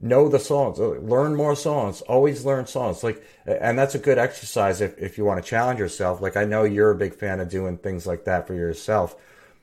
Know 0.00 0.28
the 0.28 0.38
songs. 0.38 0.78
Uh, 0.78 0.88
Learn 0.88 1.34
more 1.34 1.56
songs. 1.56 2.02
Always 2.02 2.44
learn 2.44 2.66
songs. 2.66 3.02
Like, 3.02 3.24
and 3.46 3.78
that's 3.78 3.94
a 3.94 3.98
good 3.98 4.18
exercise 4.18 4.80
if, 4.80 4.98
if 4.98 5.16
you 5.16 5.24
want 5.24 5.42
to 5.42 5.48
challenge 5.48 5.78
yourself. 5.78 6.20
Like, 6.20 6.36
I 6.36 6.44
know 6.44 6.64
you're 6.64 6.90
a 6.90 6.96
big 6.96 7.14
fan 7.14 7.40
of 7.40 7.48
doing 7.48 7.78
things 7.78 8.06
like 8.06 8.24
that 8.24 8.46
for 8.46 8.54
yourself, 8.54 9.16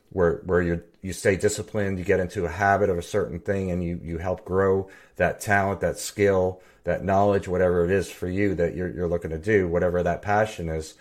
where 0.09 0.41
where 0.45 0.61
you 0.61 0.83
you 1.01 1.13
stay 1.13 1.35
disciplined, 1.35 1.99
you 1.99 2.05
get 2.05 2.19
into 2.19 2.45
a 2.45 2.49
habit 2.49 2.89
of 2.89 2.97
a 2.97 3.03
certain 3.03 3.39
thing, 3.39 3.69
and 3.69 3.83
you 3.83 3.99
you 4.01 4.17
help 4.17 4.43
grow 4.43 4.89
that 5.17 5.39
talent, 5.41 5.81
that 5.81 5.99
skill, 5.99 6.61
that 6.83 7.03
knowledge, 7.03 7.47
whatever 7.47 7.85
it 7.85 7.91
is 7.91 8.09
for 8.09 8.27
you 8.27 8.55
that 8.55 8.75
you're 8.75 8.89
you're 8.89 9.07
looking 9.07 9.31
to 9.31 9.37
do, 9.37 9.67
whatever 9.67 10.03
that 10.03 10.21
passion 10.21 10.69
is 10.69 10.95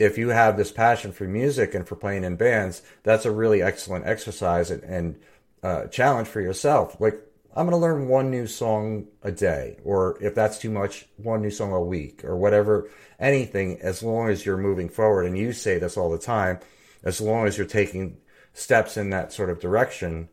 if 0.00 0.16
you 0.16 0.30
have 0.30 0.56
this 0.56 0.72
passion 0.72 1.12
for 1.12 1.24
music 1.24 1.74
and 1.74 1.86
for 1.86 1.94
playing 1.94 2.24
in 2.24 2.34
bands, 2.34 2.80
that's 3.02 3.26
a 3.26 3.30
really 3.30 3.62
excellent 3.62 4.06
exercise 4.06 4.70
and, 4.70 4.82
and 4.82 5.20
uh, 5.62 5.86
challenge 5.88 6.26
for 6.26 6.40
yourself. 6.40 6.98
Like, 6.98 7.20
I'm 7.54 7.66
going 7.66 7.78
to 7.78 7.86
learn 7.86 8.08
one 8.08 8.30
new 8.30 8.46
song 8.46 9.08
a 9.22 9.30
day, 9.30 9.76
or 9.84 10.16
if 10.22 10.34
that's 10.34 10.58
too 10.58 10.70
much, 10.70 11.06
one 11.18 11.42
new 11.42 11.50
song 11.50 11.72
a 11.72 11.80
week, 11.80 12.24
or 12.24 12.34
whatever, 12.34 12.88
anything, 13.18 13.78
as 13.82 14.02
long 14.02 14.30
as 14.30 14.46
you're 14.46 14.56
moving 14.56 14.88
forward. 14.88 15.26
And 15.26 15.36
you 15.36 15.52
say 15.52 15.78
this 15.78 15.98
all 15.98 16.10
the 16.10 16.18
time, 16.18 16.60
as 17.04 17.20
long 17.20 17.46
as 17.46 17.58
you're 17.58 17.66
taking 17.66 18.16
steps 18.54 18.96
in 18.96 19.10
that 19.10 19.34
sort 19.34 19.50
of 19.50 19.60
direction, 19.60 20.30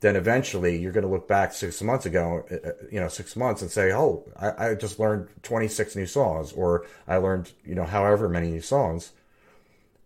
then 0.00 0.16
eventually 0.16 0.78
you're 0.78 0.92
going 0.92 1.04
to 1.06 1.10
look 1.10 1.26
back 1.26 1.52
six 1.52 1.80
months 1.82 2.04
ago, 2.04 2.44
uh, 2.50 2.72
you 2.90 3.00
know, 3.00 3.08
six 3.08 3.34
months 3.34 3.62
and 3.62 3.70
say, 3.70 3.92
oh, 3.92 4.24
I, 4.38 4.70
I 4.70 4.74
just 4.74 4.98
learned 4.98 5.28
26 5.42 5.96
new 5.96 6.06
songs, 6.06 6.52
or 6.52 6.86
I 7.08 7.16
learned, 7.16 7.52
you 7.64 7.74
know, 7.74 7.84
however 7.84 8.28
many 8.28 8.50
new 8.50 8.60
songs. 8.60 9.12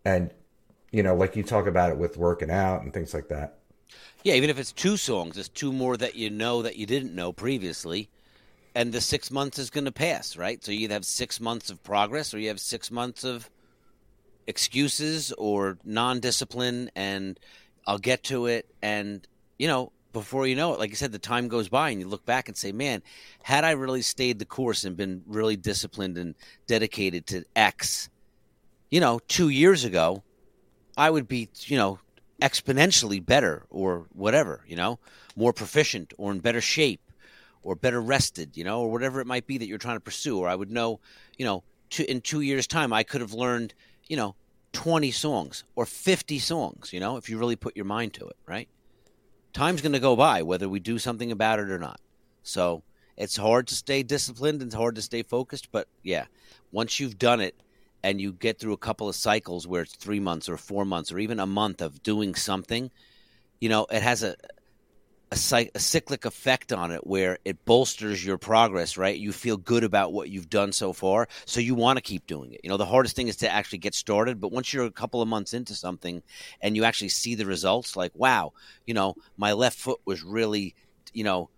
And, 0.05 0.30
you 0.93 1.03
know, 1.03 1.14
like 1.14 1.34
you 1.34 1.43
talk 1.43 1.66
about 1.66 1.91
it 1.91 1.99
with 1.99 2.16
working 2.16 2.51
out 2.51 2.82
and 2.82 2.93
things 2.93 3.12
like 3.12 3.28
that. 3.28 3.59
Yeah. 4.22 4.34
Even 4.34 4.51
if 4.51 4.59
it's 4.59 4.72
two 4.72 4.97
songs, 4.97 5.36
it's 5.36 5.49
two 5.49 5.72
more 5.72 5.97
that 5.97 6.14
you 6.14 6.30
know 6.30 6.62
that 6.62 6.76
you 6.76 6.86
didn't 6.86 7.14
know 7.14 7.32
previously, 7.32 8.09
and 8.74 8.93
the 8.93 9.01
six 9.01 9.30
months 9.30 9.59
is 9.59 9.70
going 9.70 9.86
to 9.86 9.93
pass, 9.93 10.36
right? 10.36 10.62
So 10.62 10.70
you 10.72 10.88
have 10.88 11.05
six 11.05 11.41
months 11.41 11.70
of 11.70 11.82
progress, 11.82 12.32
or 12.32 12.38
you 12.38 12.49
have 12.49 12.61
six 12.61 12.91
months 12.91 13.24
of 13.24 13.51
excuses 14.47 15.32
or 15.32 15.78
non-discipline, 15.84 16.91
and 16.95 17.41
I'll 17.86 17.99
get 17.99 18.22
to 18.24 18.47
it, 18.47 18.66
and 18.82 19.26
you 19.61 19.67
know, 19.67 19.93
before 20.15 20.47
you 20.47 20.57
know 20.57 20.73
it, 20.73 20.81
like 20.81 20.89
you 20.89 20.97
said, 20.97 21.13
the 21.13 21.19
time 21.19 21.47
goes 21.47 21.69
by 21.69 21.91
and 21.91 22.01
you 22.01 22.09
look 22.09 22.25
back 22.25 22.49
and 22.49 22.57
say, 22.57 22.73
man, 22.73 23.03
had 23.43 23.63
I 23.63 23.73
really 23.73 24.01
stayed 24.01 24.39
the 24.39 24.47
course 24.47 24.85
and 24.85 24.97
been 24.97 25.23
really 25.27 25.55
disciplined 25.55 26.17
and 26.17 26.35
dedicated 26.67 27.27
to 27.27 27.45
X, 27.55 28.09
you 28.91 29.01
know, 29.01 29.21
two 29.29 29.51
years 29.51 29.85
ago, 29.85 30.23
I 30.97 31.11
would 31.11 31.29
be, 31.29 31.51
you 31.67 31.77
know, 31.77 31.99
exponentially 32.41 33.25
better 33.25 33.67
or 33.69 34.07
whatever, 34.15 34.65
you 34.67 34.77
know, 34.77 34.99
more 35.37 35.53
proficient 35.53 36.15
or 36.17 36.33
in 36.33 36.41
better 36.41 36.63
shape 36.63 37.03
or 37.63 37.75
better 37.75 38.01
rested, 38.01 38.57
you 38.57 38.65
know, 38.65 38.81
or 38.81 38.91
whatever 38.91 39.21
it 39.21 39.27
might 39.27 39.47
be 39.47 39.59
that 39.59 39.67
you're 39.67 39.77
trying 39.77 39.97
to 39.97 40.01
pursue. 40.01 40.39
Or 40.39 40.49
I 40.49 40.55
would 40.55 40.71
know, 40.71 41.01
you 41.37 41.45
know, 41.45 41.65
in 42.09 42.23
two 42.23 42.41
years' 42.41 42.67
time, 42.67 42.95
I 42.95 43.03
could 43.03 43.21
have 43.21 43.35
learned, 43.35 43.75
you 44.09 44.17
know, 44.17 44.37
20 44.73 45.11
songs 45.11 45.65
or 45.77 45.85
50 45.85 46.39
songs, 46.39 46.95
you 46.95 47.01
know, 47.01 47.19
if 47.19 47.29
you 47.29 47.37
really 47.37 47.57
put 47.57 47.77
your 47.77 47.85
mind 47.85 48.15
to 48.15 48.27
it, 48.27 48.37
right? 48.47 48.67
Time's 49.53 49.82
going 49.82 49.92
to 49.92 50.01
go 50.01 50.16
by 50.16 50.42
whether 50.42 50.68
we 50.68 50.80
do 50.80 50.98
something 50.98 51.32
about 51.32 51.59
it 51.59 51.70
or 51.70 51.78
not. 51.78 52.01
So 52.42 52.82
it's 53.16 53.36
hard 53.36 53.66
to 53.68 53.74
stay 53.74 54.03
disciplined 54.03 54.62
and 54.62 54.68
it's 54.68 54.74
hard 54.74 54.94
to 54.96 55.03
stay 55.03 55.22
focused. 55.22 55.70
But 55.70 55.88
yeah, 56.03 56.26
once 56.72 56.98
you've 57.01 57.18
done 57.18 57.40
it 57.40 57.55
and 58.03 58.20
you 58.20 58.32
get 58.32 58.59
through 58.59 58.72
a 58.72 58.78
couple 58.78 59.09
of 59.09 59.14
cycles 59.14 59.66
where 59.66 59.82
it's 59.82 59.94
three 59.94 60.20
months 60.20 60.48
or 60.48 60.57
four 60.57 60.84
months 60.84 61.12
or 61.12 61.18
even 61.18 61.38
a 61.38 61.46
month 61.46 61.82
of 61.82 62.03
doing 62.03 62.34
something, 62.34 62.90
you 63.61 63.68
know, 63.68 63.86
it 63.90 64.03
has 64.03 64.22
a 64.22 64.36
a, 65.33 65.37
cy- 65.37 65.70
a 65.74 65.78
cyclic 65.78 66.24
effect 66.24 66.72
on 66.72 66.91
it 66.91 67.07
where 67.07 67.39
it 67.45 67.64
bolsters 67.64 68.24
your 68.24 68.39
progress, 68.39 68.97
right? 68.97 69.16
You 69.16 69.33
feel 69.33 69.57
good 69.57 69.85
about 69.85 70.12
what 70.12 70.28
you've 70.28 70.51
done 70.51 70.72
so 70.72 70.93
far, 70.93 71.28
so 71.45 71.61
you 71.61 71.74
want 71.74 71.99
to 71.99 72.03
keep 72.03 72.26
doing 72.26 72.53
it. 72.53 72.61
You 72.64 72.70
know, 72.70 72.76
the 72.76 72.87
hardest 72.87 73.14
thing 73.14 73.28
is 73.28 73.37
to 73.37 73.51
actually 73.51 73.78
get 73.78 73.95
started, 73.95 74.41
but 74.41 74.53
once 74.53 74.72
you're 74.72 74.85
a 74.85 74.91
couple 74.91 75.22
of 75.22 75.28
months 75.28 75.55
into 75.55 75.74
something 75.74 76.22
and 76.61 76.76
you 76.76 76.85
actually 76.85 77.11
see 77.11 77.35
the 77.35 77.47
results, 77.47 77.97
like, 77.97 78.12
wow, 78.14 78.53
you 78.87 78.95
know, 78.95 79.14
my 79.37 79.53
left 79.53 79.78
foot 79.78 80.01
was 80.05 80.22
really, 80.22 80.74
you 81.12 81.24
know, 81.24 81.49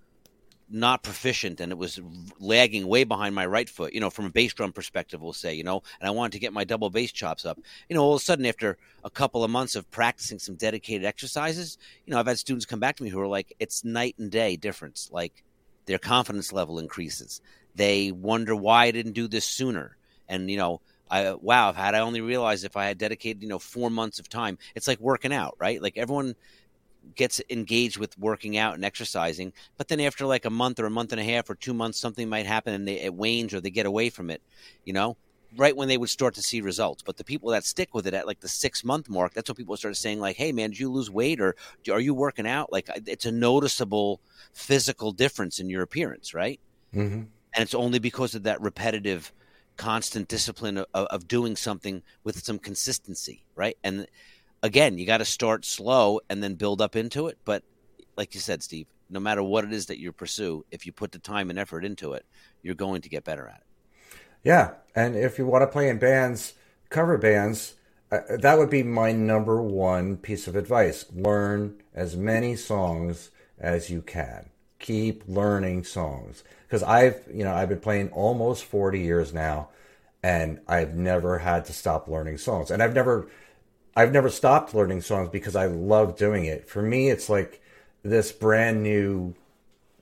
not 0.73 1.03
proficient 1.03 1.61
and 1.61 1.71
it 1.71 1.79
was 1.79 2.01
lagging 2.41 2.87
way 2.87 3.05
behind 3.05 3.35
my 3.35 3.47
right 3.47 3.69
foot, 3.69 3.93
you 3.93 4.01
know, 4.01 4.11
from 4.11 4.27
a 4.27 4.31
bass 4.31 4.55
drum 4.55 4.73
perspective, 4.73 5.21
we'll 5.21 5.33
say, 5.33 5.55
you 5.55 5.65
know, 5.65 5.83
and 6.01 6.09
I 6.09 6.11
wanted 6.11 6.33
to 6.33 6.39
get 6.39 6.53
my 6.53 6.65
double 6.65 6.91
bass 6.91 7.13
chops 7.13 7.45
up. 7.45 7.59
You 7.89 7.97
know, 7.97 8.03
all 8.03 8.15
of 8.15 8.21
a 8.21 8.25
sudden, 8.25 8.47
after 8.47 8.79
a 9.05 9.11
couple 9.11 9.45
of 9.45 9.51
months 9.51 9.77
of 9.77 9.91
practicing 9.91 10.39
some 10.39 10.55
dedicated 10.55 11.05
exercises, 11.05 11.79
you 12.07 12.13
know, 12.13 12.19
I've 12.19 12.27
had 12.27 12.39
students 12.39 12.67
come 12.67 12.81
back 12.81 12.97
to 12.97 13.03
me 13.03 13.11
who 13.11 13.21
are 13.21 13.29
like, 13.29 13.55
it's 13.59 13.85
night 13.85 14.17
and 14.19 14.31
day 14.31 14.57
difference. 14.57 15.11
Like 15.13 15.45
their 15.87 15.99
confidence 15.99 16.53
level 16.53 16.79
increases. 16.79 17.41
They 17.75 18.13
wonder 18.13 18.55
why 18.55 18.85
I 18.87 18.91
didn't 18.91 19.13
do 19.13 19.29
this 19.29 19.45
sooner. 19.45 19.97
And, 20.29 20.51
you 20.51 20.57
know, 20.57 20.81
I, 21.11 21.33
wow, 21.35 21.75
had 21.75 21.95
I 21.95 22.01
only 22.01 22.23
realized 22.23 22.65
if 22.65 22.77
I 22.77 22.87
had 22.87 22.97
dedicated, 22.97 23.43
you 23.43 23.49
know, 23.49 23.59
four 23.59 23.91
months 23.91 24.19
of 24.19 24.31
time, 24.31 24.57
it's 24.75 24.89
like 24.89 24.99
working 24.99 25.33
out, 25.33 25.57
right? 25.59 25.83
Like 25.83 25.99
everyone 25.99 26.35
gets 27.15 27.41
engaged 27.51 27.99
with 27.99 28.19
working 28.19 28.57
out 28.57 28.75
and 28.75 28.85
exercising, 28.85 29.53
but 29.77 29.89
then 29.89 30.01
after 30.01 30.27
like 30.27 30.45
a 30.45 30.51
month 30.51 30.81
or 30.81 30.87
a 30.87 30.91
month 30.91 31.13
and 31.13 31.21
a 31.21 31.25
half 31.25 31.49
or 31.51 31.55
two 31.55 31.75
months, 31.75 31.99
something 31.99 32.29
might 32.29 32.47
happen 32.47 32.75
and 32.75 32.87
they, 32.87 33.01
it 33.01 33.15
wanes 33.15 33.55
or 33.55 33.61
they 33.61 33.71
get 33.71 33.87
away 33.87 34.11
from 34.11 34.31
it, 34.31 34.43
you 34.85 34.93
know, 34.93 35.17
right 35.57 35.77
when 35.77 35.89
they 35.89 35.99
would 35.99 36.09
start 36.09 36.35
to 36.35 36.43
see 36.43 36.61
results. 36.61 37.03
But 37.03 37.17
the 37.17 37.25
people 37.25 37.51
that 37.51 37.65
stick 37.65 37.95
with 37.95 38.07
it 38.07 38.15
at 38.15 38.27
like 38.27 38.41
the 38.41 38.49
six 38.49 38.85
month 38.85 39.09
mark, 39.09 39.35
that's 39.35 39.49
when 39.49 39.57
people 39.57 39.77
start 39.77 39.97
saying 39.97 40.21
like, 40.21 40.37
"Hey, 40.37 40.53
man, 40.53 40.71
did 40.71 40.79
you 40.79 40.91
lose 40.91 41.11
weight 41.11 41.41
or 41.41 41.57
are 41.91 42.01
you 42.01 42.15
working 42.15 42.47
out?" 42.47 42.73
Like 42.73 42.89
it's 43.07 43.27
a 43.27 43.33
noticeable 43.33 44.21
physical 44.53 45.13
difference 45.13 45.59
in 45.59 45.69
your 45.69 45.83
appearance, 45.83 46.35
right? 46.35 46.61
Mm-hmm. 46.95 47.23
And 47.55 47.63
it's 47.63 47.75
only 47.75 47.99
because 47.99 48.35
of 48.35 48.45
that 48.45 48.61
repetitive, 48.61 49.33
constant 49.77 50.29
discipline 50.29 50.79
of, 50.79 50.87
of 50.95 51.29
doing 51.29 51.57
something 51.57 52.03
with 52.25 52.43
some 52.43 52.59
consistency, 52.59 53.45
right? 53.55 53.77
And 53.85 54.07
again, 54.63 54.99
you 54.99 55.07
got 55.07 55.19
to 55.19 55.25
start 55.25 55.65
slow 55.65 56.21
and 56.31 56.43
then 56.43 56.55
build 56.55 56.81
up 56.81 56.97
into 56.97 57.27
it. 57.29 57.39
But 57.45 57.63
like 58.17 58.35
you 58.35 58.41
said, 58.41 58.63
Steve, 58.63 58.87
no 59.11 59.21
matter 59.21 59.43
what 59.43 59.65
it 59.65 59.73
is 59.73 59.87
that 59.87 59.99
you 59.99 60.13
pursue, 60.13 60.65
if 60.71 60.87
you 60.87 60.93
put 60.93 61.13
the 61.13 61.19
time 61.19 61.51
and 61.51 61.59
effort 61.59 61.85
into 61.85 62.13
it, 62.13 62.25
you're 62.63 62.75
going 62.75 63.03
to 63.03 63.09
get 63.09 63.25
better 63.25 63.47
at 63.47 63.57
it. 63.61 64.19
Yeah, 64.45 64.73
and 64.95 65.15
if 65.15 65.39
you 65.39 65.47
want 65.47 65.63
to 65.63 65.67
play 65.67 65.89
in 65.89 65.99
bands, 65.99 66.55
cover 66.89 67.17
bands, 67.17 67.75
uh, 68.11 68.21
that 68.41 68.59
would 68.59 68.71
be 68.71 68.83
my 68.83 69.13
number 69.13 69.63
one 69.63 70.17
piece 70.17 70.47
of 70.47 70.57
advice. 70.57 71.05
Learn 71.15 71.81
as 71.95 72.17
many 72.17 72.57
songs 72.57 73.31
as 73.59 73.91
you 73.91 74.03
can. 74.03 74.51
Keep 74.79 75.25
learning 75.29 75.85
songs 75.85 76.43
because 76.67 76.83
I've, 76.83 77.23
you 77.33 77.45
know, 77.45 77.55
I've 77.55 77.69
been 77.69 77.81
playing 77.81 78.11
almost 78.11 78.65
40 78.65 79.01
years 79.01 79.33
now 79.33 79.69
and 80.23 80.61
I've 80.67 80.95
never 80.95 81.39
had 81.39 81.65
to 81.67 81.73
stop 81.73 82.09
learning 82.09 82.39
songs. 82.39 82.71
And 82.71 82.83
I've 82.83 82.95
never 82.95 83.29
I've 83.95 84.13
never 84.13 84.31
stopped 84.31 84.75
learning 84.75 85.03
songs 85.03 85.29
because 85.29 85.57
I 85.57 85.67
love 85.67 86.17
doing 86.17 86.45
it. 86.45 86.69
For 86.69 86.83
me, 86.83 87.11
it's 87.11 87.29
like 87.29 87.63
this 88.03 88.33
brand 88.33 88.83
new 88.83 89.35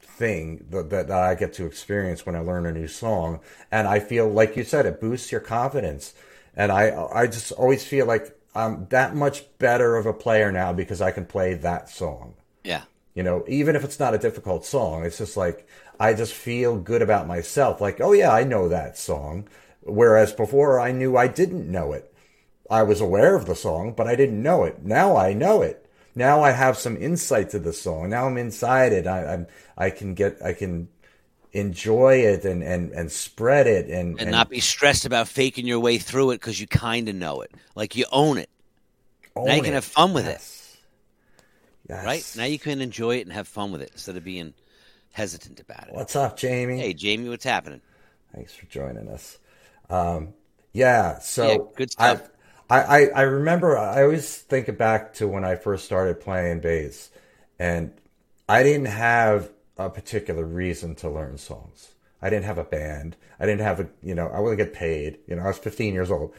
thing 0.00 0.66
that, 0.70 0.90
that, 0.90 1.10
I 1.10 1.34
get 1.34 1.52
to 1.54 1.66
experience 1.66 2.24
when 2.24 2.36
I 2.36 2.40
learn 2.40 2.66
a 2.66 2.72
new 2.72 2.86
song. 2.86 3.40
And 3.70 3.88
I 3.88 3.98
feel, 4.00 4.28
like 4.28 4.56
you 4.56 4.64
said, 4.64 4.86
it 4.86 5.00
boosts 5.00 5.32
your 5.32 5.40
confidence. 5.40 6.14
And 6.54 6.70
I, 6.70 7.08
I 7.12 7.26
just 7.26 7.52
always 7.52 7.84
feel 7.84 8.06
like 8.06 8.36
I'm 8.54 8.86
that 8.90 9.14
much 9.14 9.44
better 9.58 9.96
of 9.96 10.06
a 10.06 10.12
player 10.12 10.52
now 10.52 10.72
because 10.72 11.00
I 11.00 11.10
can 11.10 11.26
play 11.26 11.54
that 11.54 11.88
song. 11.88 12.34
Yeah. 12.64 12.82
You 13.14 13.22
know, 13.22 13.44
even 13.48 13.76
if 13.76 13.84
it's 13.84 13.98
not 13.98 14.14
a 14.14 14.18
difficult 14.18 14.64
song, 14.64 15.04
it's 15.04 15.18
just 15.18 15.36
like 15.36 15.66
I 15.98 16.14
just 16.14 16.32
feel 16.32 16.78
good 16.78 17.02
about 17.02 17.26
myself. 17.26 17.80
Like, 17.80 18.00
oh 18.00 18.12
yeah, 18.12 18.32
I 18.32 18.44
know 18.44 18.68
that 18.68 18.96
song. 18.96 19.48
Whereas 19.82 20.32
before 20.32 20.78
I 20.78 20.92
knew 20.92 21.16
I 21.16 21.26
didn't 21.26 21.70
know 21.70 21.92
it. 21.92 22.09
I 22.70 22.84
was 22.84 23.00
aware 23.00 23.34
of 23.34 23.46
the 23.46 23.56
song, 23.56 23.92
but 23.96 24.06
I 24.06 24.14
didn't 24.14 24.42
know 24.42 24.64
it. 24.64 24.84
Now 24.84 25.16
I 25.16 25.32
know 25.32 25.60
it. 25.62 25.86
Now 26.14 26.42
I 26.42 26.52
have 26.52 26.78
some 26.78 26.96
insight 26.96 27.50
to 27.50 27.58
the 27.58 27.72
song. 27.72 28.10
Now 28.10 28.26
I'm 28.26 28.36
inside 28.36 28.92
it. 28.92 29.06
I, 29.06 29.34
I'm 29.34 29.46
I 29.76 29.90
can 29.90 30.14
get 30.14 30.38
I 30.42 30.52
can 30.52 30.88
enjoy 31.52 32.16
it 32.16 32.44
and 32.44 32.62
and 32.62 32.92
and 32.92 33.10
spread 33.10 33.66
it 33.66 33.86
and 33.86 34.12
and, 34.12 34.20
and 34.20 34.30
not 34.30 34.48
be 34.48 34.60
stressed 34.60 35.04
about 35.04 35.26
faking 35.26 35.66
your 35.66 35.80
way 35.80 35.98
through 35.98 36.30
it 36.30 36.36
because 36.36 36.60
you 36.60 36.66
kind 36.66 37.08
of 37.08 37.14
know 37.14 37.40
it. 37.40 37.52
Like 37.74 37.96
you 37.96 38.04
own 38.12 38.38
it. 38.38 38.50
Own 39.34 39.46
now 39.46 39.54
you 39.54 39.62
can 39.62 39.72
it. 39.72 39.74
have 39.74 39.84
fun 39.84 40.12
with 40.12 40.26
yes. 40.26 40.76
it. 41.88 41.90
Yes. 41.90 42.04
Right 42.04 42.34
now 42.36 42.44
you 42.44 42.58
can 42.58 42.80
enjoy 42.80 43.16
it 43.16 43.22
and 43.22 43.32
have 43.32 43.48
fun 43.48 43.72
with 43.72 43.82
it 43.82 43.90
instead 43.92 44.16
of 44.16 44.22
being 44.22 44.54
hesitant 45.12 45.58
about 45.58 45.88
it. 45.88 45.94
What's 45.94 46.14
up, 46.14 46.36
Jamie? 46.36 46.78
Hey, 46.78 46.94
Jamie, 46.94 47.28
what's 47.28 47.44
happening? 47.44 47.80
Thanks 48.32 48.54
for 48.54 48.66
joining 48.66 49.08
us. 49.08 49.38
Um, 49.88 50.34
yeah, 50.72 51.18
so 51.18 51.48
yeah, 51.48 51.58
good 51.76 51.90
stuff. 51.90 52.29
I, 52.70 52.82
I, 52.82 53.06
I 53.16 53.22
remember 53.22 53.76
I 53.76 54.04
always 54.04 54.38
think 54.38 54.78
back 54.78 55.12
to 55.14 55.26
when 55.26 55.44
I 55.44 55.56
first 55.56 55.84
started 55.84 56.20
playing 56.20 56.60
bass, 56.60 57.10
and 57.58 57.92
I 58.48 58.62
didn't 58.62 58.86
have 58.86 59.50
a 59.76 59.90
particular 59.90 60.44
reason 60.44 60.94
to 60.96 61.10
learn 61.10 61.36
songs. 61.36 61.90
I 62.22 62.30
didn't 62.30 62.44
have 62.44 62.58
a 62.58 62.64
band. 62.64 63.16
I 63.40 63.46
didn't 63.46 63.62
have 63.62 63.80
a 63.80 63.88
you 64.02 64.14
know 64.14 64.28
I 64.28 64.38
wouldn't 64.38 64.58
get 64.58 64.72
paid. 64.72 65.18
You 65.26 65.34
know 65.34 65.42
I 65.42 65.48
was 65.48 65.58
15 65.58 65.94
years 65.94 66.12
old. 66.12 66.32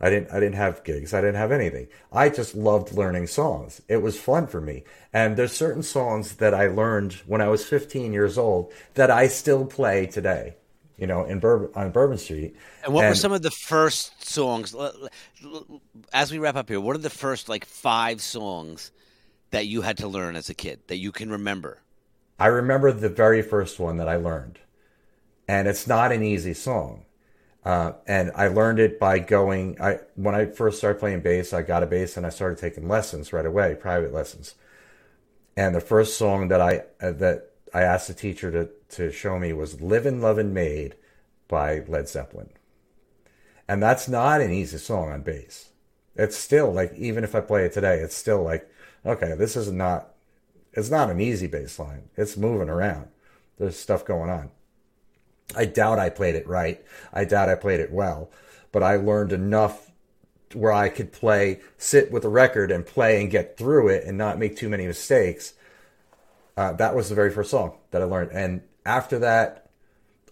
I 0.00 0.08
didn't 0.08 0.30
I 0.32 0.40
didn't 0.40 0.54
have 0.54 0.84
gigs. 0.84 1.12
I 1.12 1.20
didn't 1.20 1.36
have 1.36 1.52
anything. 1.52 1.88
I 2.10 2.30
just 2.30 2.54
loved 2.54 2.94
learning 2.94 3.26
songs. 3.26 3.82
It 3.86 3.98
was 3.98 4.18
fun 4.18 4.46
for 4.46 4.62
me. 4.62 4.84
And 5.12 5.36
there's 5.36 5.52
certain 5.52 5.82
songs 5.82 6.36
that 6.36 6.54
I 6.54 6.66
learned 6.66 7.12
when 7.26 7.42
I 7.42 7.48
was 7.48 7.64
15 7.66 8.12
years 8.14 8.38
old 8.38 8.72
that 8.94 9.10
I 9.10 9.28
still 9.28 9.66
play 9.66 10.06
today 10.06 10.54
you 10.96 11.06
know, 11.06 11.24
in 11.24 11.40
Bourbon 11.40 11.70
on 11.74 11.90
Bourbon 11.90 12.18
Street. 12.18 12.54
And 12.84 12.92
what 12.92 13.04
and, 13.04 13.10
were 13.10 13.16
some 13.16 13.32
of 13.32 13.42
the 13.42 13.50
first 13.50 14.28
songs? 14.28 14.74
As 16.12 16.30
we 16.30 16.38
wrap 16.38 16.56
up 16.56 16.68
here, 16.68 16.80
what 16.80 16.94
are 16.94 17.00
the 17.00 17.10
first 17.10 17.48
like 17.48 17.64
five 17.64 18.20
songs 18.20 18.92
that 19.50 19.66
you 19.66 19.82
had 19.82 19.98
to 19.98 20.08
learn 20.08 20.36
as 20.36 20.48
a 20.48 20.54
kid 20.54 20.80
that 20.86 20.96
you 20.96 21.12
can 21.12 21.30
remember? 21.30 21.80
I 22.38 22.46
remember 22.46 22.92
the 22.92 23.08
very 23.08 23.42
first 23.42 23.78
one 23.78 23.96
that 23.98 24.08
I 24.08 24.16
learned, 24.16 24.58
and 25.48 25.68
it's 25.68 25.86
not 25.86 26.12
an 26.12 26.22
easy 26.22 26.54
song. 26.54 27.04
Uh, 27.64 27.92
and 28.06 28.30
I 28.34 28.48
learned 28.48 28.78
it 28.78 29.00
by 29.00 29.18
going. 29.18 29.80
I 29.80 30.00
when 30.16 30.34
I 30.34 30.46
first 30.46 30.78
started 30.78 30.98
playing 30.98 31.20
bass, 31.20 31.52
I 31.52 31.62
got 31.62 31.82
a 31.82 31.86
bass 31.86 32.16
and 32.16 32.26
I 32.26 32.28
started 32.28 32.58
taking 32.58 32.88
lessons 32.88 33.32
right 33.32 33.46
away, 33.46 33.74
private 33.74 34.12
lessons. 34.12 34.54
And 35.56 35.74
the 35.74 35.80
first 35.80 36.18
song 36.18 36.48
that 36.48 36.60
I 36.60 36.82
uh, 37.00 37.12
that 37.12 37.52
I 37.72 37.82
asked 37.82 38.08
the 38.08 38.14
teacher 38.14 38.50
to, 38.50 38.68
to 38.96 39.12
show 39.12 39.38
me 39.38 39.52
was 39.52 39.80
Livin' 39.80 40.20
Lovin' 40.20 40.52
Maid 40.54 40.94
by 41.48 41.82
Led 41.86 42.08
Zeppelin. 42.08 42.50
And 43.68 43.82
that's 43.82 44.08
not 44.08 44.40
an 44.40 44.52
easy 44.52 44.78
song 44.78 45.10
on 45.10 45.22
bass. 45.22 45.70
It's 46.16 46.36
still 46.36 46.72
like, 46.72 46.92
even 46.94 47.24
if 47.24 47.34
I 47.34 47.40
play 47.40 47.64
it 47.64 47.72
today, 47.72 47.98
it's 47.98 48.14
still 48.14 48.42
like, 48.42 48.70
okay, 49.04 49.34
this 49.34 49.56
is 49.56 49.70
not, 49.70 50.10
it's 50.72 50.90
not 50.90 51.10
an 51.10 51.20
easy 51.20 51.46
bass 51.46 51.78
line. 51.78 52.08
It's 52.16 52.36
moving 52.36 52.68
around. 52.68 53.08
There's 53.58 53.78
stuff 53.78 54.04
going 54.04 54.30
on. 54.30 54.50
I 55.56 55.64
doubt 55.64 55.98
I 55.98 56.10
played 56.10 56.34
it 56.34 56.46
right. 56.46 56.84
I 57.12 57.24
doubt 57.24 57.48
I 57.48 57.54
played 57.54 57.80
it 57.80 57.92
well, 57.92 58.30
but 58.72 58.82
I 58.82 58.96
learned 58.96 59.32
enough 59.32 59.90
where 60.52 60.72
I 60.72 60.88
could 60.88 61.12
play, 61.12 61.60
sit 61.78 62.12
with 62.12 62.24
a 62.24 62.28
record 62.28 62.70
and 62.70 62.86
play 62.86 63.20
and 63.20 63.30
get 63.30 63.56
through 63.56 63.88
it 63.88 64.04
and 64.04 64.16
not 64.16 64.38
make 64.38 64.56
too 64.56 64.68
many 64.68 64.86
mistakes 64.86 65.54
uh, 66.56 66.72
that 66.74 66.94
was 66.94 67.08
the 67.08 67.14
very 67.14 67.30
first 67.30 67.50
song 67.50 67.76
that 67.90 68.02
I 68.02 68.04
learned. 68.04 68.30
And 68.32 68.62
after 68.84 69.18
that, 69.20 69.70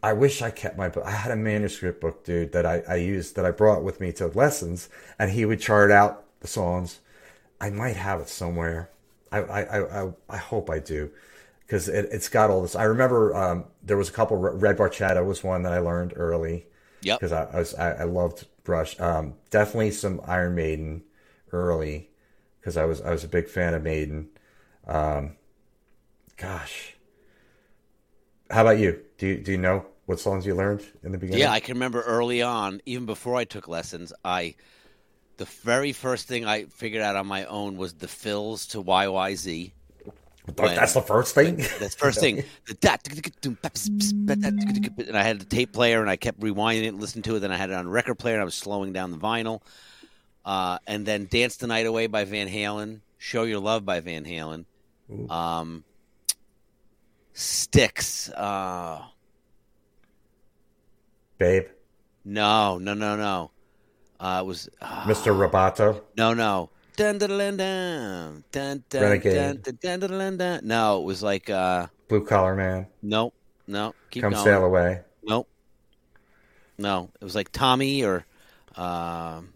I 0.02 0.12
wish 0.14 0.42
I 0.42 0.50
kept 0.50 0.76
my 0.76 0.88
book. 0.88 1.04
I 1.06 1.12
had 1.12 1.30
a 1.30 1.36
manuscript 1.36 2.00
book, 2.00 2.24
dude, 2.24 2.52
that 2.52 2.66
I, 2.66 2.82
I 2.88 2.96
used 2.96 3.36
that 3.36 3.44
I 3.44 3.52
brought 3.52 3.84
with 3.84 4.00
me 4.00 4.12
to 4.14 4.26
lessons, 4.26 4.88
and 5.18 5.30
he 5.30 5.44
would 5.44 5.60
chart 5.60 5.90
out 5.90 6.24
the 6.40 6.48
songs. 6.48 6.98
I 7.60 7.70
might 7.70 7.96
have 7.96 8.20
it 8.20 8.28
somewhere. 8.28 8.90
I 9.30 9.38
I 9.38 10.00
I, 10.02 10.12
I 10.28 10.36
hope 10.36 10.70
I 10.70 10.80
do, 10.80 11.10
because 11.60 11.88
it, 11.88 12.10
has 12.12 12.28
got 12.28 12.50
all 12.50 12.62
this. 12.62 12.74
I 12.74 12.84
remember 12.84 13.34
um, 13.36 13.64
there 13.82 13.96
was 13.96 14.08
a 14.08 14.12
couple. 14.12 14.36
Red 14.36 14.76
Barchetta 14.76 15.24
was 15.24 15.44
one 15.44 15.62
that 15.62 15.72
I 15.72 15.78
learned 15.78 16.14
early. 16.16 16.66
Yeah, 17.00 17.16
Because 17.16 17.32
I, 17.32 17.44
I, 17.44 17.58
was 17.58 17.74
I, 17.74 17.90
I 17.92 18.04
loved 18.04 18.46
Rush. 18.66 18.98
Um, 19.00 19.34
definitely 19.50 19.90
some 19.90 20.20
Iron 20.26 20.54
Maiden 20.54 21.02
early, 21.52 22.10
because 22.60 22.76
I 22.76 22.84
was 22.84 23.00
I 23.00 23.10
was 23.10 23.24
a 23.24 23.28
big 23.28 23.48
fan 23.48 23.74
of 23.74 23.82
Maiden. 23.82 24.28
Um, 24.86 25.36
Gosh. 26.36 26.96
How 28.52 28.60
about 28.60 28.78
you? 28.78 29.00
Do 29.18 29.26
you 29.26 29.36
do 29.38 29.50
you 29.52 29.58
know 29.58 29.86
what 30.06 30.20
songs 30.20 30.44
you 30.46 30.54
learned 30.54 30.82
in 31.02 31.10
the 31.12 31.18
beginning? 31.18 31.40
Yeah, 31.40 31.50
I 31.52 31.60
can 31.60 31.74
remember 31.74 32.02
early 32.02 32.42
on, 32.42 32.80
even 32.86 33.06
before 33.06 33.34
I 33.36 33.44
took 33.44 33.66
lessons, 33.66 34.12
I 34.24 34.54
the 35.38 35.46
very 35.46 35.92
first 35.92 36.28
thing 36.28 36.44
I 36.44 36.64
figured 36.66 37.02
out 37.02 37.16
on 37.16 37.26
my 37.26 37.44
own 37.46 37.76
was 37.76 37.94
the 37.94 38.08
fills 38.08 38.66
to 38.68 38.82
YYZ. 38.82 39.72
when- 40.44 40.74
That's 40.76 40.92
the 40.94 41.00
first 41.02 41.34
thing. 41.34 41.56
That's 41.80 41.94
first 41.94 42.20
thing. 42.20 42.44
And 45.08 45.16
I 45.16 45.22
had 45.22 45.40
the 45.40 45.44
tape 45.46 45.72
player, 45.72 46.00
and 46.00 46.10
I 46.10 46.16
kept 46.16 46.38
rewinding 46.40 46.82
it, 46.84 46.88
and 46.88 47.00
listening 47.00 47.22
to 47.22 47.36
it. 47.36 47.40
Then 47.40 47.52
I 47.52 47.56
had 47.56 47.70
it 47.70 47.74
on 47.74 47.88
record 47.88 48.16
player, 48.16 48.34
and 48.34 48.42
I 48.42 48.44
was 48.44 48.54
slowing 48.54 48.92
down 48.92 49.10
the 49.12 49.18
vinyl. 49.18 49.62
Uh, 50.44 50.78
and 50.86 51.06
then 51.06 51.26
"Dance 51.30 51.56
the 51.56 51.68
Night 51.68 51.86
Away" 51.86 52.06
by 52.08 52.24
Van 52.24 52.48
Halen, 52.48 53.00
"Show 53.18 53.44
Your 53.44 53.60
Love" 53.60 53.84
by 53.86 54.00
Van 54.00 54.24
Halen, 54.24 54.64
um, 55.30 55.84
"Sticks." 57.32 58.28
Uh, 58.30 59.02
Babe, 61.38 61.66
no, 62.24 62.78
no, 62.78 62.94
no, 62.94 63.16
no. 63.16 63.50
Uh, 64.20 64.40
it 64.42 64.46
was 64.46 64.68
uh, 64.80 65.02
Mr. 65.04 65.34
Roboto. 65.36 66.02
no, 66.16 66.32
no. 66.34 66.70
Dun, 66.94 67.16
dun, 67.18 67.30
dun, 67.30 67.56
dun, 67.56 68.44
dun, 68.52 68.84
Renegade. 69.02 69.62
dun, 69.62 69.76
dun, 69.80 70.00
dun, 70.00 70.10
dun, 70.10 70.36
dun. 70.36 70.60
No, 70.62 71.00
it 71.00 71.04
was 71.04 71.22
like 71.22 71.48
uh, 71.50 71.86
Blue 72.08 72.24
Collar 72.24 72.54
Man. 72.54 72.86
no, 73.02 73.32
no. 73.66 73.94
Keep 74.10 74.22
Come 74.24 74.32
going. 74.34 74.44
sail 74.44 74.64
away. 74.64 75.00
Nope. 75.24 75.48
No, 76.78 77.10
it 77.20 77.24
was 77.24 77.34
like 77.34 77.50
Tommy 77.50 78.04
or 78.04 78.24
um 78.76 79.52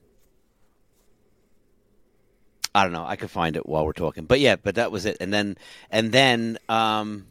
I 2.75 2.83
don't 2.83 2.93
know. 2.93 3.05
I 3.07 3.17
could 3.17 3.31
find 3.31 3.57
it 3.57 3.67
while 3.67 3.85
we're 3.87 3.93
talking. 3.93 4.25
But 4.27 4.41
yeah, 4.41 4.57
but 4.57 4.75
that 4.75 4.91
was 4.93 5.07
it. 5.07 5.17
And 5.21 5.33
then 5.33 5.57
and 5.91 6.13
then 6.13 6.59
um 6.69 7.27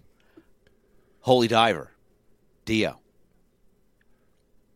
Holy 1.26 1.48
Diver. 1.48 1.90
Dio. 2.66 3.00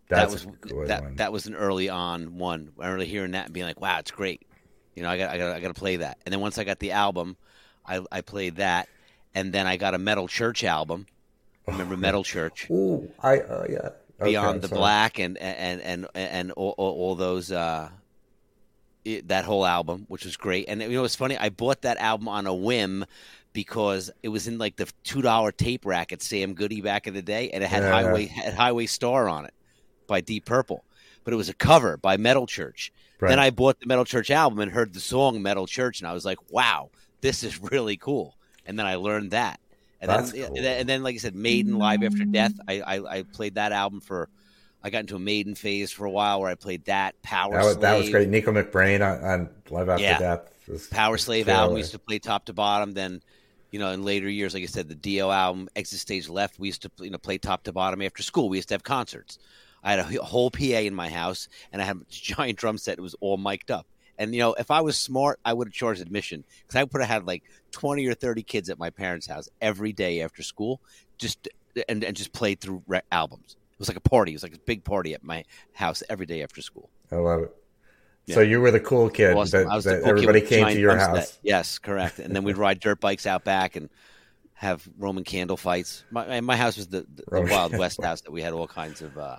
That's 0.07 0.33
that 0.43 0.49
was 0.49 0.87
that 0.87 1.03
one. 1.03 1.15
that 1.17 1.31
was 1.31 1.45
an 1.45 1.53
early 1.53 1.89
on 1.89 2.39
one. 2.39 2.71
I 2.79 2.85
remember 2.85 3.05
hearing 3.05 3.31
that 3.31 3.45
and 3.45 3.53
being 3.53 3.67
like, 3.67 3.79
"Wow, 3.79 3.99
it's 3.99 4.09
great." 4.09 4.41
You 4.95 5.03
know, 5.03 5.09
I 5.11 5.17
got 5.19 5.29
I 5.29 5.37
got 5.37 5.55
I 5.55 5.59
got 5.59 5.67
to 5.67 5.75
play 5.75 5.97
that. 5.97 6.17
And 6.25 6.33
then 6.33 6.39
once 6.39 6.57
I 6.57 6.63
got 6.63 6.79
the 6.79 6.93
album, 6.93 7.37
I 7.85 8.03
I 8.11 8.21
played 8.21 8.55
that, 8.55 8.89
and 9.35 9.53
then 9.53 9.67
I 9.67 9.77
got 9.77 9.93
a 9.93 9.99
Metal 9.99 10.27
Church 10.27 10.63
album. 10.63 11.05
Remember 11.67 11.95
Metal 12.07 12.23
Church? 12.23 12.67
Ooh, 12.71 13.11
I 13.21 13.41
uh, 13.41 13.67
yeah. 13.69 13.89
Okay, 14.19 14.31
Beyond 14.31 14.63
the 14.63 14.69
sorry. 14.69 14.79
Black 14.79 15.19
and 15.19 15.37
and 15.37 15.81
and 15.81 16.07
and 16.15 16.51
all, 16.53 16.73
all, 16.79 16.93
all 16.93 17.15
those 17.15 17.51
uh, 17.51 17.89
it, 19.05 19.27
that 19.27 19.45
whole 19.45 19.67
album, 19.67 20.05
which 20.07 20.25
was 20.25 20.35
great. 20.35 20.65
And 20.67 20.81
you 20.81 20.89
know, 20.89 21.03
it's 21.03 21.15
funny. 21.15 21.37
I 21.37 21.49
bought 21.49 21.83
that 21.83 21.97
album 21.97 22.27
on 22.27 22.47
a 22.47 22.55
whim 22.55 23.05
because 23.63 24.09
it 24.23 24.29
was 24.29 24.47
in 24.47 24.57
like 24.57 24.77
the 24.77 24.89
two 25.03 25.21
dollar 25.21 25.51
tape 25.51 25.85
rack 25.85 26.13
at 26.13 26.21
Sam 26.21 26.53
Goody 26.53 26.79
back 26.79 27.07
in 27.07 27.13
the 27.13 27.21
day, 27.21 27.49
and 27.49 27.61
it 27.61 27.67
had 27.67 27.83
Yeah. 27.83 27.91
Highway 27.91 28.25
had 28.27 28.53
Highway 28.53 28.85
Star 28.85 29.27
on 29.27 29.43
it 29.43 29.53
by 30.07 30.21
Deep 30.21 30.45
Purple, 30.45 30.85
but 31.25 31.33
it 31.33 31.37
was 31.37 31.49
a 31.49 31.53
cover 31.53 31.97
by 31.97 32.15
Metal 32.15 32.47
Church. 32.47 32.93
Right. 33.19 33.27
Then 33.29 33.39
I 33.39 33.49
bought 33.49 33.81
the 33.81 33.85
Metal 33.85 34.05
Church 34.05 34.31
album 34.31 34.59
and 34.59 34.71
heard 34.71 34.93
the 34.93 35.01
song 35.01 35.41
Metal 35.41 35.67
Church, 35.67 35.99
and 35.99 36.07
I 36.07 36.13
was 36.13 36.23
like, 36.23 36.37
"Wow, 36.49 36.89
this 37.19 37.43
is 37.43 37.61
really 37.61 37.97
cool." 37.97 38.37
And 38.65 38.79
then 38.79 38.85
I 38.85 38.95
learned 38.95 39.31
that. 39.31 39.59
And 39.99 40.09
That's 40.09 40.31
then, 40.31 40.47
cool. 40.47 40.55
and 40.55 40.65
then, 40.65 40.79
and 40.79 40.87
then, 40.87 41.03
like 41.03 41.15
I 41.15 41.17
said, 41.17 41.35
Maiden 41.35 41.77
Live 41.77 42.01
After 42.03 42.23
Death. 42.23 42.53
I, 42.65 42.79
I, 42.79 43.17
I 43.17 43.23
played 43.23 43.55
that 43.55 43.73
album 43.73 43.99
for. 43.99 44.29
I 44.81 44.89
got 44.89 44.99
into 44.99 45.17
a 45.17 45.19
Maiden 45.19 45.55
phase 45.55 45.91
for 45.91 46.05
a 46.05 46.09
while 46.09 46.39
where 46.39 46.49
I 46.49 46.55
played 46.55 46.85
that 46.85 47.21
Power 47.21 47.51
That 47.51 47.63
was, 47.65 47.73
Slave. 47.73 47.81
that 47.81 47.97
was 47.97 48.09
great. 48.09 48.29
Nicko 48.29 48.53
McBrain 48.53 49.01
on, 49.05 49.21
on 49.25 49.49
Live 49.69 49.89
After 49.89 50.03
Yeah. 50.03 50.19
Death. 50.19 50.89
Power 50.89 51.17
Slave 51.17 51.47
killer. 51.47 51.57
album 51.57 51.73
we 51.73 51.81
used 51.81 51.91
to 51.91 51.99
play 51.99 52.17
top 52.19 52.45
to 52.45 52.53
bottom. 52.53 52.93
Then, 52.93 53.21
you 53.71 53.79
know, 53.79 53.91
in 53.91 54.03
later 54.03 54.29
years, 54.29 54.53
like 54.53 54.63
I 54.63 54.67
said, 54.67 54.87
the 54.87 54.95
Dio 54.95 55.29
album, 55.31 55.69
Exit 55.75 55.99
Stage 55.99 56.29
Left, 56.29 56.59
we 56.59 56.67
used 56.67 56.81
to 56.83 56.91
you 56.99 57.09
know 57.09 57.17
play 57.17 57.37
top 57.37 57.63
to 57.63 57.73
bottom 57.73 58.01
after 58.01 58.23
school. 58.23 58.49
We 58.49 58.57
used 58.57 58.69
to 58.69 58.73
have 58.73 58.83
concerts. 58.83 59.37
I 59.83 59.91
had 59.91 59.99
a 59.99 60.23
whole 60.23 60.51
PA 60.51 60.63
in 60.63 60.93
my 60.93 61.09
house, 61.09 61.47
and 61.71 61.81
I 61.81 61.85
had 61.85 61.97
a 62.01 62.05
giant 62.09 62.57
drum 62.57 62.77
set. 62.77 62.97
It 62.97 63.01
was 63.01 63.15
all 63.21 63.37
mic'd 63.37 63.71
up. 63.71 63.87
And 64.17 64.33
you 64.33 64.41
know, 64.41 64.53
if 64.53 64.69
I 64.69 64.81
was 64.81 64.97
smart, 64.97 65.39
I 65.45 65.53
would 65.53 65.67
have 65.67 65.73
charged 65.73 66.01
admission 66.01 66.43
because 66.61 66.75
I 66.75 66.83
would 66.83 67.01
have 67.01 67.09
had 67.09 67.25
like 67.25 67.43
twenty 67.71 68.05
or 68.07 68.13
thirty 68.13 68.43
kids 68.43 68.69
at 68.69 68.77
my 68.77 68.89
parents' 68.89 69.27
house 69.27 69.47
every 69.61 69.93
day 69.93 70.21
after 70.21 70.43
school, 70.43 70.81
just 71.17 71.47
and 71.87 72.03
and 72.03 72.17
just 72.17 72.33
played 72.33 72.59
through 72.59 72.83
re- 72.87 73.01
albums. 73.11 73.55
It 73.71 73.79
was 73.79 73.87
like 73.87 73.97
a 73.97 74.01
party. 74.01 74.33
It 74.33 74.35
was 74.35 74.43
like 74.43 74.55
a 74.55 74.59
big 74.59 74.83
party 74.83 75.13
at 75.13 75.23
my 75.23 75.45
house 75.71 76.03
every 76.09 76.25
day 76.25 76.43
after 76.43 76.61
school. 76.61 76.89
I 77.11 77.15
love 77.15 77.43
it. 77.43 77.55
Yeah. 78.29 78.35
So 78.35 78.41
you 78.41 78.61
were 78.61 78.69
the 78.69 78.79
cool 78.79 79.09
kid 79.09 79.33
Awesome. 79.33 79.63
that, 79.63 79.71
I 79.71 79.75
was 79.75 79.85
the 79.85 79.91
that 79.91 80.03
cool 80.03 80.11
everybody 80.11 80.41
the 80.41 80.45
came 80.45 80.67
to 80.67 80.79
your 80.79 80.95
house. 80.95 81.39
Yes, 81.41 81.79
correct. 81.79 82.19
And 82.19 82.35
then 82.35 82.43
we'd 82.43 82.57
ride 82.67 82.79
dirt 82.79 82.99
bikes 82.99 83.25
out 83.25 83.43
back 83.43 83.75
and 83.75 83.89
have 84.53 84.87
Roman 84.99 85.23
candle 85.23 85.57
fights. 85.57 86.03
My 86.11 86.39
my 86.41 86.55
house 86.55 86.77
was 86.77 86.87
the, 86.87 87.07
the, 87.15 87.41
Wild 87.41 87.75
West 87.75 88.03
house 88.03 88.21
that 88.21 88.31
we 88.31 88.43
had 88.43 88.53
all 88.53 88.67
kinds 88.67 89.01
of 89.01 89.17
uh, 89.17 89.37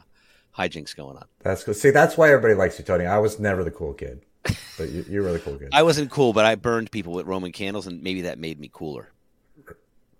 hijinks 0.58 0.96
going 0.96 1.18
on. 1.18 1.24
That's 1.38 1.62
cool. 1.62 1.72
See, 1.74 1.90
that's 1.90 2.16
why 2.16 2.32
everybody 2.32 2.54
likes 2.54 2.80
you, 2.80 2.84
Tony. 2.84 3.06
I 3.06 3.18
was 3.18 3.38
never 3.38 3.62
the 3.62 3.70
cool 3.70 3.94
kid, 3.94 4.22
but 4.42 4.90
you, 4.90 5.04
you 5.08 5.22
were 5.22 5.32
the 5.32 5.38
cool 5.38 5.56
kid. 5.56 5.68
I 5.72 5.84
wasn't 5.84 6.10
cool, 6.10 6.32
but 6.32 6.44
I 6.44 6.56
burned 6.56 6.90
people 6.90 7.12
with 7.12 7.26
Roman 7.26 7.52
candles, 7.52 7.86
and 7.86 8.02
maybe 8.02 8.22
that 8.22 8.40
made 8.40 8.58
me 8.58 8.70
cooler. 8.72 9.12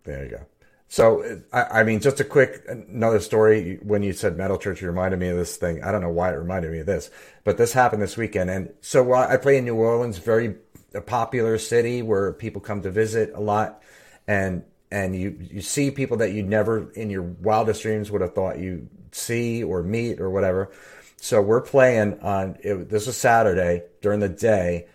There 0.05 0.25
you 0.25 0.31
go. 0.31 0.47
So, 0.93 1.41
I, 1.53 1.85
mean, 1.85 2.01
just 2.01 2.19
a 2.19 2.25
quick 2.25 2.65
another 2.67 3.21
story. 3.21 3.79
When 3.81 4.03
you 4.03 4.13
said 4.13 4.37
Metal 4.37 4.59
Church, 4.59 4.83
you 4.83 4.89
reminded 4.89 5.21
me 5.21 5.29
of 5.29 5.37
this 5.37 5.57
thing. 5.57 5.85
I 5.85 5.93
don't 5.93 6.01
know 6.01 6.11
why 6.11 6.33
it 6.33 6.35
reminded 6.35 6.73
me 6.73 6.81
of 6.81 6.87
this, 6.87 7.13
but 7.45 7.57
this 7.57 7.73
happened 7.73 8.03
this 8.03 8.17
weekend. 8.17 8.51
And 8.51 8.75
so, 8.81 9.05
while 9.05 9.29
I 9.29 9.37
play 9.37 9.57
in 9.57 9.65
New 9.65 9.77
Orleans, 9.77 10.19
very 10.19 10.57
popular 11.07 11.59
city 11.59 12.03
where 12.03 12.33
people 12.33 12.61
come 12.61 12.83
to 12.83 12.91
visit 12.91 13.31
a 13.37 13.41
lot, 13.41 13.85
and 14.27 14.65
and 14.91 15.15
you 15.15 15.39
you 15.41 15.61
see 15.61 15.93
people 15.93 16.17
that 16.17 16.33
you 16.33 16.43
never 16.43 16.91
in 16.95 17.09
your 17.09 17.23
wildest 17.23 17.83
dreams 17.83 18.11
would 18.11 18.21
have 18.21 18.35
thought 18.35 18.59
you 18.59 18.89
see 19.13 19.63
or 19.63 19.85
meet 19.85 20.21
or 20.21 20.29
whatever. 20.29 20.73
So 21.19 21.41
we're 21.41 21.61
playing 21.61 22.19
on. 22.19 22.57
It, 22.65 22.89
this 22.89 23.07
was 23.07 23.17
Saturday 23.17 23.85
during 24.03 24.19
the 24.19 24.29
day 24.29 24.89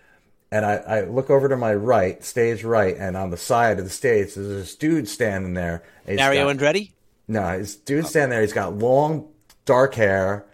and 0.56 0.66
I, 0.66 0.76
I 0.76 1.02
look 1.02 1.30
over 1.30 1.50
to 1.50 1.58
my 1.58 1.74
right, 1.76 2.24
stage 2.24 2.64
right, 2.64 2.96
and 2.98 3.18
on 3.18 3.30
the 3.30 3.36
side 3.38 3.78
of 3.78 3.84
the 3.84 3.92
stage, 3.92 4.36
there's 4.36 4.48
this 4.48 4.76
dude 4.76 5.10
standing 5.10 5.54
there. 5.54 5.84
he's 6.08 6.18
Mario 6.18 6.46
got- 6.46 6.58
Andretti. 6.58 6.92
No, 7.28 7.58
this 7.58 7.76
dude 7.76 8.06
standing 8.06 8.30
there. 8.30 8.42
He's 8.42 8.54
got 8.54 8.78
long, 8.78 9.28
dark 9.66 9.96
hair 9.96 10.46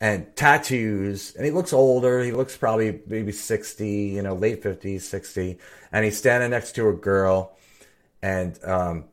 and 0.00 0.26
tattoos, 0.36 1.34
and 1.34 1.44
he 1.44 1.50
looks 1.50 1.72
older. 1.72 2.22
He 2.22 2.30
looks 2.30 2.56
probably 2.56 3.00
maybe 3.08 3.32
sixty, 3.32 4.10
you 4.14 4.22
know, 4.22 4.34
late 4.34 4.62
fifties, 4.62 5.08
sixty, 5.08 5.58
and 5.90 6.04
he's 6.04 6.16
standing 6.18 6.50
next 6.50 6.72
to 6.76 6.88
a 6.88 6.92
girl, 6.92 7.56
and 8.22 8.62
um, 8.62 9.04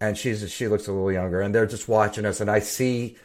and 0.00 0.16
she's 0.16 0.48
she 0.50 0.68
looks 0.68 0.86
a 0.88 0.92
little 0.92 1.12
younger, 1.12 1.42
and 1.42 1.54
they're 1.54 1.66
just 1.66 1.88
watching 1.88 2.24
us, 2.24 2.40
and 2.40 2.50
I 2.50 2.60
see 2.60 3.16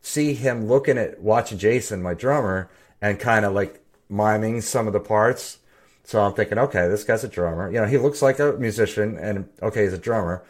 see 0.00 0.34
him 0.34 0.66
looking 0.66 0.98
at 0.98 1.20
watching 1.20 1.58
Jason, 1.58 2.02
my 2.02 2.14
drummer, 2.14 2.70
and 3.00 3.20
kind 3.20 3.44
of 3.44 3.52
like 3.52 3.84
miming 4.08 4.62
some 4.62 4.86
of 4.86 4.92
the 4.94 5.00
parts. 5.00 5.58
So 6.04 6.20
I'm 6.20 6.34
thinking, 6.34 6.58
okay, 6.58 6.86
this 6.88 7.02
guy's 7.02 7.24
a 7.24 7.28
drummer. 7.28 7.70
You 7.70 7.80
know, 7.80 7.86
he 7.86 7.96
looks 7.96 8.20
like 8.20 8.38
a 8.38 8.52
musician, 8.52 9.16
and 9.18 9.48
okay, 9.62 9.84
he's 9.84 9.94
a 9.94 9.98
drummer. 9.98 10.44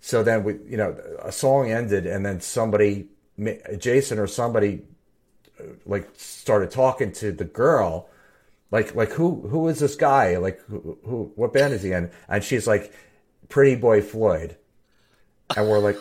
So 0.00 0.22
then 0.22 0.42
we, 0.42 0.54
you 0.66 0.76
know, 0.76 0.96
a 1.22 1.30
song 1.32 1.70
ended, 1.70 2.06
and 2.06 2.26
then 2.26 2.40
somebody, 2.40 3.06
Jason 3.78 4.18
or 4.18 4.26
somebody, 4.26 4.82
uh, 5.60 5.64
like 5.86 6.08
started 6.16 6.72
talking 6.72 7.12
to 7.12 7.30
the 7.30 7.44
girl, 7.44 8.08
like 8.72 8.94
like 8.94 9.10
who 9.10 9.48
who 9.48 9.68
is 9.68 9.78
this 9.78 9.94
guy? 9.94 10.36
Like 10.36 10.60
who, 10.68 10.98
who 11.04 11.32
what 11.36 11.52
band 11.52 11.74
is 11.74 11.82
he 11.82 11.92
in? 11.92 12.10
And 12.28 12.42
she's 12.42 12.66
like, 12.66 12.92
Pretty 13.48 13.76
Boy 13.76 14.02
Floyd, 14.02 14.56
and 15.56 15.68
we're 15.68 15.78
like, 15.78 15.98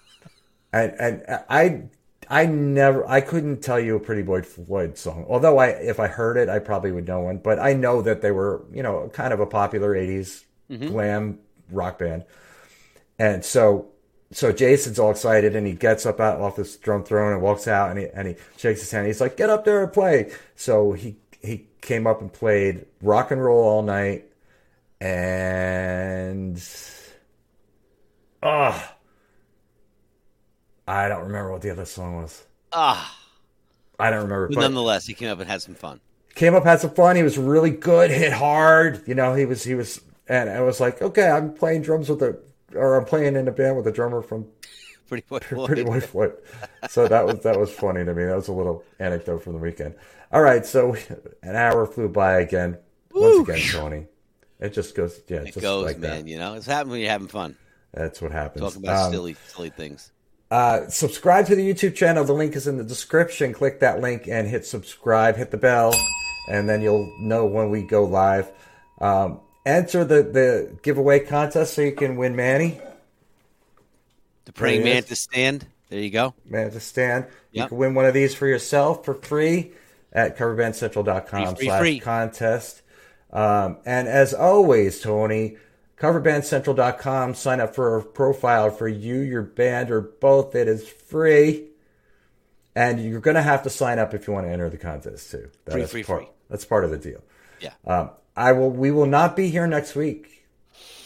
and 0.72 0.92
and 0.98 1.44
I 1.48 1.84
I 2.28 2.46
never 2.46 3.08
I 3.08 3.20
couldn't 3.20 3.62
tell 3.62 3.78
you 3.78 3.96
a 3.96 4.00
Pretty 4.00 4.22
Boy 4.22 4.42
Floyd 4.42 4.98
song. 4.98 5.26
Although 5.28 5.58
I 5.58 5.68
if 5.68 6.00
I 6.00 6.08
heard 6.08 6.36
it, 6.36 6.48
I 6.48 6.58
probably 6.58 6.92
would 6.92 7.06
know 7.06 7.20
one. 7.20 7.38
But 7.38 7.58
I 7.58 7.72
know 7.74 8.02
that 8.02 8.22
they 8.22 8.30
were 8.32 8.64
you 8.72 8.82
know 8.82 9.08
kind 9.12 9.32
of 9.32 9.40
a 9.40 9.46
popular 9.46 9.94
'80s 9.94 10.44
glam 10.88 11.38
rock 11.70 11.98
band. 11.98 12.24
And 13.18 13.44
so, 13.44 13.88
so 14.32 14.52
Jason's 14.52 14.98
all 14.98 15.10
excited, 15.10 15.56
and 15.56 15.66
he 15.66 15.72
gets 15.72 16.04
up 16.06 16.20
out 16.20 16.40
off 16.40 16.56
this 16.56 16.76
drum 16.76 17.04
throne 17.04 17.32
and 17.32 17.42
walks 17.42 17.66
out, 17.68 17.90
and 17.90 17.98
he 17.98 18.06
and 18.08 18.28
he 18.28 18.34
shakes 18.56 18.80
his 18.80 18.90
hand. 18.90 19.06
He's 19.06 19.20
like, 19.20 19.36
"Get 19.36 19.50
up 19.50 19.64
there 19.64 19.82
and 19.82 19.92
play." 19.92 20.32
So 20.54 20.92
he 20.92 21.16
he 21.42 21.66
came 21.80 22.06
up 22.06 22.20
and 22.20 22.32
played 22.32 22.86
rock 23.00 23.30
and 23.30 23.42
roll 23.42 23.62
all 23.64 23.82
night, 23.82 24.26
and 25.00 26.62
ah, 28.42 28.95
I 30.86 31.08
don't 31.08 31.22
remember 31.24 31.52
what 31.52 31.62
the 31.62 31.70
other 31.70 31.84
song 31.84 32.16
was. 32.22 32.44
Ah, 32.72 33.16
I 33.98 34.10
don't 34.10 34.22
remember. 34.22 34.48
but 34.48 34.54
But 34.56 34.60
nonetheless, 34.62 35.06
he 35.06 35.14
came 35.14 35.28
up 35.30 35.40
and 35.40 35.48
had 35.48 35.62
some 35.62 35.74
fun. 35.74 36.00
came 36.34 36.54
up, 36.54 36.64
had 36.64 36.80
some 36.80 36.90
fun. 36.90 37.16
He 37.16 37.22
was 37.22 37.38
really 37.38 37.70
good, 37.70 38.10
hit 38.10 38.32
hard. 38.32 39.02
You 39.06 39.14
know, 39.14 39.34
he 39.34 39.44
was 39.46 39.64
he 39.64 39.74
was, 39.74 40.00
and 40.28 40.48
I 40.50 40.60
was 40.60 40.80
like, 40.80 41.02
okay, 41.02 41.28
I'm 41.30 41.52
playing 41.54 41.82
drums 41.82 42.08
with 42.08 42.22
a, 42.22 42.38
or 42.74 42.96
I'm 42.98 43.04
playing 43.04 43.36
in 43.36 43.48
a 43.48 43.52
band 43.52 43.76
with 43.76 43.86
a 43.86 43.92
drummer 43.92 44.22
from 44.22 44.46
Pretty 45.08 45.24
boy 45.28 45.38
Floyd. 45.38 45.66
Pretty 45.66 45.84
Boy 45.84 46.00
Floyd. 46.00 46.34
So 46.90 47.06
that 47.08 47.24
was 47.26 47.40
that 47.40 47.58
was 47.58 47.70
funny 47.70 48.04
to 48.04 48.12
me. 48.14 48.24
That 48.24 48.36
was 48.36 48.48
a 48.48 48.52
little 48.52 48.84
anecdote 48.98 49.42
from 49.44 49.52
the 49.54 49.58
weekend. 49.60 49.94
All 50.32 50.42
right, 50.42 50.66
so 50.66 50.96
an 51.42 51.54
hour 51.56 51.86
flew 51.86 52.08
by 52.08 52.40
again. 52.40 52.78
Once 53.12 53.48
again, 53.48 53.60
Tony. 53.70 54.06
It 54.58 54.72
just 54.72 54.94
goes, 54.94 55.20
yeah, 55.28 55.38
It 55.42 55.46
just 55.46 55.60
goes, 55.60 55.84
like 55.84 55.98
man. 55.98 56.24
that. 56.24 56.28
You 56.30 56.38
know, 56.38 56.54
it's 56.54 56.66
happening 56.66 56.92
when 56.92 57.00
you're 57.00 57.10
having 57.10 57.28
fun. 57.28 57.56
That's 57.94 58.20
what 58.20 58.32
happens. 58.32 58.62
Talking 58.64 58.82
about 58.84 59.06
Um, 59.06 59.12
silly, 59.12 59.36
silly 59.48 59.70
things. 59.70 60.10
Uh, 60.50 60.88
subscribe 60.88 61.46
to 61.46 61.56
the 61.56 61.68
YouTube 61.68 61.94
channel. 61.94 62.24
The 62.24 62.32
link 62.32 62.54
is 62.54 62.66
in 62.66 62.76
the 62.76 62.84
description. 62.84 63.52
Click 63.52 63.80
that 63.80 64.00
link 64.00 64.28
and 64.28 64.46
hit 64.46 64.64
subscribe. 64.64 65.36
Hit 65.36 65.50
the 65.50 65.56
bell, 65.56 65.92
and 66.48 66.68
then 66.68 66.82
you'll 66.82 67.12
know 67.18 67.46
when 67.46 67.70
we 67.70 67.82
go 67.82 68.04
live. 68.04 68.50
Um, 69.00 69.40
enter 69.64 70.04
the, 70.04 70.22
the 70.22 70.78
giveaway 70.82 71.20
contest 71.20 71.74
so 71.74 71.82
you 71.82 71.92
can 71.92 72.16
win 72.16 72.36
Manny. 72.36 72.80
The 74.44 74.52
praying 74.52 74.84
mantis 74.84 75.20
stand. 75.20 75.66
There 75.88 75.98
you 75.98 76.10
go. 76.10 76.34
Mantis 76.44 76.84
stand. 76.84 77.26
You 77.50 77.66
can 77.66 77.76
win 77.76 77.94
one 77.94 78.06
of 78.06 78.14
these 78.14 78.34
for 78.34 78.46
yourself 78.46 79.04
for 79.04 79.14
free 79.14 79.72
at 80.12 80.38
coverbandcentral.com 80.38 81.26
Free, 81.26 81.54
free, 81.56 81.66
slash 81.66 81.80
free. 81.80 82.00
contest. 82.00 82.82
Um, 83.32 83.78
and 83.84 84.06
as 84.06 84.32
always, 84.32 85.00
Tony, 85.00 85.56
coverbandcentral.com, 85.98 87.34
sign 87.34 87.60
up 87.60 87.74
for 87.74 87.96
a 87.98 88.02
profile 88.02 88.70
for 88.70 88.88
you, 88.88 89.16
your 89.20 89.42
band, 89.42 89.90
or 89.90 90.00
both. 90.00 90.54
It 90.54 90.68
is 90.68 90.88
free. 90.88 91.68
And 92.74 93.00
you're 93.02 93.20
going 93.20 93.36
to 93.36 93.42
have 93.42 93.62
to 93.62 93.70
sign 93.70 93.98
up 93.98 94.12
if 94.12 94.26
you 94.26 94.34
want 94.34 94.46
to 94.46 94.52
enter 94.52 94.68
the 94.68 94.76
contest 94.76 95.30
too. 95.30 95.48
That 95.64 95.72
Free, 95.72 95.82
is 95.82 95.90
free, 95.90 96.02
part, 96.04 96.22
free. 96.24 96.28
That's 96.50 96.64
part 96.66 96.84
of 96.84 96.90
the 96.90 96.98
deal. 96.98 97.22
Yeah. 97.60 97.72
Um, 97.86 98.10
I 98.36 98.52
will. 98.52 98.70
We 98.70 98.90
will 98.90 99.06
not 99.06 99.34
be 99.34 99.48
here 99.48 99.66
next 99.66 99.96
week. 99.96 100.44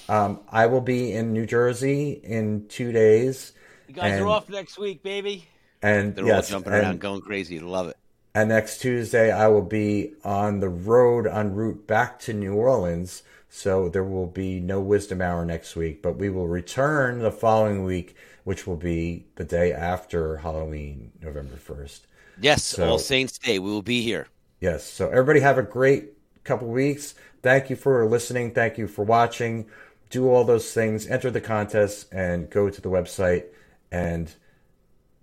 Um, 0.08 0.40
I 0.50 0.66
will 0.66 0.80
be 0.80 1.12
in 1.12 1.32
New 1.32 1.46
Jersey 1.46 2.10
in 2.10 2.66
two 2.68 2.90
days. 2.90 3.52
You 3.86 3.94
guys 3.94 4.14
and- 4.14 4.22
are 4.24 4.26
off 4.28 4.48
next 4.48 4.78
week, 4.78 5.04
baby. 5.04 5.46
And 5.80 6.16
They're 6.16 6.26
yes, 6.26 6.50
all 6.52 6.58
jumping 6.58 6.72
and- 6.72 6.82
around, 6.82 7.00
going 7.00 7.20
crazy. 7.20 7.60
Love 7.60 7.86
it. 7.88 7.96
And 8.34 8.48
next 8.48 8.78
Tuesday, 8.78 9.30
I 9.32 9.46
will 9.48 9.62
be 9.62 10.12
on 10.24 10.58
the 10.60 10.68
road 10.68 11.26
en 11.28 11.54
route 11.54 11.86
back 11.86 12.18
to 12.20 12.32
New 12.32 12.54
Orleans. 12.54 13.22
So 13.52 13.88
there 13.88 14.04
will 14.04 14.28
be 14.28 14.60
no 14.60 14.82
Wizdumb 14.82 15.20
Hour 15.20 15.44
next 15.44 15.74
week, 15.74 16.02
but 16.02 16.16
we 16.16 16.30
will 16.30 16.46
return 16.46 17.18
the 17.18 17.32
following 17.32 17.82
week, 17.84 18.14
which 18.44 18.64
will 18.66 18.76
be 18.76 19.26
the 19.34 19.44
day 19.44 19.72
after 19.72 20.36
Halloween, 20.38 21.10
November 21.20 21.56
1st. 21.56 22.00
Yes, 22.40 22.62
So- 22.62 22.88
All 22.88 22.98
Saints 22.98 23.38
Day. 23.38 23.58
We 23.58 23.70
will 23.70 23.82
be 23.82 24.02
here. 24.02 24.28
Yes. 24.60 24.84
So 24.84 25.08
everybody 25.08 25.40
have 25.40 25.58
a 25.58 25.62
great 25.64 26.12
couple 26.44 26.68
weeks. 26.68 27.14
Thank 27.42 27.70
you 27.70 27.76
for 27.76 28.06
listening. 28.06 28.52
Thank 28.52 28.78
you 28.78 28.86
for 28.86 29.04
watching. 29.04 29.66
Do 30.10 30.28
all 30.28 30.44
those 30.44 30.72
things. 30.72 31.06
Enter 31.08 31.30
the 31.30 31.40
contest 31.40 32.06
and 32.12 32.48
go 32.50 32.70
to 32.70 32.80
the 32.80 32.88
website. 32.88 33.46
And 33.90 34.32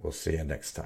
we'll 0.02 0.12
see 0.12 0.34
you 0.34 0.44
next 0.44 0.74
time. 0.74 0.86